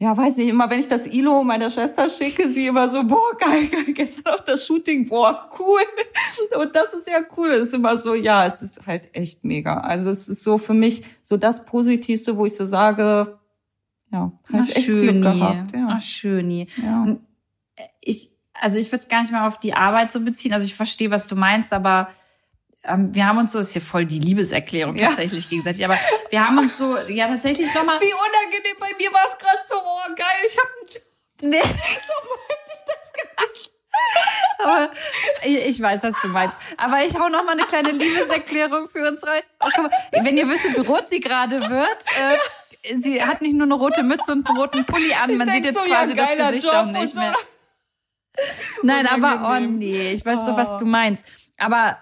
ja, 0.00 0.16
weiß 0.16 0.38
nicht, 0.38 0.48
immer 0.48 0.70
wenn 0.70 0.80
ich 0.80 0.88
das 0.88 1.06
Ilo 1.06 1.44
meiner 1.44 1.68
Schwester 1.68 2.08
schicke, 2.08 2.48
sie 2.48 2.68
immer 2.68 2.90
so, 2.90 3.04
boah, 3.04 3.36
geil, 3.38 3.66
geil, 3.66 3.84
gestern 3.94 4.32
auch 4.32 4.40
das 4.40 4.66
Shooting, 4.66 5.06
boah, 5.06 5.50
cool. 5.58 5.82
Und 6.58 6.74
das 6.74 6.94
ist 6.94 7.06
ja 7.06 7.20
cool. 7.36 7.50
Es 7.50 7.68
ist 7.68 7.74
immer 7.74 7.98
so, 7.98 8.14
ja, 8.14 8.46
es 8.46 8.62
ist 8.62 8.86
halt 8.86 9.10
echt 9.12 9.44
mega. 9.44 9.78
Also 9.80 10.08
es 10.08 10.28
ist 10.30 10.42
so 10.42 10.56
für 10.56 10.72
mich 10.72 11.02
so 11.20 11.36
das 11.36 11.66
Positivste, 11.66 12.38
wo 12.38 12.46
ich 12.46 12.56
so 12.56 12.64
sage, 12.64 13.39
ja, 14.12 14.32
habe 14.52 14.62
ich 14.62 14.76
echt 14.76 14.86
Glück 14.86 15.22
gehabt. 15.22 15.72
Ja. 15.72 15.88
Ach, 15.92 16.00
schöni. 16.00 16.66
ja. 16.82 17.02
Und 17.02 17.20
ich, 18.00 18.30
also 18.54 18.76
ich 18.78 18.88
würde 18.88 19.02
es 19.02 19.08
gar 19.08 19.22
nicht 19.22 19.32
mal 19.32 19.46
auf 19.46 19.58
die 19.60 19.74
Arbeit 19.74 20.12
so 20.12 20.20
beziehen. 20.20 20.52
Also 20.52 20.66
ich 20.66 20.74
verstehe, 20.74 21.10
was 21.10 21.28
du 21.28 21.36
meinst, 21.36 21.72
aber 21.72 22.08
ähm, 22.84 23.14
wir 23.14 23.26
haben 23.26 23.38
uns 23.38 23.52
so, 23.52 23.58
ist 23.58 23.72
hier 23.72 23.82
voll 23.82 24.04
die 24.06 24.18
Liebeserklärung 24.18 24.96
Ja. 24.96 25.08
tatsächlich 25.08 25.48
gegenseitig, 25.48 25.84
aber 25.84 25.98
wir 26.30 26.46
haben 26.46 26.58
uns 26.58 26.76
so, 26.78 26.96
ja 27.08 27.26
tatsächlich 27.28 27.72
nochmal. 27.74 28.00
Wie 28.00 28.12
unangenehm 28.12 28.76
bei 28.78 28.88
mir 28.98 29.12
war 29.12 29.24
es 29.30 29.38
gerade 29.38 29.58
so, 29.66 29.74
oh 29.76 30.14
geil, 30.14 30.26
ich 30.46 30.56
habe 30.58 31.04
Nee, 31.42 31.60
so 31.62 31.66
wollte 31.68 32.64
ich 32.66 32.84
das 32.86 33.12
gemacht. 33.12 33.70
Aber 34.62 34.90
ich, 35.42 35.56
ich 35.68 35.80
weiß, 35.80 36.02
was 36.02 36.14
du 36.20 36.28
meinst. 36.28 36.58
Aber 36.76 37.02
ich 37.04 37.14
hau 37.18 37.28
noch 37.28 37.44
mal 37.44 37.52
eine 37.52 37.62
kleine 37.62 37.92
Liebeserklärung 37.92 38.88
für 38.90 39.08
uns 39.08 39.26
rein. 39.26 39.42
Oh, 39.60 39.80
mal, 39.82 39.90
wenn 40.12 40.36
ihr 40.36 40.48
wisst, 40.48 40.64
wie 40.76 40.80
rot 40.80 41.08
sie 41.08 41.20
gerade 41.20 41.60
wird, 41.60 42.04
äh, 42.18 42.36
sie 42.98 43.22
hat 43.22 43.42
nicht 43.42 43.54
nur 43.54 43.64
eine 43.66 43.74
rote 43.74 44.02
Mütze 44.02 44.32
und 44.32 44.46
einen 44.46 44.56
roten 44.58 44.84
Pulli 44.86 45.12
an, 45.12 45.36
man 45.36 45.48
sieht 45.48 45.64
jetzt 45.64 45.78
so, 45.78 45.84
ja, 45.84 45.96
quasi 45.96 46.14
das 46.14 46.28
geiler 46.28 46.46
Gesicht 46.52 46.64
Job 46.64 46.74
auch 46.74 46.86
nicht 46.86 47.14
so. 47.14 47.20
mehr. 47.20 47.34
Nein, 48.82 49.06
aber 49.06 49.56
oh 49.56 49.60
nee, 49.60 50.12
ich 50.12 50.24
weiß 50.24 50.46
doch, 50.46 50.56
was 50.56 50.68
Oh. 50.70 50.78
du 50.78 50.84
meinst. 50.86 51.24
Aber 51.58 51.98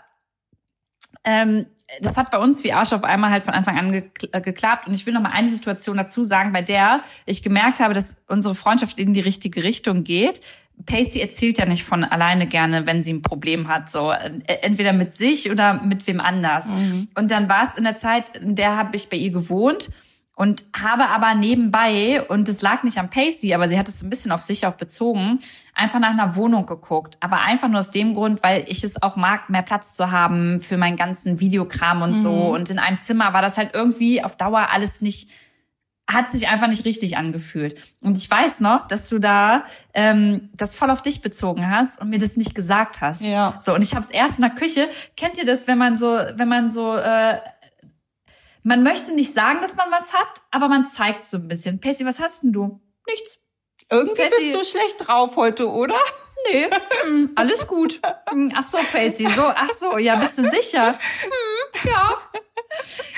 ähm, 1.24 1.66
das 2.00 2.16
hat 2.16 2.30
bei 2.30 2.38
uns 2.38 2.62
wie 2.64 2.72
Arsch 2.72 2.92
auf 2.92 3.02
einmal 3.02 3.30
halt 3.30 3.42
von 3.42 3.54
Anfang 3.54 3.78
an 3.78 3.94
äh, 3.94 4.40
geklappt. 4.40 4.86
Und 4.86 4.94
ich 4.94 5.06
will 5.06 5.14
noch 5.14 5.22
mal 5.22 5.30
eine 5.30 5.48
Situation 5.48 5.96
dazu 5.96 6.22
sagen, 6.22 6.52
bei 6.52 6.62
der 6.62 7.00
ich 7.26 7.42
gemerkt 7.42 7.80
habe, 7.80 7.94
dass 7.94 8.24
unsere 8.28 8.54
Freundschaft 8.54 8.98
in 8.98 9.14
die 9.14 9.20
richtige 9.20 9.64
Richtung 9.64 10.04
geht. 10.04 10.40
Pacey 10.86 11.20
erzählt 11.20 11.58
ja 11.58 11.66
nicht 11.66 11.82
von 11.82 12.04
alleine 12.04 12.46
gerne, 12.46 12.86
wenn 12.86 13.02
sie 13.02 13.12
ein 13.12 13.22
Problem 13.22 13.66
hat, 13.68 13.90
so 13.90 14.12
Äh, 14.12 14.40
entweder 14.62 14.92
mit 14.92 15.14
sich 15.16 15.50
oder 15.50 15.82
mit 15.82 16.06
wem 16.06 16.20
anders. 16.20 16.70
Und 17.16 17.30
dann 17.30 17.48
war 17.48 17.64
es 17.64 17.74
in 17.74 17.84
der 17.84 17.96
Zeit, 17.96 18.36
in 18.36 18.54
der 18.54 18.76
habe 18.76 18.94
ich 18.94 19.08
bei 19.08 19.16
ihr 19.16 19.32
gewohnt 19.32 19.90
und 20.38 20.64
habe 20.80 21.08
aber 21.08 21.34
nebenbei, 21.34 22.22
und 22.22 22.48
es 22.48 22.62
lag 22.62 22.84
nicht 22.84 22.98
am 22.98 23.10
Pacey, 23.10 23.54
aber 23.54 23.66
sie 23.66 23.76
hat 23.76 23.88
es 23.88 23.98
so 23.98 24.06
ein 24.06 24.10
bisschen 24.10 24.30
auf 24.30 24.40
sich 24.40 24.66
auch 24.66 24.74
bezogen, 24.74 25.40
einfach 25.74 25.98
nach 25.98 26.10
einer 26.10 26.36
Wohnung 26.36 26.64
geguckt. 26.64 27.16
Aber 27.18 27.40
einfach 27.40 27.66
nur 27.66 27.80
aus 27.80 27.90
dem 27.90 28.14
Grund, 28.14 28.40
weil 28.44 28.64
ich 28.68 28.84
es 28.84 29.02
auch 29.02 29.16
mag, 29.16 29.50
mehr 29.50 29.62
Platz 29.62 29.94
zu 29.94 30.12
haben 30.12 30.62
für 30.62 30.76
meinen 30.76 30.96
ganzen 30.96 31.40
Videokram 31.40 32.02
und 32.02 32.14
so. 32.14 32.54
Und 32.54 32.70
in 32.70 32.78
einem 32.78 32.98
Zimmer 32.98 33.32
war 33.32 33.42
das 33.42 33.58
halt 33.58 33.70
irgendwie 33.74 34.22
auf 34.22 34.36
Dauer 34.36 34.68
alles 34.70 35.00
nicht, 35.00 35.28
hat 36.06 36.30
sich 36.30 36.46
einfach 36.48 36.68
nicht 36.68 36.84
richtig 36.84 37.16
angefühlt. 37.16 37.74
Und 38.04 38.16
ich 38.16 38.30
weiß 38.30 38.60
noch, 38.60 38.86
dass 38.86 39.08
du 39.08 39.18
da 39.18 39.64
ähm, 39.92 40.50
das 40.54 40.76
voll 40.76 40.90
auf 40.90 41.02
dich 41.02 41.20
bezogen 41.20 41.68
hast 41.68 42.00
und 42.00 42.10
mir 42.10 42.20
das 42.20 42.36
nicht 42.36 42.54
gesagt 42.54 43.00
hast. 43.00 43.22
Ja. 43.22 43.56
So, 43.58 43.74
und 43.74 43.82
ich 43.82 43.96
habe 43.96 44.04
es 44.04 44.10
erst 44.12 44.38
in 44.38 44.42
der 44.42 44.54
Küche. 44.54 44.88
Kennt 45.16 45.36
ihr 45.36 45.44
das, 45.44 45.66
wenn 45.66 45.78
man 45.78 45.96
so, 45.96 46.16
wenn 46.36 46.48
man 46.48 46.70
so 46.70 46.94
äh, 46.94 47.40
man 48.68 48.82
möchte 48.82 49.14
nicht 49.14 49.32
sagen, 49.32 49.62
dass 49.62 49.76
man 49.76 49.90
was 49.90 50.12
hat, 50.12 50.28
aber 50.50 50.68
man 50.68 50.84
zeigt 50.84 51.24
so 51.24 51.38
ein 51.38 51.48
bisschen. 51.48 51.80
Pacey, 51.80 52.04
was 52.04 52.20
hast 52.20 52.42
denn 52.42 52.52
du? 52.52 52.80
Nichts. 53.06 53.38
Irgendwie 53.90 54.20
Jessie. 54.20 54.52
bist 54.52 54.54
du 54.54 54.64
schlecht 54.78 55.08
drauf 55.08 55.36
heute, 55.36 55.70
oder? 55.70 55.96
Nee, 56.52 56.68
mm, 57.08 57.30
alles 57.34 57.66
gut. 57.66 58.00
Mm, 58.30 58.50
Ach 58.54 58.62
so, 58.62 58.76
Pacey, 58.92 59.26
so, 59.26 59.42
ach 59.46 59.70
so, 59.70 59.98
ja, 59.98 60.16
bist 60.16 60.38
du 60.38 60.48
sicher? 60.48 60.92
Mm, 60.92 61.88
ja. 61.88 62.18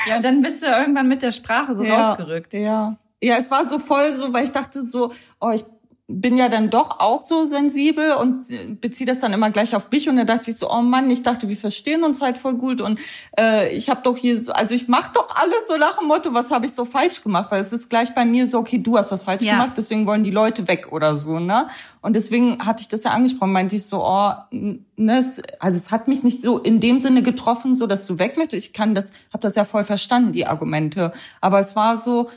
Ja, 0.07 0.21
dann 0.21 0.41
bist 0.41 0.63
du 0.63 0.67
irgendwann 0.67 1.09
mit 1.09 1.21
der 1.21 1.33
Sprache 1.33 1.75
so 1.75 1.83
rausgerückt. 1.83 2.55
Ja. 2.55 2.97
Ja, 3.21 3.37
es 3.37 3.51
war 3.51 3.67
so 3.67 3.79
voll 3.79 4.15
so, 4.15 4.33
weil 4.33 4.45
ich 4.45 4.53
dachte 4.53 4.85
so, 4.85 5.13
oh, 5.41 5.51
ich 5.51 5.65
bin 6.13 6.37
ja 6.37 6.49
dann 6.49 6.71
doch 6.71 6.99
auch 6.99 7.23
so 7.23 7.45
sensibel 7.45 8.13
und 8.13 8.47
beziehe 8.81 9.07
das 9.07 9.21
dann 9.21 9.33
immer 9.33 9.51
gleich 9.51 9.77
auf 9.77 9.91
mich 9.91 10.09
und 10.09 10.17
dann 10.17 10.27
dachte 10.27 10.51
ich 10.51 10.57
so, 10.57 10.71
oh 10.71 10.83
Mann, 10.83 11.11
ich 11.11 11.23
dachte, 11.23 11.49
wir 11.49 11.57
verstehen 11.57 12.03
uns 12.03 12.21
halt 12.21 12.37
voll 12.37 12.55
gut 12.55 12.81
und 12.81 12.99
äh, 13.39 13.73
ich 13.75 13.89
habe 13.89 14.01
doch 14.03 14.17
hier 14.17 14.41
so, 14.41 14.53
also 14.53 14.75
ich 14.75 14.89
mache 14.89 15.13
doch 15.15 15.29
alles 15.37 15.69
so 15.69 15.77
nach 15.77 15.99
dem 15.99 16.09
Motto, 16.09 16.35
was 16.35 16.51
habe 16.51 16.67
ich 16.67 16.73
so 16.73 16.85
falsch 16.85 17.23
gemacht, 17.23 17.51
weil 17.51 17.61
es 17.61 17.73
ist 17.73 17.89
gleich 17.89 18.15
bei 18.15 18.25
mir 18.25 18.47
so, 18.47 18.59
okay, 18.59 18.79
du 18.79 18.99
hast 18.99 19.13
was 19.13 19.25
falsch 19.25 19.45
ja. 19.45 19.53
gemacht, 19.53 19.75
deswegen 19.77 20.07
wollen 20.07 20.25
die 20.25 20.31
Leute 20.31 20.67
weg 20.67 20.89
oder 20.91 21.17
so, 21.17 21.39
ne? 21.39 21.69
Und 22.03 22.17
deswegen 22.17 22.65
hatte 22.65 22.83
ich 22.83 22.89
das 22.89 23.05
ja 23.05 23.11
angesprochen, 23.13 23.53
meinte 23.53 23.77
ich 23.77 23.87
so, 23.87 24.05
oh, 24.05 24.33
ne, 24.51 25.25
also 25.59 25.77
es 25.77 25.91
hat 25.91 26.09
mich 26.09 26.23
nicht 26.23 26.43
so 26.43 26.59
in 26.59 26.81
dem 26.81 26.99
Sinne 26.99 27.23
getroffen, 27.23 27.75
so 27.75 27.87
dass 27.87 28.07
du 28.07 28.19
weg 28.19 28.37
möchtest. 28.37 28.67
Ich 28.67 28.73
kann 28.73 28.95
das, 28.95 29.13
habe 29.33 29.43
das 29.43 29.55
ja 29.55 29.65
voll 29.65 29.85
verstanden, 29.85 30.33
die 30.33 30.47
Argumente, 30.47 31.13
aber 31.41 31.61
es 31.61 31.77
war 31.77 31.97
so, 31.97 32.29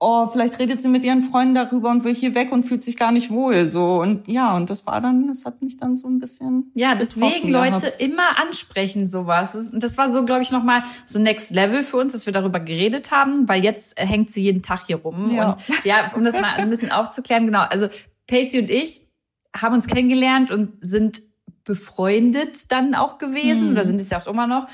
oh, 0.00 0.28
vielleicht 0.28 0.58
redet 0.58 0.80
sie 0.80 0.88
mit 0.88 1.04
ihren 1.04 1.22
Freunden 1.22 1.54
darüber 1.54 1.90
und 1.90 2.04
will 2.04 2.14
hier 2.14 2.34
weg 2.34 2.52
und 2.52 2.62
fühlt 2.62 2.82
sich 2.82 2.96
gar 2.96 3.10
nicht 3.10 3.30
wohl, 3.30 3.66
so. 3.66 4.00
Und 4.00 4.28
ja, 4.28 4.56
und 4.56 4.70
das 4.70 4.86
war 4.86 5.00
dann, 5.00 5.26
das 5.26 5.44
hat 5.44 5.60
mich 5.60 5.76
dann 5.76 5.96
so 5.96 6.06
ein 6.06 6.20
bisschen. 6.20 6.70
Ja, 6.74 6.94
deswegen 6.94 7.48
Leute 7.48 7.80
gehabt. 7.80 8.00
immer 8.00 8.38
ansprechen 8.38 9.06
sowas. 9.06 9.72
Und 9.72 9.82
das 9.82 9.98
war 9.98 10.10
so, 10.10 10.24
glaube 10.24 10.42
ich, 10.42 10.52
nochmal 10.52 10.84
so 11.04 11.18
Next 11.18 11.52
Level 11.52 11.82
für 11.82 11.96
uns, 11.96 12.12
dass 12.12 12.26
wir 12.26 12.32
darüber 12.32 12.60
geredet 12.60 13.10
haben, 13.10 13.48
weil 13.48 13.64
jetzt 13.64 13.98
hängt 13.98 14.30
sie 14.30 14.42
jeden 14.42 14.62
Tag 14.62 14.86
hier 14.86 14.96
rum. 14.96 15.34
Ja. 15.34 15.46
Und 15.46 15.56
ja, 15.84 16.10
um 16.14 16.24
das 16.24 16.40
mal 16.40 16.54
so 16.56 16.62
ein 16.62 16.70
bisschen 16.70 16.92
aufzuklären, 16.92 17.46
genau. 17.46 17.62
Also 17.62 17.88
Pacey 18.28 18.60
und 18.60 18.70
ich 18.70 19.08
haben 19.56 19.74
uns 19.74 19.88
kennengelernt 19.88 20.52
und 20.52 20.74
sind 20.80 21.22
befreundet 21.64 22.70
dann 22.70 22.94
auch 22.94 23.18
gewesen 23.18 23.66
hm. 23.66 23.72
oder 23.72 23.84
sind 23.84 24.00
es 24.00 24.10
ja 24.10 24.20
auch 24.20 24.26
immer 24.28 24.46
noch. 24.46 24.68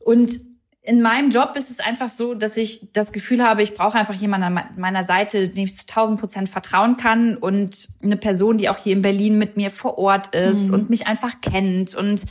Und 0.00 0.49
in 0.82 1.02
meinem 1.02 1.30
Job 1.30 1.52
ist 1.56 1.70
es 1.70 1.80
einfach 1.80 2.08
so, 2.08 2.34
dass 2.34 2.56
ich 2.56 2.92
das 2.92 3.12
Gefühl 3.12 3.42
habe, 3.42 3.62
ich 3.62 3.74
brauche 3.74 3.98
einfach 3.98 4.14
jemanden 4.14 4.56
an 4.56 4.64
meiner 4.78 5.04
Seite, 5.04 5.48
dem 5.48 5.64
ich 5.64 5.76
zu 5.76 5.86
1000 5.86 6.18
Prozent 6.18 6.48
vertrauen 6.48 6.96
kann 6.96 7.36
und 7.36 7.88
eine 8.02 8.16
Person, 8.16 8.56
die 8.56 8.70
auch 8.70 8.78
hier 8.78 8.94
in 8.94 9.02
Berlin 9.02 9.38
mit 9.38 9.56
mir 9.56 9.70
vor 9.70 9.98
Ort 9.98 10.34
ist 10.34 10.68
mhm. 10.68 10.74
und 10.74 10.90
mich 10.90 11.06
einfach 11.06 11.40
kennt 11.42 11.94
und 11.94 12.24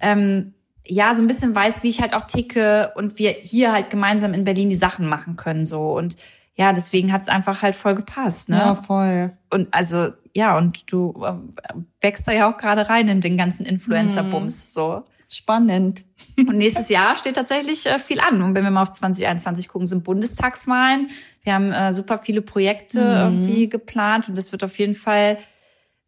ähm, 0.00 0.54
ja, 0.86 1.12
so 1.12 1.20
ein 1.20 1.26
bisschen 1.26 1.54
weiß, 1.54 1.82
wie 1.82 1.90
ich 1.90 2.00
halt 2.00 2.14
auch 2.14 2.26
ticke 2.26 2.92
und 2.96 3.18
wir 3.18 3.32
hier 3.32 3.72
halt 3.72 3.90
gemeinsam 3.90 4.32
in 4.32 4.44
Berlin 4.44 4.70
die 4.70 4.76
Sachen 4.76 5.06
machen 5.06 5.36
können 5.36 5.66
so 5.66 5.92
und 5.96 6.16
ja, 6.54 6.72
deswegen 6.72 7.12
hat 7.12 7.22
es 7.22 7.28
einfach 7.28 7.62
halt 7.62 7.74
voll 7.74 7.94
gepasst, 7.94 8.48
ne? 8.48 8.56
Ja, 8.58 8.74
voll. 8.74 9.32
Und 9.50 9.72
also 9.72 10.08
ja, 10.34 10.56
und 10.56 10.90
du 10.92 11.14
äh, 11.24 11.74
wächst 12.00 12.26
da 12.28 12.32
ja 12.32 12.50
auch 12.50 12.56
gerade 12.56 12.88
rein 12.88 13.08
in 13.08 13.20
den 13.20 13.36
ganzen 13.36 13.64
Influencer-Bums 13.66 14.66
mhm. 14.66 14.70
so. 14.70 15.04
Spannend. 15.32 16.04
Und 16.36 16.56
nächstes 16.56 16.88
Jahr 16.88 17.14
steht 17.14 17.36
tatsächlich 17.36 17.86
äh, 17.86 18.00
viel 18.00 18.18
an. 18.18 18.42
Und 18.42 18.54
wenn 18.56 18.64
wir 18.64 18.70
mal 18.72 18.82
auf 18.82 18.90
2021 18.90 19.68
gucken, 19.68 19.86
sind 19.86 20.02
Bundestagswahlen. 20.02 21.06
Wir 21.44 21.54
haben 21.54 21.72
äh, 21.72 21.92
super 21.92 22.18
viele 22.18 22.42
Projekte 22.42 23.00
mhm. 23.00 23.38
irgendwie 23.38 23.68
geplant 23.68 24.28
und 24.28 24.36
das 24.36 24.50
wird 24.50 24.64
auf 24.64 24.76
jeden 24.78 24.94
Fall 24.94 25.38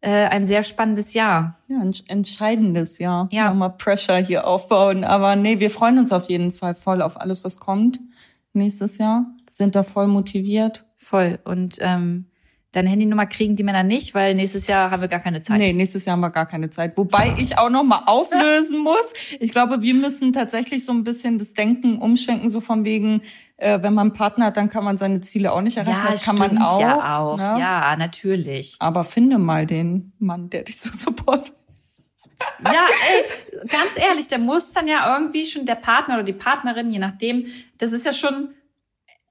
äh, 0.01 0.25
ein 0.25 0.45
sehr 0.45 0.61
spannendes 0.63 1.13
Jahr. 1.13 1.57
Ja, 1.69 1.79
ein 1.79 1.93
entscheidendes 2.07 2.99
Jahr. 2.99 3.29
Ja. 3.31 3.47
Nochmal 3.47 3.77
Pressure 3.77 4.17
hier 4.17 4.45
aufbauen. 4.45 5.05
Aber 5.05 5.37
nee, 5.37 5.59
wir 5.61 5.69
freuen 5.69 5.99
uns 5.99 6.11
auf 6.11 6.29
jeden 6.29 6.51
Fall 6.51 6.75
voll 6.75 7.01
auf 7.01 7.19
alles, 7.19 7.45
was 7.45 7.59
kommt 7.59 8.01
nächstes 8.51 8.97
Jahr. 8.97 9.25
Sind 9.49 9.75
da 9.75 9.83
voll 9.83 10.07
motiviert. 10.07 10.85
Voll. 10.97 11.39
Und 11.45 11.77
ähm, 11.79 12.25
Deine 12.73 12.89
Handynummer 12.89 13.27
kriegen 13.27 13.55
die 13.55 13.61
Männer 13.61 13.83
nicht, 13.83 14.15
weil 14.15 14.33
nächstes 14.33 14.65
Jahr 14.65 14.89
haben 14.89 14.99
wir 14.99 15.07
gar 15.07 15.19
keine 15.19 15.41
Zeit. 15.41 15.59
Nee, 15.59 15.73
nächstes 15.73 16.05
Jahr 16.05 16.13
haben 16.13 16.21
wir 16.21 16.31
gar 16.31 16.47
keine 16.47 16.71
Zeit. 16.71 16.97
Wobei 16.97 17.29
so. 17.29 17.37
ich 17.37 17.59
auch 17.59 17.69
noch 17.69 17.83
mal 17.83 18.01
auflösen 18.07 18.79
muss. 18.83 19.13
Ich 19.39 19.51
glaube, 19.51 19.83
wir 19.83 19.93
müssen 19.93 20.33
tatsächlich 20.33 20.83
so 20.83 20.91
ein 20.91 21.03
bisschen 21.03 21.37
das 21.37 21.53
Denken 21.53 21.99
umschwenken, 21.99 22.49
so 22.49 22.61
von 22.61 22.83
wegen, 22.83 23.21
äh, 23.57 23.83
wenn 23.83 23.93
man 23.93 24.07
einen 24.07 24.13
Partner 24.13 24.47
hat, 24.47 24.57
dann 24.57 24.69
kann 24.69 24.83
man 24.83 24.97
seine 24.97 25.21
Ziele 25.21 25.53
auch 25.53 25.61
nicht 25.61 25.77
erreichen. 25.77 26.01
Ja, 26.03 26.11
das 26.11 26.23
kann 26.23 26.35
man 26.35 26.57
auch. 26.57 26.81
Ja, 26.81 27.19
auch. 27.19 27.37
Ne? 27.37 27.57
Ja, 27.59 27.95
natürlich. 27.95 28.75
Aber 28.79 29.03
finde 29.03 29.37
mal 29.37 29.67
den 29.67 30.13
Mann, 30.17 30.49
der 30.49 30.63
dich 30.63 30.81
so 30.81 30.89
supportet. 30.97 31.53
Ja, 32.65 32.71
ey, 33.13 33.67
ganz 33.67 33.97
ehrlich, 33.97 34.29
der 34.29 34.39
muss 34.39 34.73
dann 34.73 34.87
ja 34.87 35.15
irgendwie 35.15 35.45
schon 35.45 35.67
der 35.67 35.75
Partner 35.75 36.15
oder 36.15 36.23
die 36.23 36.33
Partnerin, 36.33 36.89
je 36.89 36.97
nachdem, 36.97 37.45
das 37.77 37.91
ist 37.91 38.03
ja 38.03 38.13
schon 38.13 38.49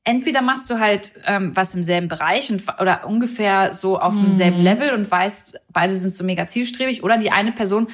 entweder 0.05 0.43
machst 0.43 0.69
du 0.71 0.79
halt 0.79 1.13
ähm, 1.27 1.55
was 1.55 1.75
im 1.75 1.83
selben 1.83 2.09
Bereich 2.09 2.51
und, 2.51 2.65
oder 2.81 3.07
ungefähr 3.07 3.73
so 3.73 3.99
auf 3.99 4.15
mhm. 4.15 4.25
demselben 4.25 4.63
Level 4.63 4.93
und 4.93 5.11
weißt, 5.11 5.61
beide 5.73 5.95
sind 5.95 6.15
so 6.15 6.25
mega 6.25 6.47
zielstrebig 6.47 7.03
oder 7.03 7.19
die 7.19 7.31
eine 7.31 7.53
Person, 7.53 7.89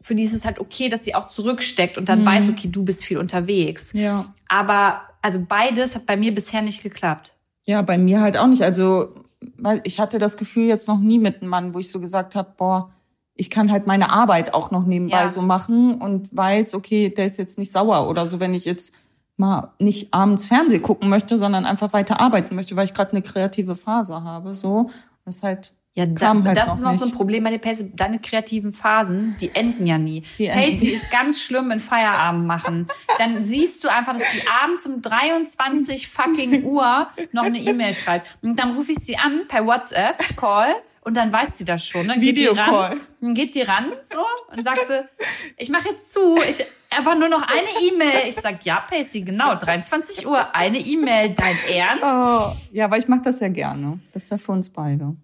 für 0.00 0.14
die 0.14 0.22
ist 0.22 0.34
es 0.34 0.44
halt 0.44 0.60
okay, 0.60 0.88
dass 0.88 1.04
sie 1.04 1.14
auch 1.14 1.28
zurücksteckt 1.28 1.98
und 1.98 2.08
dann 2.08 2.20
mhm. 2.20 2.26
weiß, 2.26 2.48
okay, 2.50 2.68
du 2.70 2.84
bist 2.84 3.04
viel 3.04 3.18
unterwegs. 3.18 3.92
Ja. 3.92 4.32
Aber 4.48 5.02
also 5.22 5.40
beides 5.46 5.94
hat 5.94 6.06
bei 6.06 6.16
mir 6.16 6.34
bisher 6.34 6.62
nicht 6.62 6.82
geklappt. 6.82 7.34
Ja, 7.66 7.82
bei 7.82 7.98
mir 7.98 8.20
halt 8.20 8.36
auch 8.36 8.46
nicht. 8.46 8.62
Also 8.62 9.14
weil 9.56 9.80
ich 9.84 10.00
hatte 10.00 10.18
das 10.18 10.36
Gefühl 10.36 10.66
jetzt 10.66 10.88
noch 10.88 10.98
nie 10.98 11.18
mit 11.18 11.40
einem 11.40 11.50
Mann, 11.50 11.74
wo 11.74 11.78
ich 11.78 11.90
so 11.90 12.00
gesagt 12.00 12.34
habe, 12.34 12.54
boah, 12.56 12.90
ich 13.34 13.50
kann 13.50 13.70
halt 13.70 13.86
meine 13.86 14.10
Arbeit 14.10 14.54
auch 14.54 14.70
noch 14.70 14.86
nebenbei 14.86 15.22
ja. 15.22 15.28
so 15.28 15.42
machen 15.42 16.00
und 16.00 16.34
weiß, 16.34 16.74
okay, 16.74 17.10
der 17.10 17.26
ist 17.26 17.38
jetzt 17.38 17.58
nicht 17.58 17.70
sauer 17.70 18.08
oder 18.08 18.26
so, 18.26 18.40
wenn 18.40 18.54
ich 18.54 18.64
jetzt 18.64 18.94
mal 19.36 19.72
nicht 19.78 20.14
abends 20.14 20.46
Fernseh 20.46 20.78
gucken 20.78 21.08
möchte, 21.08 21.38
sondern 21.38 21.66
einfach 21.66 21.92
weiter 21.92 22.20
arbeiten 22.20 22.54
möchte, 22.54 22.76
weil 22.76 22.86
ich 22.86 22.94
gerade 22.94 23.12
eine 23.12 23.22
kreative 23.22 23.76
Phase 23.76 24.24
habe. 24.24 24.54
So, 24.54 24.90
das 25.24 25.36
ist 25.36 25.42
halt 25.42 25.72
ja, 25.96 26.04
da, 26.04 26.34
halt 26.44 26.58
das 26.58 26.74
ist 26.74 26.82
noch 26.82 26.90
nicht. 26.90 27.00
so 27.00 27.06
ein 27.06 27.12
Problem 27.12 27.42
bei 27.42 27.56
Pacey. 27.56 27.90
Deine 27.96 28.18
kreativen 28.18 28.74
Phasen, 28.74 29.34
die 29.40 29.50
enden 29.54 29.86
ja 29.86 29.96
nie. 29.96 30.24
Die 30.36 30.46
Pacey 30.46 30.88
ist 30.88 31.10
ganz 31.10 31.40
schlimm 31.40 31.70
in 31.70 31.80
Feierabend 31.80 32.46
machen. 32.46 32.86
Dann 33.16 33.42
siehst 33.42 33.82
du 33.82 33.88
einfach, 33.88 34.12
dass 34.12 34.30
sie 34.30 34.42
abends 34.62 34.84
um 34.84 35.00
23 35.00 36.06
fucking 36.06 36.64
Uhr 36.64 37.08
noch 37.32 37.44
eine 37.44 37.58
E-Mail 37.58 37.94
schreibt. 37.94 38.26
Und 38.42 38.58
dann 38.58 38.76
rufe 38.76 38.92
ich 38.92 38.98
sie 38.98 39.16
an 39.16 39.44
per 39.48 39.66
WhatsApp, 39.66 40.36
Call. 40.36 40.68
Und 41.06 41.14
dann 41.14 41.32
weiß 41.32 41.56
sie 41.56 41.64
das 41.64 41.86
schon. 41.86 42.08
Dann 42.08 42.18
geht 42.18 42.36
die 42.36 42.48
ran, 42.48 43.00
dann 43.20 43.34
geht 43.34 43.54
die 43.54 43.62
ran 43.62 43.92
so 44.02 44.18
und 44.52 44.60
sagt 44.64 44.88
sie, 44.88 45.04
ich 45.56 45.68
mache 45.68 45.90
jetzt 45.90 46.12
zu, 46.12 46.36
ich 46.38 46.64
einfach 46.90 47.16
nur 47.16 47.28
noch 47.28 47.42
eine 47.42 47.68
E-Mail. 47.80 48.28
Ich 48.28 48.34
sag, 48.34 48.64
ja, 48.64 48.80
Pacey, 48.80 49.20
genau, 49.20 49.54
23 49.54 50.26
Uhr, 50.26 50.52
eine 50.52 50.78
E-Mail, 50.78 51.32
dein 51.36 51.56
Ernst? 51.72 52.02
Oh, 52.02 52.56
ja, 52.72 52.86
aber 52.86 52.98
ich 52.98 53.06
mache 53.06 53.22
das 53.22 53.38
ja 53.38 53.46
gerne. 53.46 54.00
Das 54.12 54.24
ist 54.24 54.30
ja 54.30 54.38
für 54.38 54.50
uns 54.50 54.70
beide. 54.70 55.14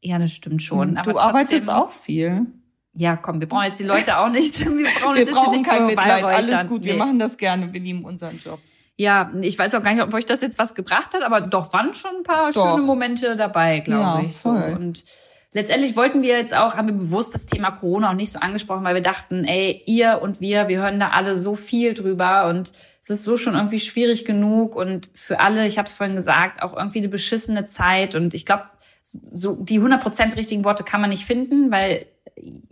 Ja, 0.00 0.20
das 0.20 0.30
stimmt 0.30 0.62
schon. 0.62 0.94
Du 0.94 1.00
aber 1.00 1.20
arbeitest 1.20 1.70
auch 1.70 1.90
viel. 1.90 2.46
Ja, 2.94 3.16
komm, 3.16 3.40
wir 3.40 3.48
brauchen 3.48 3.64
jetzt 3.64 3.80
die 3.80 3.84
Leute 3.84 4.18
auch 4.18 4.30
nicht. 4.30 4.60
Wir 4.64 4.86
brauchen, 5.02 5.16
wir 5.16 5.26
brauchen 5.26 5.52
nicht 5.56 5.66
kein 5.66 5.86
Mitleid. 5.86 6.22
Alles 6.22 6.68
gut, 6.68 6.82
nee. 6.82 6.90
wir 6.90 6.96
machen 6.96 7.18
das 7.18 7.36
gerne. 7.36 7.72
Wir 7.72 7.80
lieben 7.80 8.04
unseren 8.04 8.38
Job. 8.38 8.60
Ja, 8.98 9.30
ich 9.42 9.58
weiß 9.58 9.74
auch 9.74 9.82
gar 9.82 9.92
nicht, 9.92 10.02
ob 10.02 10.14
euch 10.14 10.24
das 10.24 10.40
jetzt 10.40 10.58
was 10.58 10.74
gebracht 10.74 11.12
hat, 11.12 11.22
aber 11.22 11.42
doch 11.42 11.72
waren 11.72 11.92
schon 11.92 12.16
ein 12.18 12.22
paar 12.22 12.50
doch. 12.50 12.72
schöne 12.72 12.82
Momente 12.82 13.36
dabei, 13.36 13.80
glaube 13.80 14.20
ja, 14.20 14.26
ich. 14.26 14.36
So. 14.36 14.50
Voll. 14.50 14.74
Und 14.74 15.04
letztendlich 15.52 15.96
wollten 15.96 16.22
wir 16.22 16.38
jetzt 16.38 16.56
auch, 16.56 16.76
haben 16.76 16.88
wir 16.88 16.94
bewusst 16.94 17.34
das 17.34 17.46
Thema 17.46 17.72
Corona 17.72 18.10
auch 18.10 18.14
nicht 18.14 18.32
so 18.32 18.38
angesprochen, 18.38 18.84
weil 18.84 18.94
wir 18.94 19.02
dachten, 19.02 19.44
ey, 19.44 19.82
ihr 19.86 20.20
und 20.22 20.40
wir, 20.40 20.68
wir 20.68 20.80
hören 20.80 20.98
da 20.98 21.08
alle 21.08 21.36
so 21.36 21.56
viel 21.56 21.92
drüber 21.92 22.48
und 22.48 22.72
es 23.02 23.10
ist 23.10 23.24
so 23.24 23.36
schon 23.36 23.54
irgendwie 23.54 23.80
schwierig 23.80 24.24
genug 24.24 24.74
und 24.74 25.10
für 25.14 25.40
alle, 25.40 25.66
ich 25.66 25.78
habe 25.78 25.86
es 25.86 25.92
vorhin 25.92 26.16
gesagt, 26.16 26.62
auch 26.62 26.76
irgendwie 26.76 26.98
eine 26.98 27.08
beschissene 27.08 27.66
Zeit 27.66 28.14
und 28.14 28.34
ich 28.34 28.46
glaube, 28.46 28.64
so 29.02 29.56
die 29.56 29.78
100% 29.78 30.36
richtigen 30.36 30.64
Worte 30.64 30.82
kann 30.82 31.00
man 31.00 31.10
nicht 31.10 31.24
finden, 31.24 31.70
weil 31.70 32.06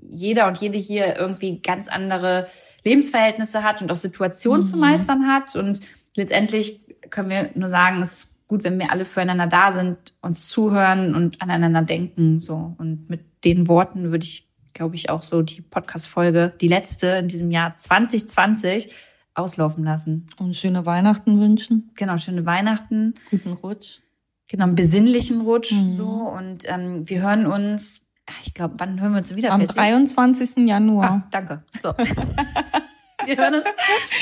jeder 0.01 0.49
und 0.49 0.59
jede 0.59 0.79
hier 0.79 1.17
irgendwie 1.17 1.61
ganz 1.61 1.89
andere 1.89 2.49
Lebensverhältnisse 2.83 3.63
hat 3.63 3.83
und 3.83 3.93
auch 3.93 3.97
Situationen 3.97 4.63
mhm. 4.63 4.67
zu 4.67 4.77
meistern 4.77 5.29
hat 5.29 5.55
und 5.55 5.81
letztendlich 6.17 6.81
können 7.11 7.31
wir 7.31 7.51
nur 7.55 7.69
sagen, 7.69 8.01
es 8.01 8.13
ist 8.13 8.49
gut, 8.49 8.65
wenn 8.65 8.79
wir 8.79 8.91
alle 8.91 9.05
füreinander 9.05 9.47
da 9.47 9.71
sind, 9.71 10.15
uns 10.21 10.49
zuhören 10.49 11.15
und 11.15 11.41
aneinander 11.41 11.83
denken. 11.83 12.39
So. 12.39 12.75
Und 12.79 13.09
mit 13.09 13.45
den 13.45 13.69
Worten 13.69 14.11
würde 14.11 14.25
ich, 14.25 14.49
glaube 14.73 14.97
ich, 14.97 15.11
auch 15.11 15.23
so 15.23 15.43
die 15.43 15.61
Podcast-Folge, 15.63 16.55
die 16.61 16.69
letzte 16.69 17.09
in 17.09 17.29
diesem 17.29 17.51
Jahr 17.51 17.77
2020, 17.77 18.91
auslaufen 19.35 19.85
lassen. 19.85 20.29
Und 20.39 20.55
schöne 20.55 20.87
Weihnachten 20.87 21.41
wünschen. 21.41 21.91
Genau, 21.97 22.17
schöne 22.17 22.47
Weihnachten. 22.47 23.15
Guten 23.31 23.53
Rutsch. 23.53 24.01
Genau, 24.49 24.65
einen 24.65 24.77
besinnlichen 24.77 25.41
Rutsch. 25.41 25.73
Mhm. 25.73 25.91
So. 25.91 26.07
Und 26.07 26.65
ähm, 26.67 27.09
wir 27.09 27.23
hören 27.23 27.47
uns, 27.47 28.13
ich 28.45 28.55
glaube, 28.55 28.75
wann 28.79 29.01
hören 29.01 29.13
wir 29.13 29.19
uns 29.19 29.35
wieder? 29.35 29.53
Am 29.53 29.61
Pessi? 29.61 29.75
23. 29.75 30.69
Januar. 30.69 31.11
Ah, 31.11 31.29
danke. 31.31 31.65
So. 31.81 31.93
wir 33.27 33.37
hören 33.37 33.55
uns 33.55 33.67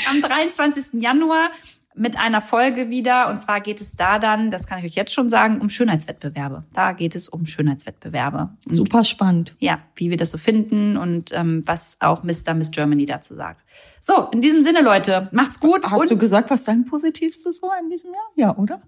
am 0.09 0.21
23. 0.21 1.01
Januar 1.01 1.51
mit 1.95 2.17
einer 2.17 2.41
Folge 2.41 2.89
wieder. 2.89 3.29
Und 3.29 3.39
zwar 3.39 3.61
geht 3.61 3.81
es 3.81 3.95
da 3.95 4.19
dann, 4.19 4.51
das 4.51 4.67
kann 4.67 4.79
ich 4.79 4.85
euch 4.85 4.95
jetzt 4.95 5.13
schon 5.13 5.29
sagen, 5.29 5.61
um 5.61 5.69
Schönheitswettbewerbe. 5.69 6.63
Da 6.73 6.93
geht 6.93 7.15
es 7.15 7.29
um 7.29 7.45
Schönheitswettbewerbe. 7.45 8.49
Und 8.65 8.71
Super 8.71 9.03
spannend. 9.03 9.55
Ja, 9.59 9.79
wie 9.95 10.09
wir 10.09 10.17
das 10.17 10.31
so 10.31 10.37
finden 10.37 10.97
und 10.97 11.31
ähm, 11.33 11.61
was 11.65 12.01
auch 12.01 12.23
Mr. 12.23 12.53
Miss 12.53 12.71
Germany 12.71 13.05
dazu 13.05 13.35
sagt. 13.35 13.61
So, 14.01 14.29
in 14.31 14.41
diesem 14.41 14.61
Sinne, 14.61 14.81
Leute, 14.81 15.29
macht's 15.31 15.59
gut. 15.59 15.83
Hast 15.89 16.11
du 16.11 16.17
gesagt, 16.17 16.49
was 16.49 16.63
dein 16.63 16.85
Positivstes 16.85 17.61
war 17.61 17.79
in 17.81 17.89
diesem 17.89 18.11
Jahr? 18.13 18.31
Ja, 18.35 18.57
oder? 18.57 18.79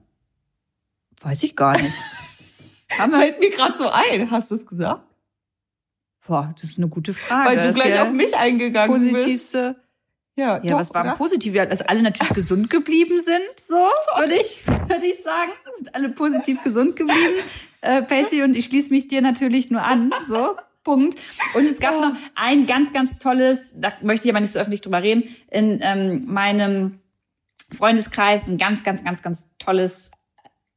Weiß 1.22 1.44
ich 1.44 1.56
gar 1.56 1.80
nicht. 1.80 1.94
Haben 2.98 3.12
wir 3.12 3.20
Fällt 3.20 3.40
mir 3.40 3.50
gerade 3.50 3.78
so 3.78 3.90
ein. 3.90 4.30
Hast 4.32 4.52
du 4.52 4.56
es 4.56 4.66
gesagt? 4.66 5.02
Boah, 6.28 6.52
das 6.56 6.72
ist 6.72 6.78
eine 6.78 6.88
gute 6.88 7.14
Frage. 7.14 7.50
Weil 7.50 7.68
du 7.68 7.74
gleich 7.74 8.00
auf 8.00 8.12
mich 8.12 8.36
eingegangen 8.36 8.92
Positivste. 8.92 9.76
bist. 9.76 9.85
Ja, 10.38 10.62
Ja, 10.62 10.72
doch, 10.72 10.80
was 10.80 10.94
war 10.94 11.16
positiv? 11.16 11.54
Ja, 11.54 11.66
Dass 11.66 11.82
alle 11.82 12.02
natürlich 12.02 12.34
gesund 12.34 12.70
geblieben 12.70 13.20
sind, 13.20 13.44
so 13.58 13.76
würde 14.18 14.36
ich, 14.36 14.66
würde 14.68 15.06
ich 15.06 15.22
sagen. 15.22 15.52
Sind 15.78 15.96
alle 15.96 16.10
positiv 16.10 16.62
gesund 16.64 16.96
geblieben. 16.96 17.36
Äh, 17.82 18.02
Pacey 18.02 18.42
und 18.42 18.58
ich 18.58 18.66
schließe 18.66 18.90
mich 18.90 19.10
dir 19.10 19.22
natürlich 19.22 19.70
nur 19.70 19.84
an, 19.84 20.12
so. 20.26 20.56
Punkt. 20.84 21.20
Und 21.54 21.66
es 21.66 21.80
gab 21.80 22.00
noch 22.02 22.14
ein 22.34 22.66
ganz, 22.66 22.92
ganz 22.94 23.20
tolles, 23.20 23.80
da 23.80 23.94
möchte 24.02 24.28
ich 24.28 24.34
aber 24.34 24.40
nicht 24.40 24.54
so 24.54 24.60
öffentlich 24.60 24.82
drüber 24.82 25.04
reden, 25.04 25.24
in 25.52 25.80
ähm, 25.84 26.26
meinem 26.26 27.00
Freundeskreis 27.72 28.48
ein 28.48 28.58
ganz, 28.58 28.84
ganz, 28.84 29.04
ganz, 29.04 29.22
ganz 29.22 29.56
tolles 29.60 30.12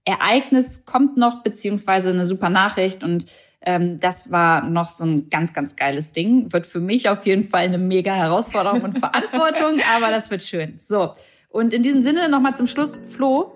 Ereignis 0.04 0.84
kommt 0.84 1.16
noch, 1.16 1.42
beziehungsweise 1.42 2.10
eine 2.10 2.24
super 2.24 2.50
Nachricht 2.50 3.02
und 3.04 3.26
ähm, 3.60 3.98
das 4.00 4.30
war 4.30 4.62
noch 4.62 4.90
so 4.90 5.04
ein 5.04 5.30
ganz, 5.30 5.52
ganz 5.52 5.76
geiles 5.76 6.12
Ding. 6.12 6.52
Wird 6.52 6.66
für 6.66 6.80
mich 6.80 7.08
auf 7.08 7.26
jeden 7.26 7.48
Fall 7.48 7.62
eine 7.62 7.78
mega 7.78 8.12
Herausforderung 8.12 8.82
und 8.82 8.98
Verantwortung, 8.98 9.80
aber 9.96 10.10
das 10.10 10.30
wird 10.30 10.42
schön. 10.42 10.74
So. 10.78 11.14
Und 11.50 11.74
in 11.74 11.82
diesem 11.82 12.02
Sinne 12.02 12.28
nochmal 12.28 12.54
zum 12.54 12.66
Schluss, 12.66 13.00
Flo 13.06 13.52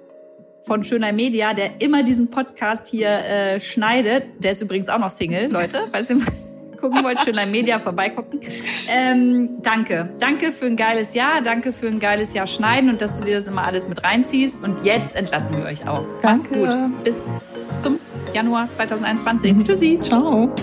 von 0.62 0.84
Schöner 0.84 1.12
Media, 1.12 1.54
der 1.54 1.80
immer 1.80 2.02
diesen 2.02 2.30
Podcast 2.30 2.86
hier 2.86 3.08
äh, 3.08 3.60
schneidet. 3.60 4.24
Der 4.38 4.52
ist 4.52 4.62
übrigens 4.62 4.88
auch 4.88 4.98
noch 4.98 5.10
Single, 5.10 5.50
Leute, 5.50 5.82
falls 5.90 6.10
ihr 6.10 6.16
mal 6.16 6.26
gucken 6.80 7.04
wollt, 7.04 7.20
Schöner 7.20 7.46
Media 7.46 7.78
vorbeigucken. 7.78 8.40
Ähm, 8.88 9.58
danke. 9.62 10.10
Danke 10.18 10.52
für 10.52 10.66
ein 10.66 10.76
geiles 10.76 11.14
Jahr. 11.14 11.42
Danke 11.42 11.72
für 11.72 11.86
ein 11.86 12.00
geiles 12.00 12.34
Jahr 12.34 12.46
Schneiden 12.46 12.90
und 12.90 13.00
dass 13.00 13.18
du 13.18 13.24
dir 13.24 13.36
das 13.36 13.46
immer 13.46 13.64
alles 13.64 13.88
mit 13.88 14.02
reinziehst. 14.02 14.64
Und 14.64 14.84
jetzt 14.84 15.14
entlassen 15.14 15.56
wir 15.56 15.64
euch 15.64 15.86
auch. 15.86 16.04
Macht's 16.22 16.48
Danke. 16.48 16.58
gut. 16.58 17.04
Bis 17.04 17.30
zum 17.78 17.98
Januar 18.32 18.70
2021. 18.70 19.64
Tschüssi. 19.64 19.98
Ciao. 20.00 20.54